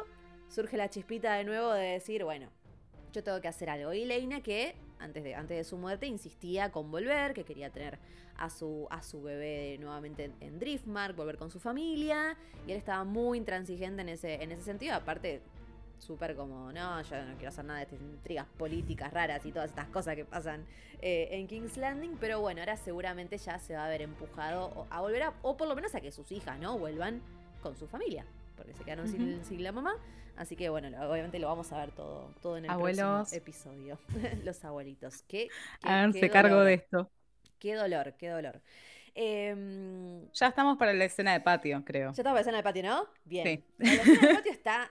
surge 0.47 0.77
la 0.77 0.89
chispita 0.89 1.33
de 1.33 1.43
nuevo 1.43 1.73
de 1.73 1.83
decir, 1.83 2.23
bueno, 2.23 2.49
yo 3.11 3.21
tengo 3.21 3.41
que 3.41 3.49
hacer 3.49 3.69
algo. 3.69 3.91
Y 3.93 4.05
Leina 4.05 4.41
que 4.41 4.75
antes 4.99 5.25
de, 5.25 5.35
antes 5.35 5.57
de 5.57 5.63
su 5.65 5.77
muerte 5.77 6.07
insistía 6.07 6.71
con 6.71 6.89
volver, 6.89 7.33
que 7.33 7.43
quería 7.43 7.69
tener 7.69 7.99
a 8.37 8.49
su, 8.49 8.87
a 8.89 9.03
su 9.03 9.21
bebé 9.21 9.77
nuevamente 9.79 10.31
en, 10.39 10.57
Driftmark, 10.57 11.17
volver 11.17 11.37
con 11.37 11.51
su 11.51 11.59
familia. 11.59 12.37
Y 12.65 12.71
él 12.71 12.77
estaba 12.77 13.03
muy 13.03 13.37
intransigente 13.37 14.01
en 14.01 14.09
ese, 14.09 14.41
en 14.41 14.53
ese 14.53 14.63
sentido. 14.63 14.95
Aparte, 14.95 15.41
súper 16.01 16.35
como, 16.35 16.71
no, 16.71 17.01
yo 17.03 17.25
no 17.25 17.33
quiero 17.35 17.49
hacer 17.49 17.63
nada 17.63 17.79
de 17.79 17.85
estas 17.85 18.01
intrigas 18.01 18.47
políticas 18.57 19.13
raras 19.13 19.45
y 19.45 19.51
todas 19.51 19.69
estas 19.69 19.87
cosas 19.87 20.15
que 20.15 20.25
pasan 20.25 20.65
eh, 21.01 21.29
en 21.31 21.47
King's 21.47 21.77
Landing. 21.77 22.17
Pero 22.19 22.41
bueno, 22.41 22.61
ahora 22.61 22.75
seguramente 22.75 23.37
ya 23.37 23.59
se 23.59 23.75
va 23.75 23.85
a 23.85 23.89
ver 23.89 24.01
empujado 24.01 24.87
a 24.89 25.01
volver 25.01 25.23
a, 25.23 25.33
o 25.43 25.55
por 25.55 25.67
lo 25.67 25.75
menos 25.75 25.93
a 25.95 26.01
que 26.01 26.11
sus 26.11 26.31
hijas, 26.31 26.59
¿no? 26.59 26.77
Vuelvan 26.77 27.21
con 27.61 27.75
su 27.75 27.87
familia. 27.87 28.25
Porque 28.57 28.73
se 28.73 28.83
quedaron 28.83 29.07
sin, 29.07 29.43
sin, 29.45 29.63
la 29.63 29.71
mamá. 29.71 29.95
Así 30.35 30.55
que 30.55 30.69
bueno, 30.69 30.87
obviamente 31.09 31.39
lo 31.39 31.47
vamos 31.47 31.71
a 31.71 31.77
ver 31.77 31.91
todo, 31.91 32.33
todo 32.41 32.57
en 32.57 32.65
el 32.65 32.75
próximo 32.75 33.23
episodio. 33.31 33.99
Los 34.43 34.63
abuelitos. 34.65 35.21
¿Qué, 35.23 35.49
Háganse 35.83 36.29
cargo 36.29 36.61
de 36.61 36.75
esto. 36.75 37.11
Qué 37.59 37.75
dolor, 37.75 38.15
qué 38.17 38.29
dolor. 38.29 38.61
Em, 39.13 40.31
ya 40.31 40.47
estamos 40.47 40.77
para 40.77 40.93
la 40.93 41.03
escena 41.05 41.33
de 41.33 41.41
patio, 41.41 41.83
creo. 41.83 42.13
Ya 42.13 42.21
estamos 42.21 42.23
para 42.23 42.33
la 42.33 42.41
escena 42.41 42.57
de 42.57 42.63
patio, 42.63 42.83
¿no? 42.83 43.07
Bien. 43.25 43.63
La 43.77 43.93
escena 43.93 44.27
de 44.27 44.33
patio 44.35 44.51
está 44.51 44.89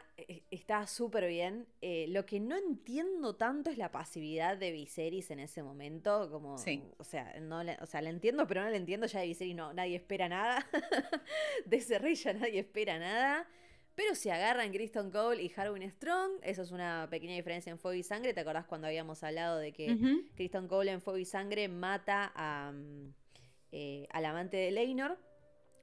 está 0.50 0.86
súper 0.86 1.28
bien. 1.28 1.66
Eh, 1.80 2.06
lo 2.08 2.26
que 2.26 2.40
no 2.40 2.56
entiendo 2.56 3.36
tanto 3.36 3.70
es 3.70 3.78
la 3.78 3.90
pasividad 3.90 4.56
de 4.56 4.72
Viserys 4.72 5.30
en 5.30 5.40
ese 5.40 5.62
momento. 5.62 6.30
Como, 6.30 6.58
sí. 6.58 6.82
o, 6.98 7.04
sea, 7.04 7.38
no 7.40 7.62
o 7.80 7.86
sea, 7.86 8.02
la 8.02 8.10
entiendo, 8.10 8.46
pero 8.46 8.62
no 8.62 8.70
la 8.70 8.76
entiendo. 8.76 9.06
Ya 9.06 9.20
de 9.20 9.26
Viserys 9.26 9.54
no, 9.54 9.72
nadie 9.72 9.96
espera 9.96 10.28
nada. 10.28 10.66
de 11.66 12.14
ya 12.14 12.32
nadie 12.32 12.60
espera 12.60 12.98
nada. 12.98 13.48
Pero 13.94 14.14
se 14.14 14.32
agarran 14.32 14.72
Kristen 14.72 15.10
Cole 15.10 15.42
y 15.42 15.52
Harwin 15.54 15.90
Strong. 15.90 16.38
Eso 16.42 16.62
es 16.62 16.70
una 16.70 17.08
pequeña 17.10 17.34
diferencia 17.34 17.70
en 17.70 17.78
Fuego 17.78 17.96
y 17.96 18.02
Sangre. 18.02 18.32
¿Te 18.32 18.40
acordás 18.40 18.66
cuando 18.66 18.86
habíamos 18.86 19.22
hablado 19.22 19.58
de 19.58 19.72
que 19.72 19.94
Kristen 20.36 20.68
Cole 20.68 20.92
en 20.92 21.00
Fuego 21.02 21.18
y 21.18 21.24
Sangre 21.24 21.68
mata 21.68 22.32
a, 22.34 22.72
mm, 22.72 23.12
eh, 23.72 24.06
al 24.10 24.24
amante 24.24 24.56
de 24.56 24.70
Leinor? 24.70 25.18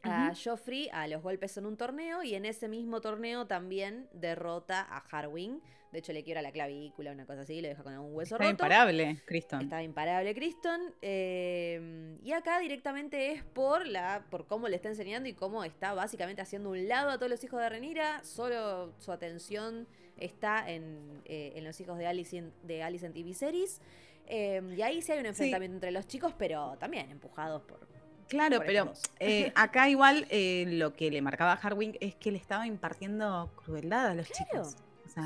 A 0.07 0.33
Joffrey 0.35 0.89
a 0.91 1.07
los 1.07 1.21
golpes 1.21 1.57
en 1.57 1.65
un 1.65 1.77
torneo 1.77 2.23
y 2.23 2.35
en 2.35 2.45
ese 2.45 2.67
mismo 2.67 3.01
torneo 3.01 3.47
también 3.47 4.07
derrota 4.13 4.85
a 4.89 4.97
Harwin. 4.97 5.61
De 5.91 5.99
hecho, 5.99 6.11
le 6.11 6.23
quiebra 6.23 6.41
la 6.41 6.51
clavícula, 6.51 7.11
una 7.13 7.25
cosa 7.25 7.41
así, 7.41 7.61
le 7.61 7.69
deja 7.69 7.81
con 7.81 7.97
un 7.97 8.13
hueso 8.13 8.35
Está 8.35 8.43
roto. 8.43 8.51
imparable, 8.51 9.21
Criston. 9.25 9.61
Está 9.61 9.81
imparable, 9.81 10.35
Criston. 10.35 10.81
Eh, 11.01 12.17
y 12.23 12.33
acá 12.33 12.59
directamente 12.59 13.31
es 13.31 13.43
por 13.43 13.87
la 13.87 14.25
por 14.29 14.47
cómo 14.47 14.67
le 14.67 14.75
está 14.75 14.89
enseñando 14.89 15.29
y 15.29 15.33
cómo 15.33 15.63
está 15.63 15.93
básicamente 15.93 16.41
haciendo 16.41 16.71
un 16.71 16.87
lado 16.89 17.09
a 17.09 17.17
todos 17.17 17.29
los 17.29 17.43
hijos 17.43 17.61
de 17.61 17.69
Renira. 17.69 18.21
Solo 18.23 18.93
su 18.99 19.13
atención 19.13 19.87
está 20.17 20.69
en, 20.69 21.21
eh, 21.25 21.57
los 21.63 21.79
hijos 21.79 21.97
de 21.97 22.07
Alicent, 22.07 22.53
de 22.63 22.83
Alicent 22.83 23.15
y 23.15 23.23
Viserys. 23.23 23.79
Eh, 24.27 24.61
y 24.75 24.81
ahí 24.81 25.01
sí 25.01 25.13
hay 25.13 25.19
un 25.19 25.27
enfrentamiento 25.27 25.75
entre 25.75 25.91
los 25.91 26.05
chicos, 26.05 26.33
pero 26.37 26.75
también 26.79 27.09
empujados 27.09 27.61
por, 27.61 27.79
Claro, 28.27 28.59
pero 28.65 28.93
eh, 29.19 29.51
acá 29.55 29.89
igual 29.89 30.27
eh, 30.29 30.65
lo 30.67 30.93
que 30.93 31.09
le 31.11 31.21
marcaba 31.21 31.53
a 31.53 31.55
Harwin 31.55 31.97
es 31.99 32.15
que 32.15 32.31
le 32.31 32.37
estaba 32.37 32.67
impartiendo 32.67 33.49
crueldad 33.63 34.07
a 34.07 34.13
los 34.13 34.29
chicos. 34.29 34.75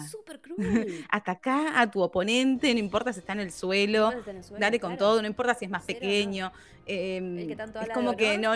Súper 0.10 0.40
cruel. 0.42 1.06
A 1.10 1.92
tu 1.92 2.02
oponente, 2.02 2.74
no 2.74 2.80
importa 2.80 3.12
si 3.12 3.20
está 3.20 3.34
en 3.34 3.42
el 3.42 3.52
suelo, 3.52 4.12
dale 4.58 4.80
con 4.80 4.98
todo, 4.98 5.22
no 5.22 5.28
importa 5.28 5.54
si 5.54 5.66
es 5.66 5.72
más 5.72 5.84
pequeño. 5.84 6.52
Em, 6.86 7.48
que 7.48 7.56
tanto 7.56 7.80
es 7.80 7.90
como 7.90 8.16
que 8.16 8.38
no, 8.38 8.54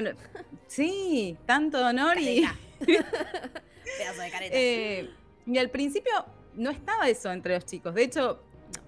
Sí, 0.67 1.37
tanto 1.45 1.85
honor 1.85 2.17
y. 2.19 2.45
Pedazo 2.79 4.21
de 4.21 4.31
careta. 4.31 4.55
Eh, 4.55 5.09
y 5.45 5.57
al 5.57 5.69
principio 5.69 6.25
no 6.55 6.71
estaba 6.71 7.07
eso 7.07 7.31
entre 7.31 7.55
los 7.55 7.65
chicos. 7.65 7.93
De 7.93 8.03
hecho, 8.03 8.41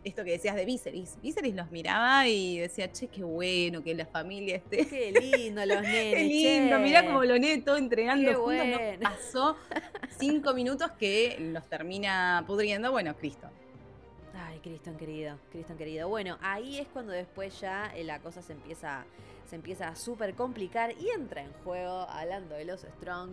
esto 0.07 0.23
que 0.23 0.31
decías 0.31 0.55
de 0.55 0.65
Viserys. 0.65 1.17
Viserys 1.21 1.55
los 1.55 1.71
miraba 1.71 2.27
y 2.27 2.59
decía, 2.59 2.91
che, 2.91 3.07
qué 3.07 3.23
bueno 3.23 3.83
que 3.83 3.93
la 3.93 4.05
familia 4.05 4.55
esté. 4.57 4.87
Qué 4.87 5.11
lindo 5.11 5.65
los 5.65 5.81
nenes. 5.83 6.13
qué 6.15 6.23
lindo, 6.23 6.79
mirá 6.79 7.05
como 7.05 7.23
lo 7.23 7.37
neto 7.37 7.77
entregando 7.77 8.33
juntos. 8.33 8.79
pasó 9.01 9.57
cinco 10.17 10.53
minutos 10.53 10.91
que 10.99 11.37
los 11.39 11.67
termina 11.67 12.43
pudriendo. 12.47 12.91
Bueno, 12.91 13.15
Cristo. 13.15 13.47
Ay, 14.33 14.59
Cristo 14.59 14.95
querido, 14.97 15.37
Cristo 15.51 15.75
querido. 15.77 16.07
Bueno, 16.09 16.37
ahí 16.41 16.79
es 16.79 16.87
cuando 16.87 17.11
después 17.11 17.59
ya 17.59 17.91
eh, 17.95 18.03
la 18.03 18.19
cosa 18.19 18.41
se 18.41 18.53
empieza, 18.53 19.05
se 19.49 19.55
empieza 19.55 19.89
a 19.89 19.95
súper 19.95 20.35
complicar 20.35 20.93
y 20.99 21.09
entra 21.09 21.41
en 21.41 21.51
juego, 21.63 22.07
hablando 22.09 22.55
de 22.55 22.65
los 22.65 22.81
Strong, 22.81 23.31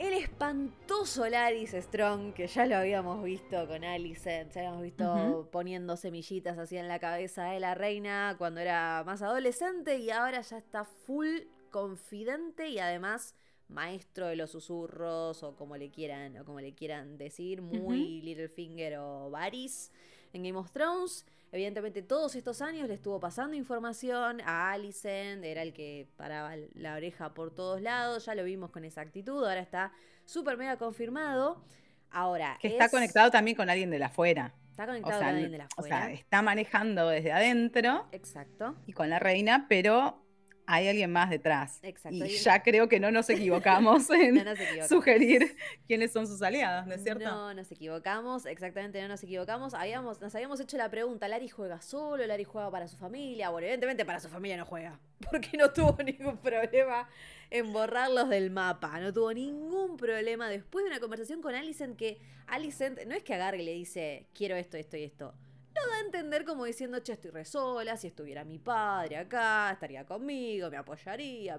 el 0.00 0.14
espantoso 0.14 1.28
Laris 1.28 1.72
Strong, 1.72 2.32
que 2.32 2.46
ya 2.46 2.64
lo 2.64 2.76
habíamos 2.76 3.22
visto 3.22 3.68
con 3.68 3.84
Alicent, 3.84 4.50
ya 4.50 4.60
habíamos 4.60 4.82
visto 4.82 5.48
poniendo 5.52 5.94
semillitas 5.94 6.56
así 6.56 6.78
en 6.78 6.88
la 6.88 6.98
cabeza 6.98 7.44
de 7.44 7.60
la 7.60 7.74
reina 7.74 8.34
cuando 8.38 8.62
era 8.62 9.04
más 9.04 9.20
adolescente 9.20 9.98
y 9.98 10.08
ahora 10.10 10.40
ya 10.40 10.56
está 10.56 10.86
full 10.86 11.40
confidente 11.70 12.70
y 12.70 12.78
además 12.78 13.34
maestro 13.68 14.28
de 14.28 14.36
los 14.36 14.52
susurros 14.52 15.42
o 15.42 15.54
como 15.54 15.76
le 15.76 15.90
quieran 15.90 16.38
o 16.38 16.46
como 16.46 16.62
le 16.62 16.74
quieran 16.74 17.18
decir, 17.18 17.60
muy 17.60 18.22
Littlefinger 18.22 18.96
o 18.96 19.28
Varys 19.28 19.92
en 20.32 20.44
Game 20.44 20.58
of 20.58 20.70
Thrones. 20.72 21.26
Evidentemente 21.52 22.02
todos 22.02 22.36
estos 22.36 22.62
años 22.62 22.86
le 22.86 22.94
estuvo 22.94 23.18
pasando 23.18 23.56
información 23.56 24.40
a 24.42 24.70
Alicent, 24.70 25.44
era 25.44 25.62
el 25.62 25.72
que 25.72 26.08
paraba 26.16 26.54
la 26.74 26.94
oreja 26.94 27.34
por 27.34 27.52
todos 27.52 27.80
lados, 27.82 28.26
ya 28.26 28.34
lo 28.34 28.44
vimos 28.44 28.70
con 28.70 28.84
esa 28.84 29.00
actitud, 29.00 29.44
ahora 29.44 29.60
está 29.60 29.92
súper 30.24 30.56
mega 30.56 30.76
confirmado. 30.76 31.64
Ahora. 32.12 32.58
Que 32.60 32.68
está 32.68 32.88
conectado 32.88 33.30
también 33.30 33.56
con 33.56 33.70
alguien 33.70 33.90
de 33.90 33.98
la 33.98 34.06
afuera. 34.06 34.52
Está 34.70 34.86
conectado 34.86 35.18
con 35.18 35.28
alguien 35.28 35.52
de 35.52 35.58
la 35.58 35.64
afuera. 35.64 35.96
O 35.96 36.00
sea, 36.00 36.12
está 36.12 36.42
manejando 36.42 37.08
desde 37.08 37.32
adentro. 37.32 38.08
Exacto. 38.12 38.76
Y 38.86 38.92
con 38.92 39.10
la 39.10 39.18
reina, 39.18 39.66
pero 39.68 40.24
hay 40.72 40.86
alguien 40.86 41.10
más 41.10 41.30
detrás. 41.30 41.80
Exacto. 41.82 42.24
Y 42.24 42.36
ya 42.36 42.62
creo 42.62 42.88
que 42.88 43.00
no 43.00 43.10
nos 43.10 43.28
equivocamos 43.28 44.08
en 44.10 44.44
sugerir 44.88 45.56
quiénes 45.86 46.12
son 46.12 46.28
sus 46.28 46.40
aliados, 46.42 46.86
¿no 46.86 46.94
es 46.94 47.02
cierto? 47.02 47.24
No 47.24 47.52
nos 47.54 47.72
equivocamos, 47.72 48.46
exactamente 48.46 49.02
no 49.02 49.08
nos 49.08 49.22
equivocamos. 49.24 49.74
Habíamos, 49.74 50.20
nos 50.20 50.32
habíamos 50.34 50.60
hecho 50.60 50.76
la 50.76 50.88
pregunta, 50.88 51.26
¿Lari 51.26 51.48
juega 51.48 51.80
solo? 51.80 52.24
¿Lari 52.24 52.44
juega 52.44 52.70
para 52.70 52.86
su 52.86 52.96
familia? 52.96 53.50
Bueno, 53.50 53.66
evidentemente 53.66 54.04
para 54.04 54.20
su 54.20 54.28
familia 54.28 54.56
no 54.56 54.64
juega, 54.64 55.00
porque 55.30 55.56
no 55.56 55.72
tuvo 55.72 55.96
ningún 56.04 56.38
problema 56.38 57.08
en 57.50 57.72
borrarlos 57.72 58.28
del 58.28 58.50
mapa, 58.50 59.00
no 59.00 59.12
tuvo 59.12 59.34
ningún 59.34 59.96
problema 59.96 60.48
después 60.48 60.84
de 60.84 60.90
una 60.90 61.00
conversación 61.00 61.42
con 61.42 61.54
Alicent 61.56 61.96
que 61.96 62.20
Alicent 62.46 63.04
no 63.06 63.14
es 63.16 63.24
que 63.24 63.34
agarre 63.34 63.58
y 63.58 63.64
le 63.64 63.72
dice, 63.72 64.28
quiero 64.34 64.54
esto, 64.54 64.76
esto 64.76 64.96
y 64.96 65.02
esto 65.02 65.34
lo 65.74 65.90
da 65.90 65.96
a 65.96 66.00
entender 66.00 66.44
como 66.44 66.64
diciendo, 66.64 66.98
che, 67.00 67.12
estoy 67.12 67.30
re 67.30 67.44
sola, 67.44 67.96
si 67.96 68.08
estuviera 68.08 68.44
mi 68.44 68.58
padre 68.58 69.16
acá, 69.16 69.70
estaría 69.72 70.04
conmigo, 70.04 70.70
me 70.70 70.76
apoyaría, 70.76 71.58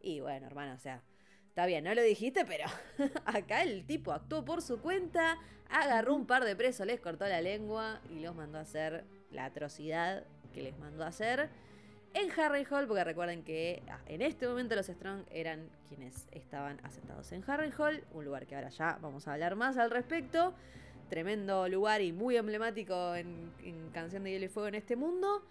Y 0.00 0.20
bueno, 0.20 0.46
hermano, 0.46 0.74
o 0.74 0.78
sea, 0.78 1.02
está 1.48 1.66
bien, 1.66 1.84
no 1.84 1.94
lo 1.94 2.02
dijiste, 2.02 2.44
pero 2.44 2.64
acá 3.24 3.62
el 3.62 3.84
tipo 3.86 4.12
actuó 4.12 4.44
por 4.44 4.62
su 4.62 4.80
cuenta, 4.80 5.38
agarró 5.70 6.14
un 6.14 6.26
par 6.26 6.44
de 6.44 6.56
presos, 6.56 6.86
les 6.86 7.00
cortó 7.00 7.26
la 7.26 7.40
lengua 7.40 8.00
y 8.10 8.20
los 8.20 8.34
mandó 8.34 8.58
a 8.58 8.62
hacer 8.62 9.04
la 9.30 9.44
atrocidad 9.44 10.24
que 10.52 10.62
les 10.62 10.76
mandó 10.78 11.04
a 11.04 11.08
hacer 11.08 11.50
en 12.14 12.30
Harrenhal, 12.30 12.86
porque 12.86 13.04
recuerden 13.04 13.42
que 13.44 13.82
ah, 13.90 14.00
en 14.06 14.22
este 14.22 14.48
momento 14.48 14.74
los 14.74 14.86
Strong 14.86 15.24
eran 15.30 15.68
quienes 15.88 16.26
estaban 16.32 16.80
asentados 16.82 17.30
en 17.32 17.44
Harrenhal, 17.48 18.02
un 18.12 18.24
lugar 18.24 18.46
que 18.46 18.56
ahora 18.56 18.70
ya 18.70 18.98
vamos 19.00 19.28
a 19.28 19.34
hablar 19.34 19.56
más 19.56 19.76
al 19.76 19.90
respecto 19.90 20.54
tremendo 21.08 21.68
lugar 21.68 22.00
y 22.00 22.12
muy 22.12 22.36
emblemático 22.36 23.14
en, 23.14 23.50
Canción 23.92 24.24
de 24.24 24.32
Hielo 24.32 24.44
y 24.44 24.48
Fuego 24.48 24.68
en 24.68 24.74
este 24.74 24.96
mundo. 24.96 25.42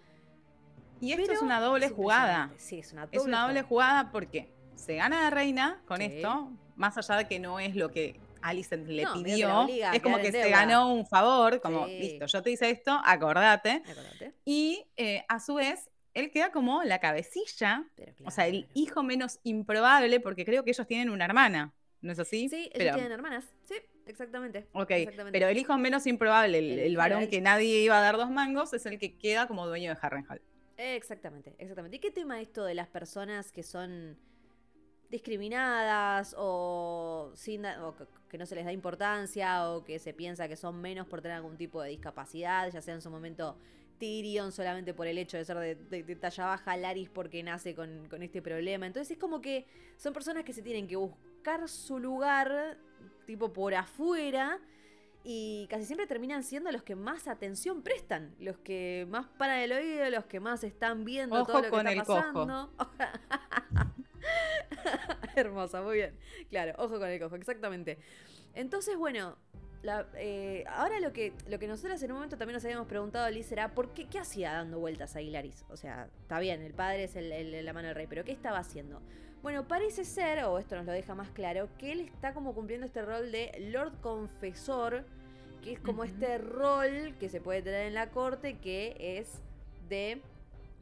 Y 1.00 1.12
esto 1.12 1.32
es 1.32 1.42
una 1.42 1.60
doble 1.60 1.88
jugada. 1.90 2.50
Sí, 2.56 2.78
es 2.78 2.92
una 2.92 3.06
doble, 3.06 3.18
es 3.18 3.24
una 3.24 3.46
doble 3.46 3.62
jugada. 3.62 4.10
porque 4.10 4.48
se 4.74 4.96
gana 4.96 5.22
la 5.22 5.30
reina 5.30 5.80
con 5.86 6.00
esto, 6.00 6.50
más 6.76 6.96
allá 6.98 7.16
de 7.16 7.28
que 7.28 7.38
no 7.38 7.60
es 7.60 7.74
lo 7.76 7.90
que 7.90 8.18
Alicent 8.42 8.88
le 8.88 9.06
pidió, 9.12 9.66
es 9.92 10.02
como 10.02 10.18
que 10.18 10.32
se 10.32 10.50
ganó 10.50 10.92
un 10.92 11.06
favor, 11.06 11.60
como, 11.60 11.86
listo, 11.86 12.26
yo 12.26 12.42
te 12.42 12.50
hice 12.50 12.70
esto, 12.70 13.00
acordate. 13.04 13.82
Y 14.44 14.86
eh, 14.96 15.24
a 15.28 15.40
su 15.40 15.54
vez, 15.54 15.90
él 16.14 16.30
queda 16.30 16.50
como 16.50 16.82
la 16.84 16.98
cabecilla, 16.98 17.84
o 18.24 18.30
sea, 18.30 18.46
el 18.46 18.68
hijo 18.74 19.02
menos 19.02 19.40
improbable, 19.42 20.20
porque 20.20 20.44
creo 20.44 20.64
que 20.64 20.70
ellos 20.70 20.86
tienen 20.86 21.10
una 21.10 21.24
hermana, 21.24 21.74
¿no 22.00 22.12
es 22.12 22.18
así? 22.18 22.48
Sí, 22.48 22.70
ellos 22.74 22.94
tienen 22.94 23.12
hermanas, 23.12 23.44
sí. 23.64 23.74
Exactamente. 24.06 24.66
Ok, 24.72 24.90
pero 25.32 25.48
el 25.48 25.58
hijo 25.58 25.76
menos 25.76 26.06
improbable, 26.06 26.86
el, 26.86 26.96
varón 26.96 27.28
que 27.28 27.42
nadie 27.42 27.82
iba 27.82 27.98
a 27.98 28.00
dar 28.00 28.16
dos 28.16 28.30
mangos, 28.30 28.72
es 28.72 28.86
el 28.86 28.98
que 28.98 29.18
queda 29.18 29.46
como 29.46 29.66
dueño 29.66 29.92
de 29.92 29.98
Harrenhal. 30.00 30.40
Exactamente, 30.78 31.54
exactamente. 31.58 31.98
¿Y 31.98 32.00
qué 32.00 32.10
tema 32.10 32.40
esto 32.40 32.64
de 32.64 32.74
las 32.74 32.88
personas 32.88 33.52
que 33.52 33.62
son 33.62 34.16
discriminadas 35.10 36.34
o, 36.38 37.32
sin, 37.34 37.64
que 38.28 38.38
no 38.38 38.46
se 38.46 38.54
les 38.54 38.64
da 38.64 38.72
importancia 38.72 39.68
o 39.68 39.84
que 39.84 39.98
se 39.98 40.14
piensa 40.14 40.48
que 40.48 40.56
son 40.56 40.80
menos 40.80 41.06
por 41.06 41.20
tener 41.20 41.36
algún 41.36 41.56
tipo 41.56 41.82
de 41.82 41.90
discapacidad, 41.90 42.70
ya 42.70 42.80
sea 42.80 42.94
en 42.94 43.02
su 43.02 43.10
momento 43.10 43.56
Tyrion 43.98 44.52
solamente 44.52 44.94
por 44.94 45.06
el 45.06 45.18
hecho 45.18 45.36
de 45.36 45.44
ser 45.44 45.58
de, 45.58 46.16
talla 46.16 46.46
baja, 46.46 46.76
Laris 46.76 47.08
porque 47.08 47.42
nace 47.42 47.74
con, 47.74 48.08
con, 48.08 48.22
este 48.22 48.40
problema. 48.40 48.86
Entonces 48.86 49.12
es 49.12 49.18
como 49.18 49.40
que 49.40 49.66
son 49.96 50.12
personas 50.12 50.44
que 50.44 50.52
se 50.52 50.62
tienen 50.62 50.86
que 50.86 50.96
su 51.68 51.98
lugar, 51.98 52.78
tipo 53.26 53.52
por 53.52 53.74
afuera, 53.74 54.60
y 55.24 55.66
casi 55.68 55.84
siempre 55.84 56.06
terminan 56.06 56.42
siendo 56.42 56.70
los 56.70 56.82
que 56.82 56.94
más 56.94 57.28
atención 57.28 57.82
prestan, 57.82 58.34
los 58.38 58.58
que 58.58 59.06
más 59.10 59.26
paran 59.38 59.58
el 59.58 59.72
oído, 59.72 60.08
los 60.10 60.26
que 60.26 60.40
más 60.40 60.64
están 60.64 61.04
viendo 61.04 61.44
todo 61.44 61.62
lo 61.62 61.70
que 61.70 61.92
está 61.92 62.04
pasando. 62.04 62.72
Hermosa, 65.36 65.82
muy 65.82 65.96
bien. 65.96 66.14
Claro, 66.50 66.74
ojo 66.78 66.98
con 66.98 67.08
el 67.08 67.20
cojo, 67.20 67.36
exactamente. 67.36 67.98
Entonces, 68.54 68.96
bueno, 68.96 69.36
eh, 70.16 70.64
ahora 70.68 71.00
lo 71.00 71.12
que, 71.12 71.32
lo 71.48 71.58
que 71.58 71.68
nosotros 71.68 72.02
en 72.02 72.10
un 72.10 72.16
momento 72.16 72.36
también 72.36 72.54
nos 72.54 72.64
habíamos 72.64 72.86
preguntado, 72.86 73.30
Liz, 73.30 73.50
era 73.52 73.74
¿por 73.74 73.92
qué, 73.92 74.08
qué 74.08 74.18
hacía 74.18 74.52
dando 74.52 74.78
vueltas 74.78 75.14
a 75.14 75.20
Hilaris? 75.20 75.64
O 75.68 75.76
sea, 75.76 76.08
está 76.20 76.40
bien, 76.40 76.62
el 76.62 76.74
padre 76.74 77.04
es 77.04 77.16
el, 77.16 77.64
la 77.64 77.72
mano 77.72 77.88
del 77.88 77.96
rey, 77.96 78.06
pero 78.08 78.24
¿qué 78.24 78.32
estaba 78.32 78.58
haciendo? 78.58 79.00
Bueno, 79.42 79.68
parece 79.68 80.04
ser, 80.04 80.44
o 80.44 80.58
esto 80.58 80.76
nos 80.76 80.84
lo 80.84 80.92
deja 80.92 81.14
más 81.14 81.30
claro, 81.30 81.68
que 81.78 81.92
él 81.92 82.00
está 82.00 82.34
como 82.34 82.54
cumpliendo 82.54 82.86
este 82.86 83.02
rol 83.02 83.30
de 83.30 83.52
Lord 83.70 84.00
Confesor, 84.00 85.04
que 85.62 85.72
es 85.72 85.80
como 85.80 86.04
este 86.04 86.38
rol 86.38 87.14
que 87.20 87.28
se 87.28 87.40
puede 87.40 87.62
tener 87.62 87.86
en 87.86 87.94
la 87.94 88.10
corte, 88.10 88.58
que 88.58 88.96
es 88.98 89.40
de, 89.88 90.20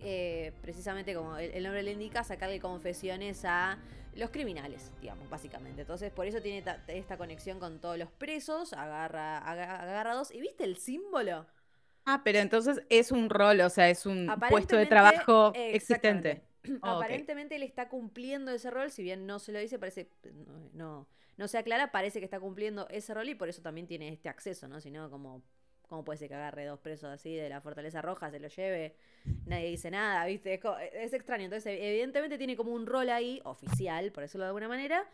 eh, 0.00 0.52
precisamente 0.62 1.14
como 1.14 1.36
el, 1.36 1.62
nombre 1.62 1.82
le 1.82 1.92
indica, 1.92 2.24
sacarle 2.24 2.58
confesiones 2.58 3.44
a 3.44 3.78
los 4.14 4.30
criminales, 4.30 4.90
digamos, 5.02 5.28
básicamente. 5.28 5.82
Entonces, 5.82 6.10
por 6.10 6.26
eso 6.26 6.40
tiene 6.40 6.64
esta 6.88 7.18
conexión 7.18 7.58
con 7.58 7.78
todos 7.78 7.98
los 7.98 8.10
presos, 8.10 8.72
agarra, 8.72 9.36
agarrados. 9.36 10.30
¿Y 10.30 10.40
viste 10.40 10.64
el 10.64 10.78
símbolo? 10.78 11.46
Ah, 12.06 12.22
pero 12.24 12.38
entonces 12.38 12.82
es 12.88 13.12
un 13.12 13.28
rol, 13.28 13.60
o 13.60 13.68
sea, 13.68 13.90
es 13.90 14.06
un 14.06 14.32
puesto 14.48 14.76
de 14.76 14.86
trabajo 14.86 15.52
existente. 15.54 16.42
Aparentemente 16.82 17.56
él 17.56 17.62
está 17.62 17.88
cumpliendo 17.88 18.50
ese 18.50 18.70
rol, 18.70 18.90
si 18.90 19.02
bien 19.02 19.26
no 19.26 19.38
se 19.38 19.52
lo 19.52 19.58
dice, 19.58 19.78
parece, 19.78 20.08
no, 20.72 21.06
no, 21.36 21.48
se 21.48 21.58
aclara, 21.58 21.92
parece 21.92 22.18
que 22.18 22.24
está 22.24 22.40
cumpliendo 22.40 22.88
ese 22.88 23.14
rol 23.14 23.28
y 23.28 23.34
por 23.34 23.48
eso 23.48 23.62
también 23.62 23.86
tiene 23.86 24.08
este 24.08 24.28
acceso, 24.28 24.68
¿no? 24.68 24.80
Si 24.80 24.90
no, 24.90 25.10
como, 25.10 25.42
¿cómo 25.88 26.04
puede 26.04 26.18
ser 26.18 26.28
que 26.28 26.34
agarre 26.34 26.64
dos 26.64 26.80
presos 26.80 27.10
así 27.10 27.34
de 27.34 27.48
la 27.48 27.60
Fortaleza 27.60 28.02
Roja, 28.02 28.30
se 28.30 28.40
lo 28.40 28.48
lleve, 28.48 28.96
nadie 29.46 29.70
dice 29.70 29.90
nada, 29.90 30.24
¿viste? 30.26 30.60
Es, 30.92 31.12
extraño. 31.12 31.44
Entonces, 31.44 31.78
evidentemente 31.80 32.38
tiene 32.38 32.56
como 32.56 32.72
un 32.72 32.86
rol 32.86 33.10
ahí, 33.10 33.40
oficial, 33.44 34.12
por 34.12 34.22
decirlo 34.22 34.44
de 34.44 34.48
alguna 34.48 34.68
manera. 34.68 35.08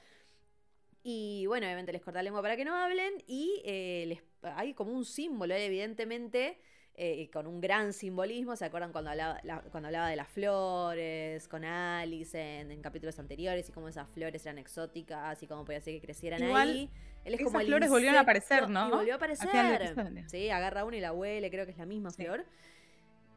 Y 1.05 1.47
bueno, 1.47 1.67
obviamente 1.67 1.93
les 1.93 2.01
corta 2.01 2.21
la 2.21 2.25
lengua 2.25 2.43
para 2.43 2.57
que 2.57 2.65
no 2.65 2.77
hablen 2.77 3.13
y 3.27 3.61
eh, 3.65 4.05
les, 4.07 4.23
hay 4.55 4.73
como 4.73 4.93
un 4.93 5.05
símbolo, 5.05 5.53
evidentemente 5.55 6.59
eh, 6.95 7.31
con 7.33 7.47
un 7.47 7.61
gran 7.61 7.93
simbolismo. 7.93 8.55
¿Se 8.55 8.67
acuerdan 8.67 8.93
cuando 8.93 9.11
hablaba, 9.11 9.41
cuando 9.71 9.89
hablaba 9.89 10.09
de 10.09 10.17
las 10.17 10.29
flores 10.29 11.49
con 11.49 11.65
Alice 11.65 12.39
en, 12.39 12.83
capítulos 12.83 13.19
anteriores 13.19 13.69
y 13.69 13.73
cómo 13.73 13.89
esas 13.89 14.09
flores 14.11 14.45
eran 14.45 14.59
exóticas 14.59 15.43
y 15.43 15.47
cómo 15.47 15.65
podía 15.65 15.81
ser 15.81 15.95
que 15.95 16.01
crecieran 16.01 16.43
ahí? 16.43 16.91
Él 17.25 17.35
es 17.35 17.41
esas 17.41 17.53
como 17.53 17.65
flores 17.65 17.89
volvieron 17.89 18.19
a 18.19 18.23
aparecer, 18.23 18.69
¿no? 18.69 18.89
Y 18.89 18.91
volvió 18.91 19.13
a 19.15 19.17
aparecer. 19.17 19.95
Sí, 20.27 20.51
agarra 20.51 20.85
una 20.85 20.97
y 20.97 21.01
la 21.01 21.13
huele, 21.13 21.51
creo 21.51 21.65
que 21.65 21.73
es 21.73 21.79
la 21.79 21.87
misma 21.87 22.11
flor. 22.11 22.45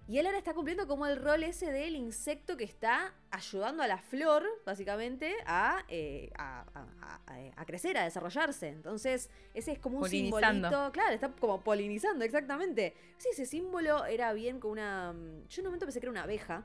Y 0.08 0.20
él 0.20 0.28
ahora 0.28 0.38
está 0.38 0.54
cumpliendo 0.54 0.88
como 0.88 1.08
el 1.08 1.18
rol 1.18 1.44
ese 1.44 1.72
del 1.72 1.96
insecto 1.96 2.58
que 2.58 2.64
está 2.64 3.16
ayudando 3.32 3.82
a 3.82 3.88
la 3.88 3.98
flor, 3.98 4.46
básicamente, 4.64 5.34
a, 5.48 5.84
eh, 5.88 6.30
a, 6.38 7.66
crecer, 7.66 7.98
a 7.98 8.04
desarrollarse. 8.04 8.68
Entonces, 8.68 9.32
ese 9.56 9.72
es 9.72 9.80
como 9.80 10.00
un 10.00 10.10
simbolito. 10.10 10.92
Claro, 10.92 11.12
está 11.12 11.32
como 11.32 11.62
polinizando, 11.62 12.24
exactamente. 12.24 12.94
Sí, 13.18 13.30
ese 13.32 13.48
símbolo 13.48 14.06
era 14.06 14.32
bien 14.34 14.60
con 14.60 14.72
una. 14.72 15.12
Mm, 15.12 15.48
yo 15.50 15.62
en 15.62 15.66
un 15.66 15.66
momento 15.66 15.88
pensé 15.88 16.00
que 16.00 16.06
era 16.06 16.12
una 16.12 16.24
abeja. 16.24 16.64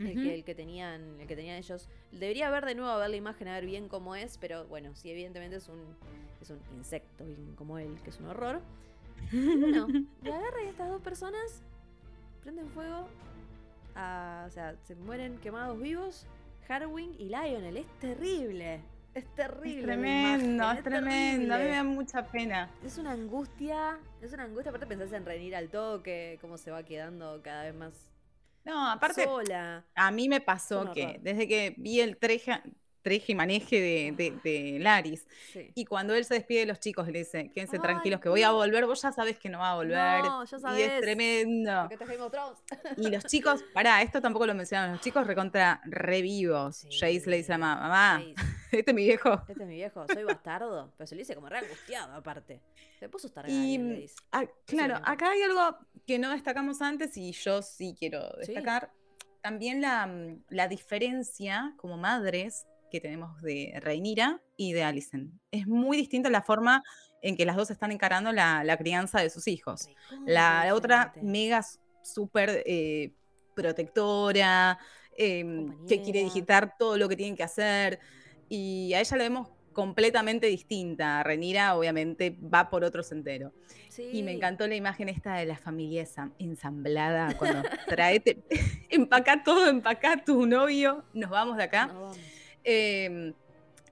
el, 0.00 0.44
que, 0.44 0.54
tenían, 0.54 1.20
el 1.20 1.26
que 1.28 1.36
tenían 1.36 1.56
ellos. 1.56 1.88
Debería 2.10 2.50
ver 2.50 2.66
de 2.66 2.74
nuevo 2.74 2.90
a 2.90 2.98
ver 2.98 3.10
la 3.10 3.16
imagen, 3.16 3.46
a 3.46 3.54
ver 3.54 3.64
bien 3.64 3.88
cómo 3.88 4.16
es, 4.16 4.38
pero 4.38 4.66
bueno, 4.66 4.94
sí, 4.96 5.10
evidentemente 5.10 5.56
es 5.56 5.68
un, 5.68 5.96
es 6.42 6.50
un 6.50 6.58
insecto, 6.76 7.24
bien 7.24 7.54
como 7.54 7.78
él, 7.78 7.96
que 8.02 8.10
es 8.10 8.18
un 8.18 8.26
horror. 8.26 8.60
Bueno, 9.32 9.86
y 10.22 10.28
agarra 10.28 10.58
a 10.58 10.68
estas 10.68 10.88
dos 10.90 11.00
personas 11.00 11.62
prenden 12.46 12.68
fuego, 12.68 13.08
o 13.90 14.50
sea, 14.50 14.76
se 14.84 14.94
mueren 14.94 15.36
quemados 15.38 15.80
vivos 15.80 16.28
Harwin 16.68 17.12
y 17.18 17.24
Lionel. 17.24 17.76
Es 17.76 17.88
terrible. 17.98 18.80
Es 19.14 19.26
terrible. 19.34 19.80
Es 19.80 19.84
tremendo, 19.84 20.70
es, 20.70 20.82
tremendo. 20.84 21.54
A 21.54 21.58
mí 21.58 21.64
me 21.64 21.70
da 21.70 21.82
mucha 21.82 22.24
pena. 22.24 22.70
Es 22.84 22.98
una 22.98 23.12
angustia. 23.12 23.98
Es 24.22 24.32
una 24.32 24.44
angustia. 24.44 24.70
Aparte, 24.70 24.86
pensás 24.86 25.12
en 25.12 25.24
reunir 25.24 25.56
al 25.56 25.70
toque, 25.70 26.38
cómo 26.40 26.56
se 26.56 26.70
va 26.70 26.84
quedando 26.84 27.40
cada 27.42 27.64
vez 27.64 27.74
más. 27.74 28.08
No, 28.64 28.90
aparte. 28.92 29.24
Sola. 29.24 29.84
A 29.96 30.10
mí 30.12 30.28
me 30.28 30.40
pasó 30.40 30.92
que 30.92 31.18
desde 31.22 31.48
que 31.48 31.74
vi 31.78 32.00
el 32.00 32.16
treja, 32.16 32.62
treje 33.06 33.32
y 33.32 33.34
maneje 33.36 33.80
de, 33.80 34.78
Laris. 34.80 35.28
Y 35.76 35.84
cuando 35.84 36.12
él 36.12 36.24
se 36.24 36.34
despide 36.34 36.60
de 36.60 36.66
los 36.66 36.80
chicos, 36.80 37.06
le 37.06 37.20
dice, 37.20 37.52
quédense 37.54 37.78
tranquilos 37.78 38.20
que 38.20 38.28
voy 38.28 38.42
a 38.42 38.50
volver, 38.50 38.84
vos 38.84 39.00
ya 39.00 39.12
sabes 39.12 39.38
que 39.38 39.48
no 39.48 39.60
va 39.60 39.70
a 39.70 39.74
volver. 39.76 40.24
No, 40.24 40.44
ya 40.44 40.58
sabes. 40.58 40.80
Y 40.80 40.82
es 40.82 41.00
tremendo. 41.00 41.88
y 42.96 43.08
los 43.08 43.24
chicos, 43.26 43.64
pará, 43.72 44.02
esto 44.02 44.20
tampoco 44.20 44.44
lo 44.44 44.56
mencionamos, 44.56 44.96
los 44.96 45.02
chicos 45.02 45.24
recontra 45.24 45.80
revivos. 45.84 46.84
Jace 46.90 47.30
le 47.30 47.36
dice 47.36 47.52
a 47.52 47.58
mamá, 47.58 47.80
mamá, 47.80 48.24
este 48.72 48.90
es 48.90 48.94
mi 48.94 49.04
viejo. 49.04 49.40
Este 49.46 49.62
es 49.62 49.68
mi 49.68 49.76
viejo, 49.76 50.04
soy 50.12 50.24
bastardo. 50.24 50.92
Pero 50.96 51.06
se 51.06 51.14
le 51.14 51.20
dice 51.20 51.36
como 51.36 51.48
re 51.48 51.58
angustiado 51.58 52.12
aparte. 52.12 52.60
Se 52.98 53.08
puso 53.08 53.28
estar 53.28 53.48
y, 53.48 53.78
le 53.78 54.10
Claro, 54.64 54.96
acá 55.04 55.30
hay 55.30 55.42
algo 55.42 55.78
que 56.08 56.18
no 56.18 56.32
destacamos 56.32 56.82
antes 56.82 57.16
y 57.16 57.30
yo 57.30 57.62
sí 57.62 57.94
quiero 57.96 58.28
destacar. 58.40 58.90
También 59.42 59.80
la, 59.80 60.10
la 60.48 60.66
diferencia 60.66 61.72
como 61.76 61.96
madres 61.96 62.66
que 62.90 63.00
tenemos 63.00 63.40
de 63.42 63.74
Reinira 63.80 64.40
y 64.56 64.72
de 64.72 64.82
Alicent. 64.82 65.32
Es 65.50 65.66
muy 65.66 65.96
distinta 65.96 66.30
la 66.30 66.42
forma 66.42 66.82
en 67.22 67.36
que 67.36 67.44
las 67.44 67.56
dos 67.56 67.70
están 67.70 67.92
encarando 67.92 68.32
la, 68.32 68.76
crianza 68.78 69.20
de 69.20 69.30
sus 69.30 69.48
hijos. 69.48 69.88
La, 70.24 70.72
otra 70.74 71.12
mega 71.22 71.64
súper 72.02 72.62
eh, 72.66 73.12
protectora, 73.54 74.78
em, 75.16 75.86
que 75.86 76.02
quiere 76.02 76.22
digitar 76.22 76.76
todo 76.78 76.96
lo 76.96 77.08
que 77.08 77.16
tienen 77.16 77.36
que 77.36 77.42
hacer. 77.42 77.98
Y 78.48 78.92
a 78.94 79.00
ella 79.00 79.16
la 79.16 79.24
vemos 79.24 79.48
completamente 79.76 80.46
distinta. 80.46 81.22
Renira 81.22 81.76
obviamente 81.76 82.38
va 82.42 82.70
por 82.70 82.82
otro 82.82 83.02
sentero. 83.02 83.52
Y 84.12 84.22
me 84.22 84.32
encantó 84.32 84.66
la 84.66 84.74
imagen 84.74 85.08
esta 85.08 85.34
de 85.34 85.46
la 85.46 85.56
familia 85.56 86.06
ensamblada 86.38 87.36
cuando 87.36 87.62
trae, 87.86 88.22
empaca 88.90 89.42
todo, 89.42 89.68
empaca 89.68 90.24
tu 90.24 90.46
novio, 90.46 91.04
nos 91.12 91.30
vamos 91.30 91.56
de 91.56 91.64
acá. 91.64 91.94
Em, 92.68 93.32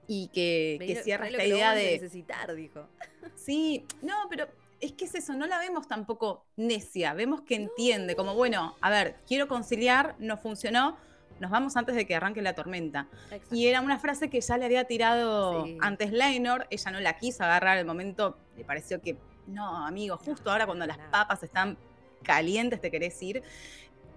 y 0.05 0.27
que, 0.27 1.01
cierra 1.03 1.27
esta 1.29 1.45
idea 1.45 1.73
de. 1.73 1.93
necesitar, 1.93 2.53
dijo. 2.53 2.87
Sí, 3.35 3.85
no, 4.01 4.13
pero 4.29 4.47
es 4.81 4.91
que 4.91 5.05
es 5.05 5.15
eso, 5.15 5.33
no 5.33 5.47
la 5.47 5.59
vemos 5.59 5.87
tampoco 5.87 6.45
necia, 6.57 7.13
vemos 7.13 7.41
que 7.41 7.55
entiende, 7.55 8.15
como 8.15 8.35
bueno, 8.35 8.75
a 8.81 8.89
ver, 8.89 9.15
quiero 9.27 9.47
conciliar, 9.47 10.15
no 10.19 10.37
funcionó, 10.37 10.97
nos 11.39 11.49
vamos 11.51 11.75
antes 11.77 11.95
de 11.95 12.05
que 12.05 12.15
arranque 12.15 12.41
la 12.41 12.53
tormenta. 12.53 13.07
Y 13.49 13.67
era 13.67 13.81
una 13.81 13.97
frase 13.97 14.29
que 14.29 14.41
ya 14.41 14.57
le 14.57 14.65
había 14.65 14.83
tirado 14.83 15.65
antes 15.79 16.11
Leinor, 16.11 16.67
ella 16.69 16.91
no 16.91 16.99
la 16.99 17.17
quiso 17.17 17.43
agarrar 17.43 17.77
el 17.77 17.85
momento, 17.85 18.37
le 18.57 18.65
pareció 18.65 19.01
que, 19.01 19.17
no, 19.47 19.85
amigo, 19.85 20.17
justo 20.17 20.51
ahora 20.51 20.65
cuando 20.65 20.85
las 20.85 20.97
papas 20.97 21.41
están 21.43 21.77
calientes 22.23 22.81
te 22.81 22.91
querés 22.91 23.21
ir. 23.23 23.41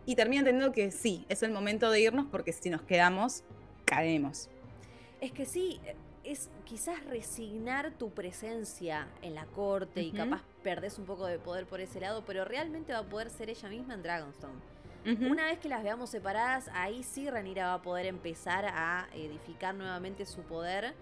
Y 0.05 0.17
termina 0.17 0.41
entendiendo 0.41 0.73
que 0.73 0.91
sí, 0.91 1.27
es 1.29 1.43
el 1.43 1.53
momento 1.53 1.91
de 1.91 2.01
irnos 2.01 2.27
porque 2.31 2.53
si 2.53 2.71
nos 2.71 2.83
quedamos, 2.83 3.45
caemos. 3.89 4.49
Es 5.21 5.33
que 5.33 5.47
sí, 5.47 5.81
es 6.25 6.51
quizás 6.65 7.05
resignar 7.07 7.93
tu 7.93 8.11
presencia 8.11 9.09
en 9.23 9.35
la 9.35 9.47
corte 9.47 10.03
y 10.03 10.13
capaz 10.13 10.43
perdés 10.63 10.99
un 10.99 11.07
poco 11.07 11.27
de 11.27 11.39
poder 11.39 11.67
por 11.67 11.81
ese 11.81 12.01
lado, 12.01 12.23
pero 12.27 12.45
realmente 12.45 12.93
va 12.93 13.01
a 13.01 13.09
poder 13.09 13.31
ser 13.31 13.49
ella 13.51 13.69
misma 13.69 13.95
en 13.95 14.03
Dragonstone. 14.03 14.79
Una 15.31 15.47
vez 15.47 15.59
que 15.59 15.71
las 15.71 15.83
veamos 15.83 16.11
separadas, 16.11 16.69
ahí 16.75 17.03
sí 17.03 17.31
Ranira 17.31 17.69
va 17.69 17.75
a 17.75 17.83
poder 17.83 18.05
empezar 18.05 18.67
a 18.67 19.09
edificar 19.15 19.75
nuevamente 19.75 20.27
su 20.27 20.43
poder. 20.43 20.93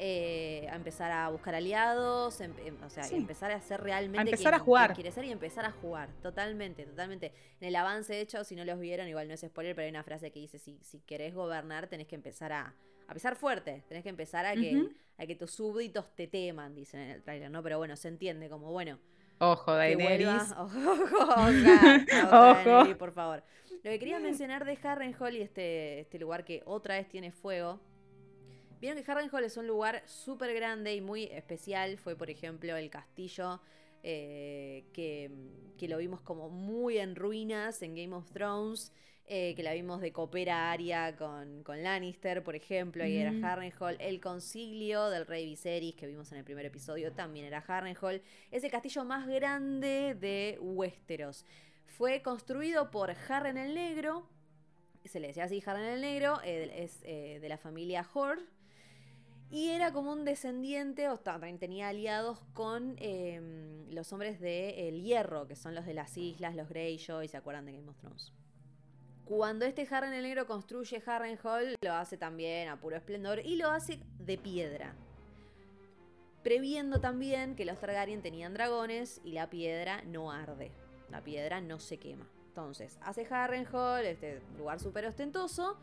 Eh, 0.00 0.68
a 0.70 0.76
empezar 0.76 1.10
a 1.10 1.28
buscar 1.28 1.56
aliados, 1.56 2.40
em, 2.40 2.52
em, 2.64 2.80
o 2.84 2.88
sea, 2.88 3.04
empezar 3.08 3.50
a 3.50 3.60
ser 3.60 3.80
realmente. 3.80 4.20
A 4.20 4.22
empezar 4.22 4.54
a 4.54 4.60
jugar. 4.60 4.94
Quiere 4.94 5.10
ser 5.10 5.24
y 5.24 5.32
empezar 5.32 5.64
a 5.64 5.72
jugar, 5.72 6.08
totalmente, 6.22 6.84
totalmente. 6.86 7.32
En 7.60 7.66
el 7.66 7.74
avance, 7.74 8.12
de 8.12 8.20
hecho, 8.20 8.44
si 8.44 8.54
no 8.54 8.64
los 8.64 8.78
vieron, 8.78 9.08
igual 9.08 9.26
no 9.26 9.34
es 9.34 9.40
spoiler, 9.40 9.74
pero 9.74 9.86
hay 9.86 9.90
una 9.90 10.04
frase 10.04 10.30
que 10.30 10.38
dice: 10.38 10.60
si, 10.60 10.78
si 10.82 11.00
querés 11.00 11.34
gobernar, 11.34 11.88
tenés 11.88 12.06
que 12.06 12.14
empezar 12.14 12.52
a, 12.52 12.72
a 13.08 13.14
pisar 13.14 13.34
fuerte, 13.34 13.82
tenés 13.88 14.04
que 14.04 14.10
empezar 14.10 14.46
a 14.46 14.54
que, 14.54 14.88
a 15.16 15.26
que 15.26 15.34
tus 15.34 15.50
súbditos 15.50 16.14
te 16.14 16.28
teman, 16.28 16.76
dicen 16.76 17.00
en 17.00 17.10
el 17.10 17.22
trailer, 17.24 17.50
¿no? 17.50 17.60
Pero 17.64 17.78
bueno, 17.78 17.96
se 17.96 18.06
entiende 18.06 18.48
como, 18.48 18.70
bueno. 18.70 19.00
Ojo, 19.40 19.74
Daenerys. 19.74 20.52
Ojo, 20.58 20.92
ojo, 20.92 21.26
ojo, 22.82 22.98
por 22.98 23.12
favor. 23.12 23.42
Lo 23.82 23.90
que 23.90 23.98
quería 23.98 24.20
mencionar 24.20 24.64
de 24.64 24.78
Harrenhal 24.80 25.36
y 25.36 25.42
este, 25.42 26.00
este 26.00 26.20
lugar 26.20 26.44
que 26.44 26.62
otra 26.66 26.94
vez 26.96 27.08
tiene 27.08 27.32
fuego 27.32 27.80
Vieron 28.80 29.02
que 29.02 29.10
Harrenhal 29.10 29.44
es 29.44 29.56
un 29.56 29.66
lugar 29.66 30.02
súper 30.06 30.54
grande 30.54 30.94
y 30.94 31.00
muy 31.00 31.24
especial. 31.24 31.98
Fue, 31.98 32.16
por 32.16 32.30
ejemplo, 32.30 32.76
el 32.76 32.90
castillo 32.90 33.60
eh, 34.02 34.84
que, 34.92 35.30
que, 35.76 35.88
lo 35.88 35.98
vimos 35.98 36.20
como 36.20 36.48
muy 36.48 36.98
en 36.98 37.16
ruinas 37.16 37.82
en 37.82 37.94
Game 37.94 38.14
of 38.14 38.30
Thrones. 38.30 38.92
Eh, 39.30 39.54
que 39.54 39.62
la 39.62 39.74
vimos 39.74 40.00
de 40.00 40.10
Copera 40.10 40.70
Aria 40.70 41.14
con, 41.14 41.62
con 41.62 41.82
Lannister, 41.82 42.42
por 42.42 42.56
ejemplo, 42.56 43.04
ahí 43.04 43.18
era 43.18 43.30
Harrenhal. 43.46 43.98
El 44.00 44.22
concilio 44.22 45.10
del 45.10 45.26
rey 45.26 45.44
Viserys, 45.44 45.96
que 45.96 46.06
vimos 46.06 46.32
en 46.32 46.38
el 46.38 46.44
primer 46.44 46.64
episodio, 46.64 47.12
también 47.12 47.44
era 47.44 47.58
Harrenhal. 47.58 48.22
Es 48.50 48.64
el 48.64 48.70
castillo 48.70 49.04
más 49.04 49.26
grande 49.26 50.16
de 50.18 50.56
Westeros. 50.62 51.44
Fue 51.84 52.22
construido 52.22 52.90
por 52.90 53.10
Harren 53.10 53.58
el 53.58 53.74
Negro, 53.74 54.26
se 55.04 55.20
le 55.20 55.28
decía 55.28 55.44
así 55.44 55.62
Harren 55.66 55.84
el 55.84 56.00
Negro, 56.00 56.40
es 56.42 57.00
eh, 57.02 57.38
de 57.38 57.48
la 57.50 57.58
familia 57.58 58.06
Horde. 58.14 58.42
Y 59.50 59.70
era 59.70 59.92
como 59.92 60.12
un 60.12 60.24
descendiente, 60.24 61.08
o 61.08 61.16
también 61.16 61.58
tenía 61.58 61.88
aliados 61.88 62.38
con 62.52 62.96
em, 62.98 63.88
los 63.90 64.12
hombres 64.12 64.40
de 64.40 64.88
El 64.88 65.02
Hierro, 65.02 65.48
que 65.48 65.56
son 65.56 65.74
los 65.74 65.86
de 65.86 65.94
las 65.94 66.16
islas, 66.18 66.54
los 66.54 66.68
Greyjoy, 66.68 67.28
¿se 67.28 67.36
acuerdan 67.38 67.64
de 67.64 67.72
Game 67.72 67.88
of 67.88 67.96
Thrones? 67.96 68.32
Cuando 69.24 69.66
este 69.66 69.86
Harren 69.90 70.14
el 70.14 70.22
Negro 70.22 70.46
construye 70.46 71.02
Harrenhal, 71.04 71.76
lo 71.82 71.92
hace 71.92 72.16
también 72.16 72.68
a 72.68 72.80
puro 72.80 72.96
esplendor 72.96 73.40
y 73.40 73.56
lo 73.56 73.70
hace 73.70 74.00
de 74.18 74.38
piedra. 74.38 74.94
Previendo 76.42 77.00
también 77.00 77.54
que 77.54 77.66
los 77.66 77.78
Targaryen 77.78 78.22
tenían 78.22 78.54
dragones 78.54 79.20
y 79.24 79.32
la 79.32 79.50
piedra 79.50 80.02
no 80.06 80.32
arde. 80.32 80.70
La 81.10 81.22
piedra 81.22 81.60
no 81.60 81.78
se 81.78 81.98
quema. 81.98 82.26
Entonces, 82.48 82.98
hace 83.02 83.26
Harrenhal, 83.30 84.06
este 84.06 84.40
lugar 84.56 84.80
súper 84.80 85.04
ostentoso. 85.04 85.78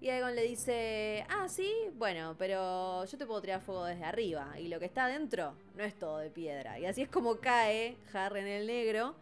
Y 0.00 0.10
Aegon 0.10 0.34
le 0.34 0.42
dice, 0.42 1.24
ah, 1.30 1.48
sí, 1.48 1.72
bueno, 1.94 2.36
pero 2.38 3.04
yo 3.06 3.18
te 3.18 3.26
puedo 3.26 3.40
tirar 3.40 3.60
fuego 3.62 3.84
desde 3.84 4.04
arriba. 4.04 4.58
Y 4.58 4.68
lo 4.68 4.78
que 4.78 4.84
está 4.84 5.06
adentro 5.06 5.54
no 5.74 5.84
es 5.84 5.98
todo 5.98 6.18
de 6.18 6.30
piedra. 6.30 6.78
Y 6.78 6.86
así 6.86 7.02
es 7.02 7.08
como 7.08 7.36
cae 7.36 7.96
Harren 8.12 8.46
el 8.46 8.66
Negro 8.66 9.16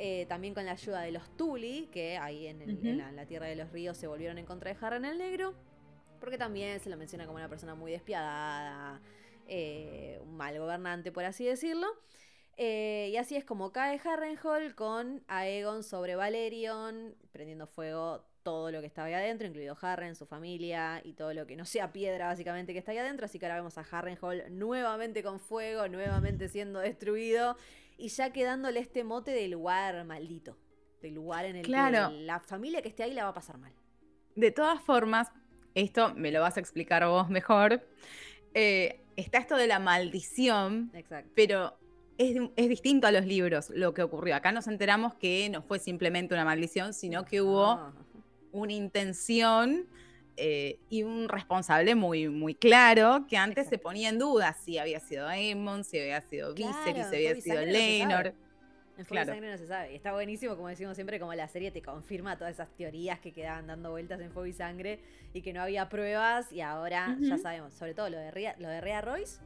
eh, 0.00 0.26
también 0.28 0.54
con 0.54 0.64
la 0.64 0.72
ayuda 0.72 1.00
de 1.00 1.10
los 1.10 1.28
Tuli, 1.36 1.88
que 1.90 2.18
ahí 2.18 2.46
en, 2.46 2.98
la, 3.16 3.26
Tierra 3.26 3.46
de 3.46 3.56
los 3.56 3.72
Ríos 3.72 3.96
se 3.96 4.06
volvieron 4.06 4.38
en 4.38 4.46
contra 4.46 4.72
de 4.72 4.96
en 4.96 5.04
el 5.04 5.18
Negro, 5.18 5.54
porque 6.20 6.38
también 6.38 6.78
se 6.78 6.88
lo 6.88 6.96
menciona 6.96 7.26
como 7.26 7.36
una 7.36 7.48
persona 7.48 7.74
muy 7.74 7.90
despiadada, 7.90 9.00
eh, 9.48 10.20
un 10.22 10.36
mal 10.36 10.56
gobernante, 10.56 11.10
por 11.10 11.24
así 11.24 11.44
decirlo. 11.44 11.88
Eh, 12.56 13.10
y 13.12 13.16
así 13.16 13.34
es 13.34 13.44
como 13.44 13.72
cae 13.72 14.00
Harrenhal 14.04 14.76
con 14.76 15.24
Aegon 15.26 15.82
sobre 15.82 16.14
Valerion, 16.14 17.16
prendiendo 17.32 17.66
fuego 17.66 18.24
todo 18.48 18.70
lo 18.70 18.80
que 18.80 18.86
estaba 18.86 19.08
ahí 19.08 19.12
adentro, 19.12 19.46
incluido 19.46 19.76
Harren, 19.78 20.16
su 20.16 20.24
familia 20.24 21.02
y 21.04 21.12
todo 21.12 21.34
lo 21.34 21.46
que 21.46 21.54
no 21.54 21.66
sea 21.66 21.92
piedra 21.92 22.28
básicamente 22.28 22.72
que 22.72 22.78
está 22.78 22.92
ahí 22.92 22.98
adentro. 22.98 23.26
Así 23.26 23.38
que 23.38 23.44
ahora 23.44 23.56
vemos 23.56 23.76
a 23.76 23.82
Harrenhal 23.82 24.46
nuevamente 24.48 25.22
con 25.22 25.38
fuego, 25.38 25.86
nuevamente 25.86 26.48
siendo 26.48 26.78
destruido 26.80 27.58
y 27.98 28.08
ya 28.08 28.32
quedándole 28.32 28.80
este 28.80 29.04
mote 29.04 29.32
del 29.32 29.50
lugar 29.50 30.02
maldito, 30.06 30.56
del 31.02 31.12
lugar 31.12 31.44
en 31.44 31.56
el 31.56 31.66
que 31.66 31.72
la 31.72 32.40
familia 32.40 32.80
que 32.80 32.88
esté 32.88 33.02
ahí 33.02 33.12
la 33.12 33.24
va 33.24 33.30
a 33.30 33.34
pasar 33.34 33.58
mal. 33.58 33.74
De 34.34 34.50
todas 34.50 34.80
formas, 34.80 35.30
esto 35.74 36.14
me 36.14 36.32
lo 36.32 36.40
vas 36.40 36.56
a 36.56 36.60
explicar 36.60 37.06
vos 37.06 37.28
mejor. 37.28 37.86
Eh, 38.54 39.02
está 39.16 39.36
esto 39.36 39.56
de 39.56 39.66
la 39.66 39.78
maldición, 39.78 40.90
pero 41.34 41.76
es, 42.16 42.68
distinto 42.68 43.06
a 43.06 43.12
los 43.12 43.26
libros 43.26 43.70
lo 43.70 43.94
que 43.94 44.02
ocurrió. 44.02 44.36
Acá 44.36 44.52
nos 44.52 44.66
enteramos 44.68 45.14
que 45.14 45.48
no 45.50 45.60
fue 45.60 45.78
simplemente 45.78 46.34
una 46.34 46.46
maldición, 46.46 46.94
sino 46.94 47.26
que 47.26 47.42
hubo 47.42 47.66
ah. 47.66 47.92
Una 48.52 48.72
intención 48.72 49.86
eh, 50.36 50.78
y 50.88 51.02
un 51.02 51.28
responsable 51.28 51.94
muy, 51.94 52.28
muy 52.28 52.54
claro 52.54 53.26
que 53.28 53.36
antes 53.36 53.68
se 53.68 53.78
ponía 53.78 54.08
en 54.08 54.18
duda 54.18 54.52
si 54.54 54.78
había 54.78 55.00
sido 55.00 55.26
Aemon, 55.26 55.82
si 55.82 55.98
había 55.98 56.20
sido 56.20 56.54
Viserys, 56.54 57.08
si 57.08 57.16
había 57.16 57.40
sido 57.40 57.60
Lenor. 57.62 58.34
En 58.96 59.06
Fuego 59.06 59.26
Sangre 59.26 59.50
no 59.50 59.58
se 59.58 59.66
sabe. 59.66 59.94
Está 59.94 60.12
buenísimo, 60.12 60.56
como 60.56 60.68
decimos 60.68 60.96
siempre, 60.96 61.20
como 61.20 61.32
la 61.34 61.46
serie 61.48 61.70
te 61.70 61.82
confirma 61.82 62.36
todas 62.36 62.54
esas 62.54 62.68
teorías 62.70 63.20
que 63.20 63.32
quedaban 63.32 63.66
dando 63.68 63.90
vueltas 63.90 64.20
en 64.20 64.30
Fuego 64.30 64.46
y 64.46 64.52
Sangre 64.52 65.00
y 65.32 65.42
que 65.42 65.52
no 65.52 65.62
había 65.62 65.88
pruebas 65.88 66.52
y 66.52 66.60
ahora 66.60 67.16
ya 67.20 67.38
sabemos, 67.38 67.74
sobre 67.74 67.94
todo 67.94 68.10
lo 68.10 68.18
de 68.18 68.54
lo 68.58 68.68
de 68.68 68.80
Rhea 68.80 69.00
Royce, 69.00 69.40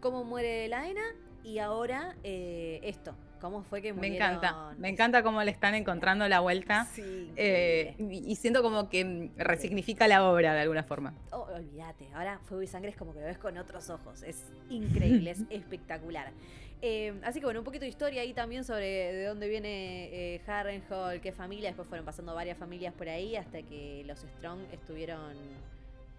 cómo 0.00 0.22
muere 0.22 0.68
Laena 0.68 1.04
y 1.44 1.58
ahora 1.58 2.16
eh, 2.24 2.80
esto, 2.82 3.16
cómo 3.44 3.62
fue 3.62 3.82
que 3.82 3.92
Me 3.92 4.06
encanta, 4.06 4.74
me 4.78 4.88
encanta 4.88 5.22
cómo 5.22 5.42
le 5.42 5.50
están 5.50 5.74
encontrando 5.74 6.26
la 6.28 6.40
vuelta. 6.40 6.86
Sí, 6.86 7.30
eh, 7.36 7.94
y, 7.98 8.34
siento 8.36 8.62
como 8.62 8.88
que 8.88 9.28
resignifica 9.36 10.08
la 10.08 10.26
obra 10.26 10.54
de 10.54 10.62
alguna 10.62 10.82
forma. 10.82 11.12
Oh, 11.30 11.46
olvídate, 11.54 12.08
ahora 12.14 12.40
Fuego 12.44 12.62
y 12.62 12.66
Sangre 12.66 12.90
es 12.90 12.96
como 12.96 13.12
que 13.12 13.20
lo 13.20 13.26
ves 13.26 13.36
con 13.36 13.58
otros 13.58 13.90
ojos. 13.90 14.22
Es 14.22 14.50
increíble, 14.70 15.32
es 15.32 15.42
espectacular. 15.50 16.32
Eh, 16.80 17.12
así 17.22 17.38
que 17.38 17.44
bueno, 17.44 17.60
un 17.60 17.64
poquito 17.66 17.82
de 17.82 17.90
historia 17.90 18.22
ahí 18.22 18.32
también 18.32 18.64
sobre 18.64 19.12
de 19.12 19.26
dónde 19.26 19.46
viene 19.46 20.08
eh, 20.10 20.40
Harrenhal, 20.46 21.20
qué 21.20 21.32
familia. 21.32 21.68
Después 21.68 21.86
fueron 21.86 22.06
pasando 22.06 22.34
varias 22.34 22.56
familias 22.56 22.94
por 22.94 23.10
ahí 23.10 23.36
hasta 23.36 23.60
que 23.60 24.04
los 24.06 24.20
Strong 24.20 24.60
estuvieron 24.72 25.34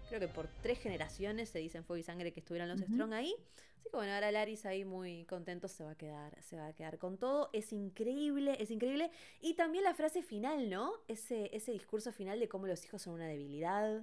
creo 0.08 0.20
que 0.20 0.28
por 0.28 0.48
tres 0.62 0.78
generaciones 0.78 1.48
se 1.48 1.58
dicen 1.58 1.84
Fuego 1.84 1.98
y 1.98 2.02
Sangre 2.02 2.32
que 2.32 2.40
estuvieron 2.40 2.68
los 2.68 2.80
Strong 2.80 3.12
ahí. 3.12 3.34
Así 3.78 3.90
que 3.90 3.96
bueno, 3.96 4.12
ahora 4.12 4.32
Laris 4.32 4.66
ahí 4.66 4.84
muy 4.84 5.24
contento 5.26 5.68
se 5.68 5.84
va 5.84 5.92
a 5.92 5.94
quedar, 5.94 6.40
se 6.42 6.56
va 6.56 6.68
a 6.68 6.72
quedar 6.72 6.98
con 6.98 7.18
todo. 7.18 7.50
Es 7.52 7.72
increíble, 7.72 8.56
es 8.60 8.70
increíble. 8.70 9.10
Y 9.40 9.54
también 9.54 9.84
la 9.84 9.94
frase 9.94 10.22
final, 10.22 10.70
¿no? 10.70 10.92
Ese, 11.08 11.50
ese 11.54 11.72
discurso 11.72 12.12
final 12.12 12.40
de 12.40 12.48
cómo 12.48 12.66
los 12.66 12.84
hijos 12.84 13.02
son 13.02 13.14
una 13.14 13.26
debilidad, 13.26 14.02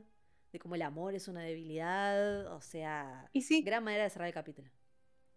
de 0.51 0.59
cómo 0.59 0.75
el 0.75 0.83
amor 0.83 1.15
es 1.15 1.27
una 1.27 1.41
debilidad. 1.41 2.53
O 2.53 2.61
sea, 2.61 3.29
y 3.33 3.41
sí. 3.41 3.61
gran 3.61 3.83
manera 3.83 4.03
de 4.03 4.09
cerrar 4.09 4.27
el 4.27 4.33
capítulo. 4.33 4.69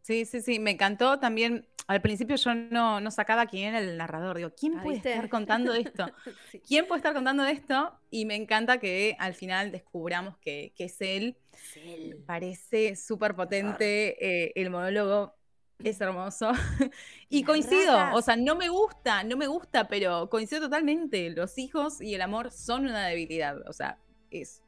Sí, 0.07 0.25
sí, 0.25 0.41
sí, 0.41 0.61
me 0.61 0.71
encantó 0.71 1.19
también. 1.19 1.67
Al 1.89 2.01
principio 2.01 2.37
yo 2.37 2.55
no, 2.55 3.01
no 3.01 3.11
sacaba 3.11 3.47
quién 3.47 3.71
era 3.75 3.81
el 3.81 3.97
narrador. 3.97 4.37
Digo, 4.37 4.53
¿quién 4.57 4.81
puede 4.81 4.99
estar 4.99 5.29
contando 5.29 5.75
esto? 5.75 6.07
¿Quién 6.69 6.87
puede 6.87 7.01
estar 7.01 7.13
contando 7.13 7.45
esto? 7.45 7.93
Y 8.09 8.25
me 8.25 8.37
encanta 8.37 8.79
que 8.79 9.17
al 9.19 9.35
final 9.35 9.73
descubramos 9.73 10.39
que, 10.39 10.73
es 10.79 11.01
él. 11.01 11.37
Parece 12.25 12.95
súper 12.95 13.35
potente. 13.35 14.17
Eh, 14.25 14.53
el 14.55 14.71
monólogo 14.71 15.35
es 15.83 16.01
hermoso. 16.01 16.53
y 17.29 17.43
coincido, 17.43 18.15
o 18.15 18.23
sea, 18.23 18.37
no 18.37 18.55
me 18.55 18.69
gusta, 18.69 19.25
no 19.25 19.37
me 19.37 19.49
gusta, 19.49 19.89
pero 19.89 20.31
coincido 20.31 20.61
totalmente. 20.61 21.31
Los 21.31 21.59
hijos 21.59 22.01
y 22.01 22.15
el 22.15 22.23
amor 22.23 22.53
son 22.53 22.83
una 22.83 23.09
debilidad. 23.09 23.57
O 23.69 23.73
sea, 23.73 23.99
es. 24.31 24.63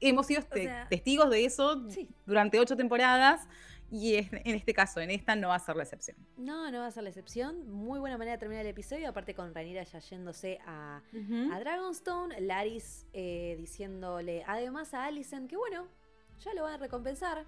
Hemos 0.00 0.26
sido 0.26 0.42
testigos 0.88 1.28
de 1.28 1.44
eso 1.44 1.86
durante 2.24 2.58
ocho 2.58 2.74
temporadas. 2.74 3.46
Y 3.90 4.16
en 4.16 4.54
este 4.56 4.74
caso, 4.74 5.00
en 5.00 5.10
esta 5.10 5.36
no 5.36 5.48
va 5.48 5.56
a 5.56 5.58
ser 5.58 5.76
la 5.76 5.84
excepción. 5.84 6.16
No, 6.36 6.70
no 6.70 6.80
va 6.80 6.86
a 6.86 6.90
ser 6.90 7.04
la 7.04 7.10
excepción. 7.10 7.70
Muy 7.70 8.00
buena 8.00 8.18
manera 8.18 8.36
de 8.36 8.38
terminar 8.38 8.64
el 8.64 8.70
episodio. 8.70 9.08
Aparte 9.08 9.34
con 9.34 9.54
Rhaenyra 9.54 9.84
ya 9.84 9.98
yéndose 10.00 10.58
a, 10.66 11.02
Dragonstone. 11.12 12.40
Laris 12.40 13.06
eh, 13.12 13.54
diciéndole 13.58 14.44
además 14.46 14.92
a 14.94 15.04
Alicent 15.04 15.48
que 15.48 15.56
bueno, 15.56 15.88
ya 16.40 16.54
lo 16.54 16.64
van 16.64 16.74
a 16.74 16.78
recompensar. 16.78 17.44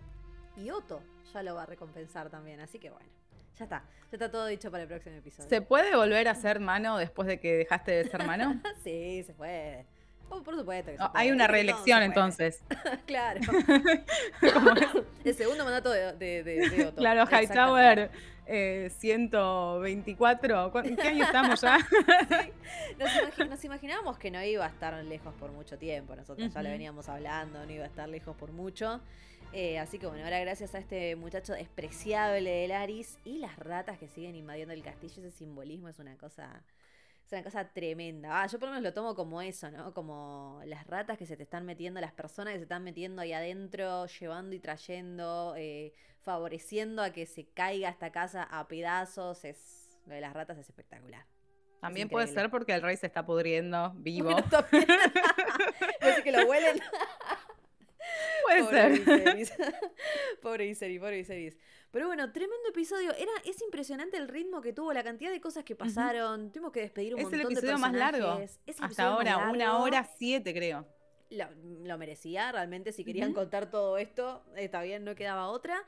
Y 0.57 0.70
Otto 0.70 1.03
ya 1.32 1.43
lo 1.43 1.55
va 1.55 1.64
a 1.64 1.66
recompensar 1.66 2.30
también. 2.30 2.61
Así 2.61 2.78
que 2.78 2.91
bueno, 2.91 3.09
ya 3.57 3.64
está. 3.64 3.84
Ya 4.11 4.16
está 4.16 4.30
todo 4.30 4.47
dicho 4.47 4.70
para 4.70 4.84
el 4.84 4.89
próximo 4.89 5.16
episodio. 5.16 5.49
¿Se 5.49 5.61
puede 5.61 5.97
volver 5.97 6.28
a 6.28 6.34
ser 6.34 6.61
mano 6.61 6.99
después 6.99 7.26
de 7.28 7.41
que 7.41 7.57
dejaste 7.57 7.91
de 7.93 8.05
ser 8.09 8.24
mano? 8.24 8.61
sí, 8.84 9.22
se 9.24 9.34
puede. 9.34 9.86
Oh, 10.31 10.43
por 10.43 10.57
supuesto. 10.57 10.91
Que 10.93 10.99
hay 11.14 11.31
una 11.31 11.47
reelección 11.47 12.03
entonces. 12.03 12.62
claro. 13.07 13.41
el 15.24 15.35
segundo 15.35 15.64
mandato 15.64 15.91
de, 15.91 16.43
de, 16.43 16.87
Otto. 16.87 16.97
Claro, 16.97 17.24
Hightower 17.26 18.11
eh, 18.47 18.91
124. 18.99 20.72
¿En 20.85 20.97
qué 20.97 21.09
año 21.09 21.24
estamos 21.24 21.61
ya? 21.61 21.79
nos, 23.49 23.64
imaginábamos 23.64 24.18
que 24.18 24.31
no 24.31 24.43
iba 24.43 24.64
a 24.64 24.68
estar 24.68 24.95
lejos 25.05 25.35
por 25.35 25.53
mucho 25.53 25.79
tiempo. 25.79 26.14
Nosotros 26.16 26.53
ya 26.53 26.62
le 26.62 26.70
veníamos 26.70 27.09
hablando, 27.09 27.64
no 27.64 27.72
iba 27.72 27.85
a 27.85 27.89
estar 27.89 28.09
lejos 28.09 28.37
por 28.37 28.53
mucho. 28.53 29.01
Eh, 29.53 29.79
así 29.79 29.99
que 29.99 30.07
bueno, 30.07 30.24
ahora 30.24 30.41
gracias 30.41 30.74
a 30.74 30.79
este 30.79 31.16
muchacho 31.16 31.55
despreciable 31.55 32.51
de 32.51 32.68
Laris 32.68 33.18
y 33.24 33.39
las 33.39 33.57
ratas 33.59 33.99
que 33.99 34.07
siguen 34.07 34.37
invadiendo 34.37 34.74
el 34.74 34.83
castillo, 34.83 35.22
ese 35.22 35.31
simbolismo 35.31 35.89
es 35.89 35.99
una 35.99 36.16
cosa 36.16 36.62
es 37.29 37.33
una 37.33 37.43
cosa 37.43 37.68
tremenda. 37.68 38.43
Ah, 38.43 38.47
yo 38.47 38.59
por 38.59 38.68
lo 38.68 38.74
menos 38.74 38.85
lo 38.85 38.95
tomo 38.95 39.14
como 39.14 39.43
eso, 39.43 39.70
¿no? 39.70 39.93
Como 39.93 40.62
las 40.64 40.87
ratas 40.87 41.18
que 41.18 41.26
se 41.26 41.37
te 41.37 41.43
están 41.43 41.66
metiendo, 41.66 42.01
las 42.01 42.12
personas 42.12 42.55
que 42.55 42.59
se 42.59 42.62
están 42.62 42.83
metiendo 42.85 43.20
ahí 43.20 43.35
adentro, 43.35 44.07
llevando 44.07 44.57
y 44.57 44.61
trayendo, 44.61 45.55
eh, 45.59 45.93
favoreciendo 46.22 47.03
a 47.03 47.11
que 47.11 47.26
se 47.26 47.45
caiga 47.45 47.91
esta 47.91 48.11
casa 48.12 48.45
a 48.45 48.66
pedazos. 48.66 49.45
Es, 49.45 50.01
lo 50.07 50.14
de 50.14 50.22
las 50.22 50.33
ratas 50.33 50.57
es 50.57 50.68
espectacular. 50.68 51.26
También 51.81 52.09
puede 52.09 52.26
ser 52.29 52.51
porque 52.51 52.72
el 52.72 52.83
rey 52.83 52.97
se 52.97 53.07
está 53.07 53.24
pudriendo 53.26 53.93
vivo. 53.97 54.31
Bueno, 56.01 56.22
que 56.24 56.33
lo 56.33 56.47
huelen. 56.47 56.81
Puede 58.44 58.64
pobre 58.64 59.44
ser. 59.44 59.74
pobre 60.42 60.66
Viserys, 60.66 61.00
pobre 61.00 61.16
Viserys. 61.16 61.56
Pero 61.90 62.06
bueno, 62.06 62.32
tremendo 62.32 62.68
episodio. 62.68 63.12
Era, 63.14 63.32
es 63.44 63.61
impresionante 63.62 64.16
el 64.16 64.28
ritmo 64.28 64.61
que 64.61 64.72
tuvo, 64.72 64.92
la 64.92 65.02
cantidad 65.02 65.30
de 65.30 65.40
cosas 65.40 65.64
que 65.64 65.74
pasaron. 65.74 66.52
Tuvimos 66.52 66.72
que 66.72 66.80
despedir 66.80 67.14
un 67.14 67.22
montón 67.22 67.38
de 67.38 67.46
personajes. 67.46 67.62
Es 67.64 67.68
el 67.68 67.74
episodio 67.74 67.78
más 67.78 67.94
largo. 67.94 68.84
Hasta 68.84 69.06
ahora, 69.06 69.50
una 69.50 69.78
hora 69.78 70.09
siete, 70.18 70.52
creo. 70.52 70.86
lo, 71.30 71.98
merecía, 71.98 72.52
realmente 72.52 72.92
si 72.92 73.04
querían 73.04 73.32
contar 73.32 73.70
todo 73.70 73.96
esto, 73.96 74.44
está 74.56 74.82
bien, 74.82 75.04
no 75.04 75.14
quedaba 75.14 75.48
otra. 75.48 75.82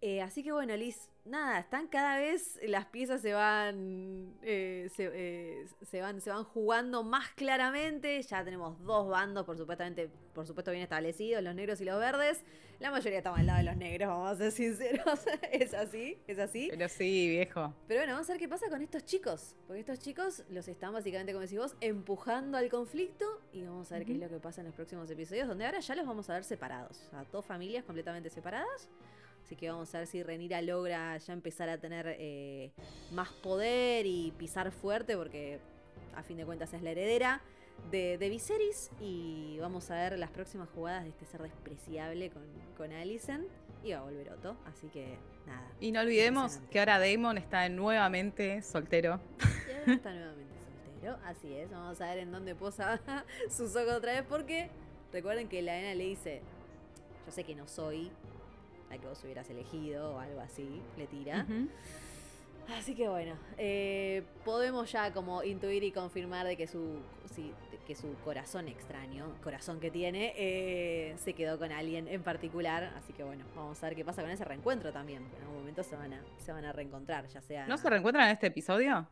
Eh, 0.00 0.20
así 0.20 0.42
que 0.42 0.52
bueno, 0.52 0.76
Liz, 0.76 1.10
nada, 1.24 1.60
están 1.60 1.88
cada 1.88 2.18
vez, 2.18 2.58
las 2.66 2.86
piezas 2.86 3.20
se 3.20 3.32
van, 3.32 4.34
eh, 4.42 4.90
eh, 4.98 5.66
se, 5.82 6.00
van, 6.00 6.20
se 6.20 6.30
van 6.30 6.44
jugando 6.44 7.02
más 7.02 7.30
claramente. 7.30 8.20
Ya 8.22 8.44
tenemos 8.44 8.82
dos 8.84 9.08
bandos, 9.08 9.44
por 9.44 9.56
supuestamente, 9.56 10.10
por 10.34 10.46
supuesto 10.46 10.70
bien 10.70 10.82
establecidos, 10.82 11.42
los 11.42 11.54
negros 11.54 11.80
y 11.80 11.84
los 11.84 11.98
verdes. 11.98 12.44
La 12.80 12.90
mayoría 12.90 13.18
estamos 13.18 13.38
al 13.38 13.46
lado 13.46 13.58
de 13.58 13.64
los 13.64 13.76
negros, 13.76 14.08
vamos 14.08 14.32
a 14.32 14.36
ser 14.36 14.52
sinceros. 14.52 15.20
es 15.52 15.72
así, 15.74 16.18
es 16.26 16.38
así. 16.38 16.68
Pero 16.70 16.88
sí, 16.88 17.28
viejo. 17.28 17.72
Pero 17.86 18.00
bueno, 18.00 18.14
vamos 18.14 18.28
a 18.28 18.32
ver 18.32 18.40
qué 18.40 18.48
pasa 18.48 18.68
con 18.68 18.82
estos 18.82 19.04
chicos. 19.04 19.54
Porque 19.66 19.80
estos 19.80 20.00
chicos 20.00 20.42
los 20.50 20.66
están 20.68 20.92
básicamente, 20.92 21.32
como 21.32 21.42
decís 21.42 21.58
vos, 21.58 21.76
empujando 21.80 22.58
al 22.58 22.68
conflicto. 22.68 23.40
Y 23.52 23.62
vamos 23.62 23.90
a 23.92 23.96
ver 23.96 24.06
qué 24.06 24.12
es 24.12 24.18
lo 24.18 24.28
que 24.28 24.40
pasa 24.40 24.60
en 24.60 24.66
los 24.66 24.74
próximos 24.74 25.08
episodios, 25.10 25.48
donde 25.48 25.64
ahora 25.64 25.80
ya 25.80 25.94
los 25.94 26.06
vamos 26.06 26.28
a 26.28 26.34
ver 26.34 26.44
separados. 26.44 27.00
O 27.06 27.10
sea, 27.10 27.24
dos 27.30 27.44
familias 27.44 27.84
completamente 27.84 28.28
separadas. 28.28 28.88
Así 29.44 29.56
que 29.56 29.68
vamos 29.68 29.94
a 29.94 29.98
ver 29.98 30.06
si 30.06 30.22
Renira 30.22 30.62
logra 30.62 31.18
ya 31.18 31.32
empezar 31.34 31.68
a 31.68 31.76
tener 31.76 32.16
eh, 32.18 32.70
más 33.12 33.28
poder 33.28 34.06
y 34.06 34.32
pisar 34.38 34.72
fuerte, 34.72 35.18
porque 35.18 35.58
a 36.16 36.22
fin 36.22 36.38
de 36.38 36.46
cuentas 36.46 36.72
es 36.72 36.80
la 36.80 36.90
heredera 36.90 37.42
de, 37.90 38.16
de 38.16 38.30
Viserys. 38.30 38.90
Y 39.02 39.58
vamos 39.60 39.90
a 39.90 39.96
ver 39.96 40.18
las 40.18 40.30
próximas 40.30 40.70
jugadas 40.70 41.04
de 41.04 41.10
este 41.10 41.26
ser 41.26 41.42
despreciable 41.42 42.30
con, 42.30 42.42
con 42.78 42.90
Alicent. 42.92 43.46
Y 43.82 43.92
va 43.92 43.98
a 43.98 44.02
volver 44.02 44.32
Otto, 44.32 44.56
así 44.64 44.88
que 44.88 45.18
nada. 45.46 45.70
Y 45.78 45.92
no 45.92 46.00
olvidemos 46.00 46.60
que 46.70 46.78
ahora 46.78 46.98
Damon 46.98 47.36
está 47.36 47.68
nuevamente 47.68 48.62
soltero. 48.62 49.20
está 49.86 50.14
nuevamente 50.14 50.54
soltero, 50.64 51.18
así 51.26 51.52
es. 51.54 51.70
Vamos 51.70 52.00
a 52.00 52.06
ver 52.06 52.20
en 52.20 52.32
dónde 52.32 52.54
posa 52.54 52.98
sus 53.50 53.76
ojos 53.76 53.92
otra 53.92 54.12
vez, 54.12 54.22
porque 54.26 54.70
recuerden 55.12 55.48
que 55.50 55.60
la 55.60 55.78
Ena 55.78 55.94
le 55.94 56.04
dice: 56.04 56.40
Yo 57.26 57.32
sé 57.32 57.44
que 57.44 57.54
no 57.54 57.68
soy 57.68 58.10
que 58.98 59.06
vos 59.06 59.22
hubieras 59.24 59.48
elegido 59.50 60.14
o 60.14 60.18
algo 60.18 60.40
así, 60.40 60.82
le 60.96 61.06
tira. 61.06 61.46
Así 62.78 62.94
que 62.94 63.08
bueno, 63.08 63.36
eh, 63.58 64.22
podemos 64.44 64.90
ya 64.90 65.12
como 65.12 65.42
intuir 65.42 65.84
y 65.84 65.92
confirmar 65.92 66.46
de 66.46 66.56
que 66.56 66.66
su, 66.66 67.00
que 67.86 67.94
su 67.94 68.14
corazón 68.24 68.68
extraño, 68.68 69.36
corazón 69.42 69.80
que 69.80 69.90
tiene, 69.90 70.32
eh, 70.36 71.14
se 71.18 71.34
quedó 71.34 71.58
con 71.58 71.72
alguien 71.72 72.08
en 72.08 72.22
particular. 72.22 72.92
Así 72.96 73.12
que 73.12 73.22
bueno, 73.22 73.44
vamos 73.54 73.82
a 73.82 73.88
ver 73.88 73.96
qué 73.96 74.04
pasa 74.04 74.22
con 74.22 74.30
ese 74.30 74.44
reencuentro 74.44 74.92
también. 74.92 75.26
En 75.36 75.42
algún 75.42 75.58
momento 75.58 75.82
se 75.82 75.96
van 75.96 76.14
a, 76.14 76.24
se 76.38 76.52
van 76.52 76.64
a 76.64 76.72
reencontrar, 76.72 77.26
ya 77.26 77.42
sea... 77.42 77.66
¿No 77.66 77.76
se 77.76 77.88
reencuentran 77.90 78.26
en 78.26 78.32
este 78.32 78.46
episodio? 78.46 79.08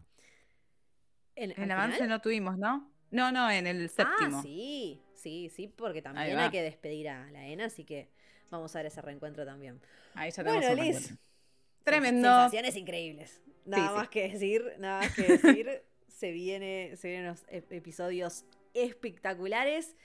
En, 1.35 1.53
el 1.63 1.71
avance 1.71 2.07
no 2.07 2.21
tuvimos, 2.21 2.59
¿no? 2.59 2.91
No, 3.11 3.31
no, 3.31 3.51
en 3.51 3.67
el 3.67 3.91
séptimo. 3.91 4.39
Ah, 4.39 4.43
sí, 4.43 5.03
sí, 5.15 5.51
sí, 5.51 5.69
porque 5.69 6.01
también 6.01 6.39
hay 6.39 6.51
que 6.51 6.63
despedir 6.63 7.11
a 7.11 7.31
la 7.31 7.47
ENA, 7.47 7.67
así 7.67 7.85
que 7.85 8.11
vamos 8.53 8.75
a 8.77 8.79
ver 8.79 8.87
ese 8.87 9.03
reencuentro 9.03 9.45
también. 9.45 9.81
Ahí 10.15 10.31
ya 10.31 10.45
bueno, 10.45 10.75
Liz. 10.75 11.13
Tremendo. 11.83 12.29
Sensaciones 12.29 12.77
increíbles. 12.77 13.41
Nada 13.65 13.93
más 13.93 14.09
que 14.09 14.29
decir, 14.29 14.65
nada 14.79 15.01
más 15.01 15.15
que 15.15 15.23
decir. 15.23 15.83
se, 16.09 16.31
viene, 16.31 16.97
se 16.97 17.09
vienen 17.09 17.27
unos 17.27 17.45
episodios 17.49 18.45
espectaculares. 18.75 19.97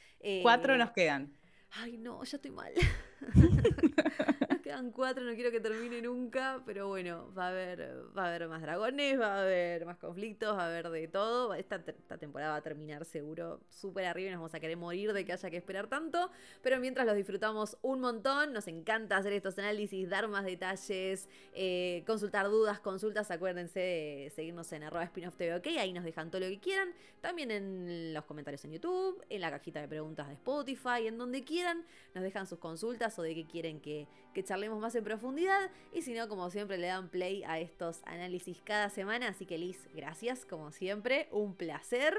Cuatro 0.41 0.73
eh, 0.73 0.77
nos 0.77 0.91
quedan. 0.91 1.37
Ay, 1.71 1.97
no, 1.97 2.23
ya 2.23 2.37
estoy 2.37 2.51
mal. 2.51 2.73
quedan 4.67 4.91
cuatro, 4.91 5.23
no 5.23 5.33
quiero 5.33 5.49
que 5.49 5.61
termine 5.61 6.01
nunca, 6.01 6.61
pero 6.65 6.89
bueno, 6.89 7.33
va 7.33 7.45
a 7.45 7.49
haber, 7.51 8.03
va 8.17 8.25
a 8.25 8.27
haber 8.27 8.49
más 8.49 8.61
dragones, 8.61 9.17
va 9.17 9.37
a 9.37 9.41
haber 9.43 9.85
más 9.85 9.97
conflictos, 9.97 10.57
va 10.57 10.63
a 10.63 10.67
haber 10.67 10.89
de 10.89 11.07
todo. 11.07 11.53
Esta, 11.53 11.81
temporada 12.19 12.51
va 12.51 12.57
a 12.57 12.61
terminar 12.61 13.05
seguro 13.05 13.61
súper 13.69 14.03
arriba 14.03 14.27
y 14.27 14.31
nos 14.31 14.41
vamos 14.41 14.53
a 14.53 14.59
querer 14.59 14.75
morir 14.75 15.13
de 15.13 15.23
que 15.23 15.31
haya 15.31 15.49
que 15.49 15.55
esperar 15.55 15.87
tanto, 15.87 16.31
pero 16.61 16.81
mientras 16.81 17.05
los 17.05 17.15
disfrutamos 17.15 17.77
un 17.81 18.01
montón, 18.01 18.51
nos 18.51 18.67
encanta 18.67 19.15
hacer 19.15 19.31
estos 19.31 19.57
análisis, 19.57 20.09
dar 20.09 20.27
más 20.27 20.43
detalles, 20.43 21.29
eh, 21.53 22.03
consultar 22.05 22.47
dudas, 22.47 22.81
consultas, 22.81 23.31
acuérdense 23.31 23.79
de 23.79 24.31
seguirnos 24.35 24.69
en 24.73 24.83
arroba 24.83 25.09
TV, 25.13 25.55
ok, 25.55 25.67
ahí 25.79 25.93
nos 25.93 26.03
dejan 26.03 26.29
todo 26.29 26.41
lo 26.41 26.47
que 26.47 26.59
quieran, 26.59 26.89
también 27.21 27.51
en 27.51 28.13
los 28.13 28.25
comentarios 28.25 28.65
en 28.65 28.73
YouTube, 28.73 29.23
en 29.29 29.39
la 29.39 29.49
cajita 29.49 29.79
de 29.79 29.87
preguntas 29.87 30.27
de 30.27 30.33
Spotify, 30.33 31.07
en 31.07 31.17
donde 31.17 31.45
quieran, 31.45 31.85
nos 32.13 32.23
dejan 32.23 32.47
sus 32.47 32.59
consultas 32.59 33.17
o 33.17 33.21
de 33.21 33.33
qué 33.33 33.45
quieren 33.45 33.79
que, 33.79 34.07
que 34.37 34.43
charlemos 34.43 34.79
más 34.79 34.93
en 34.93 35.03
profundidad. 35.03 35.71
Y 35.91 36.03
si 36.03 36.13
no, 36.13 36.29
como 36.29 36.51
siempre, 36.51 36.77
le 36.77 36.85
dan 36.85 37.09
play 37.09 37.43
a 37.45 37.57
estos 37.57 38.01
análisis 38.05 38.61
cada 38.63 38.91
semana. 38.91 39.29
Así 39.29 39.47
que 39.47 39.57
Liz, 39.57 39.89
gracias, 39.95 40.45
como 40.45 40.71
siempre, 40.71 41.27
un 41.31 41.55
placer. 41.55 42.15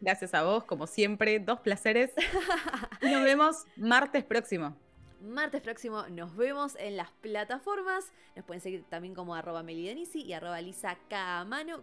Gracias 0.00 0.32
a 0.32 0.44
vos, 0.44 0.64
como 0.64 0.86
siempre, 0.86 1.38
dos 1.40 1.60
placeres. 1.60 2.10
y 3.02 3.10
nos 3.10 3.22
vemos 3.22 3.66
martes 3.76 4.24
próximo. 4.24 4.74
Martes 5.20 5.60
próximo 5.60 6.06
nos 6.08 6.34
vemos 6.36 6.74
en 6.76 6.96
las 6.96 7.10
plataformas. 7.10 8.12
Nos 8.34 8.46
pueden 8.46 8.62
seguir 8.62 8.84
también 8.88 9.14
como 9.14 9.34
arroba 9.34 9.62
y 9.70 10.32
arroba 10.32 10.62
lisa 10.62 10.96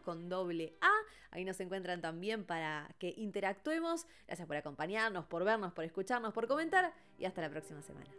con 0.03 0.29
doble 0.29 0.73
A. 0.81 0.89
Ahí 1.29 1.45
nos 1.45 1.59
encuentran 1.59 2.01
también 2.01 2.43
para 2.43 2.89
que 2.97 3.13
interactuemos. 3.17 4.07
Gracias 4.25 4.47
por 4.47 4.57
acompañarnos, 4.57 5.25
por 5.25 5.43
vernos, 5.43 5.73
por 5.73 5.83
escucharnos, 5.83 6.33
por 6.33 6.47
comentar 6.47 6.91
y 7.19 7.25
hasta 7.25 7.41
la 7.41 7.51
próxima 7.51 7.83
semana. 7.83 8.09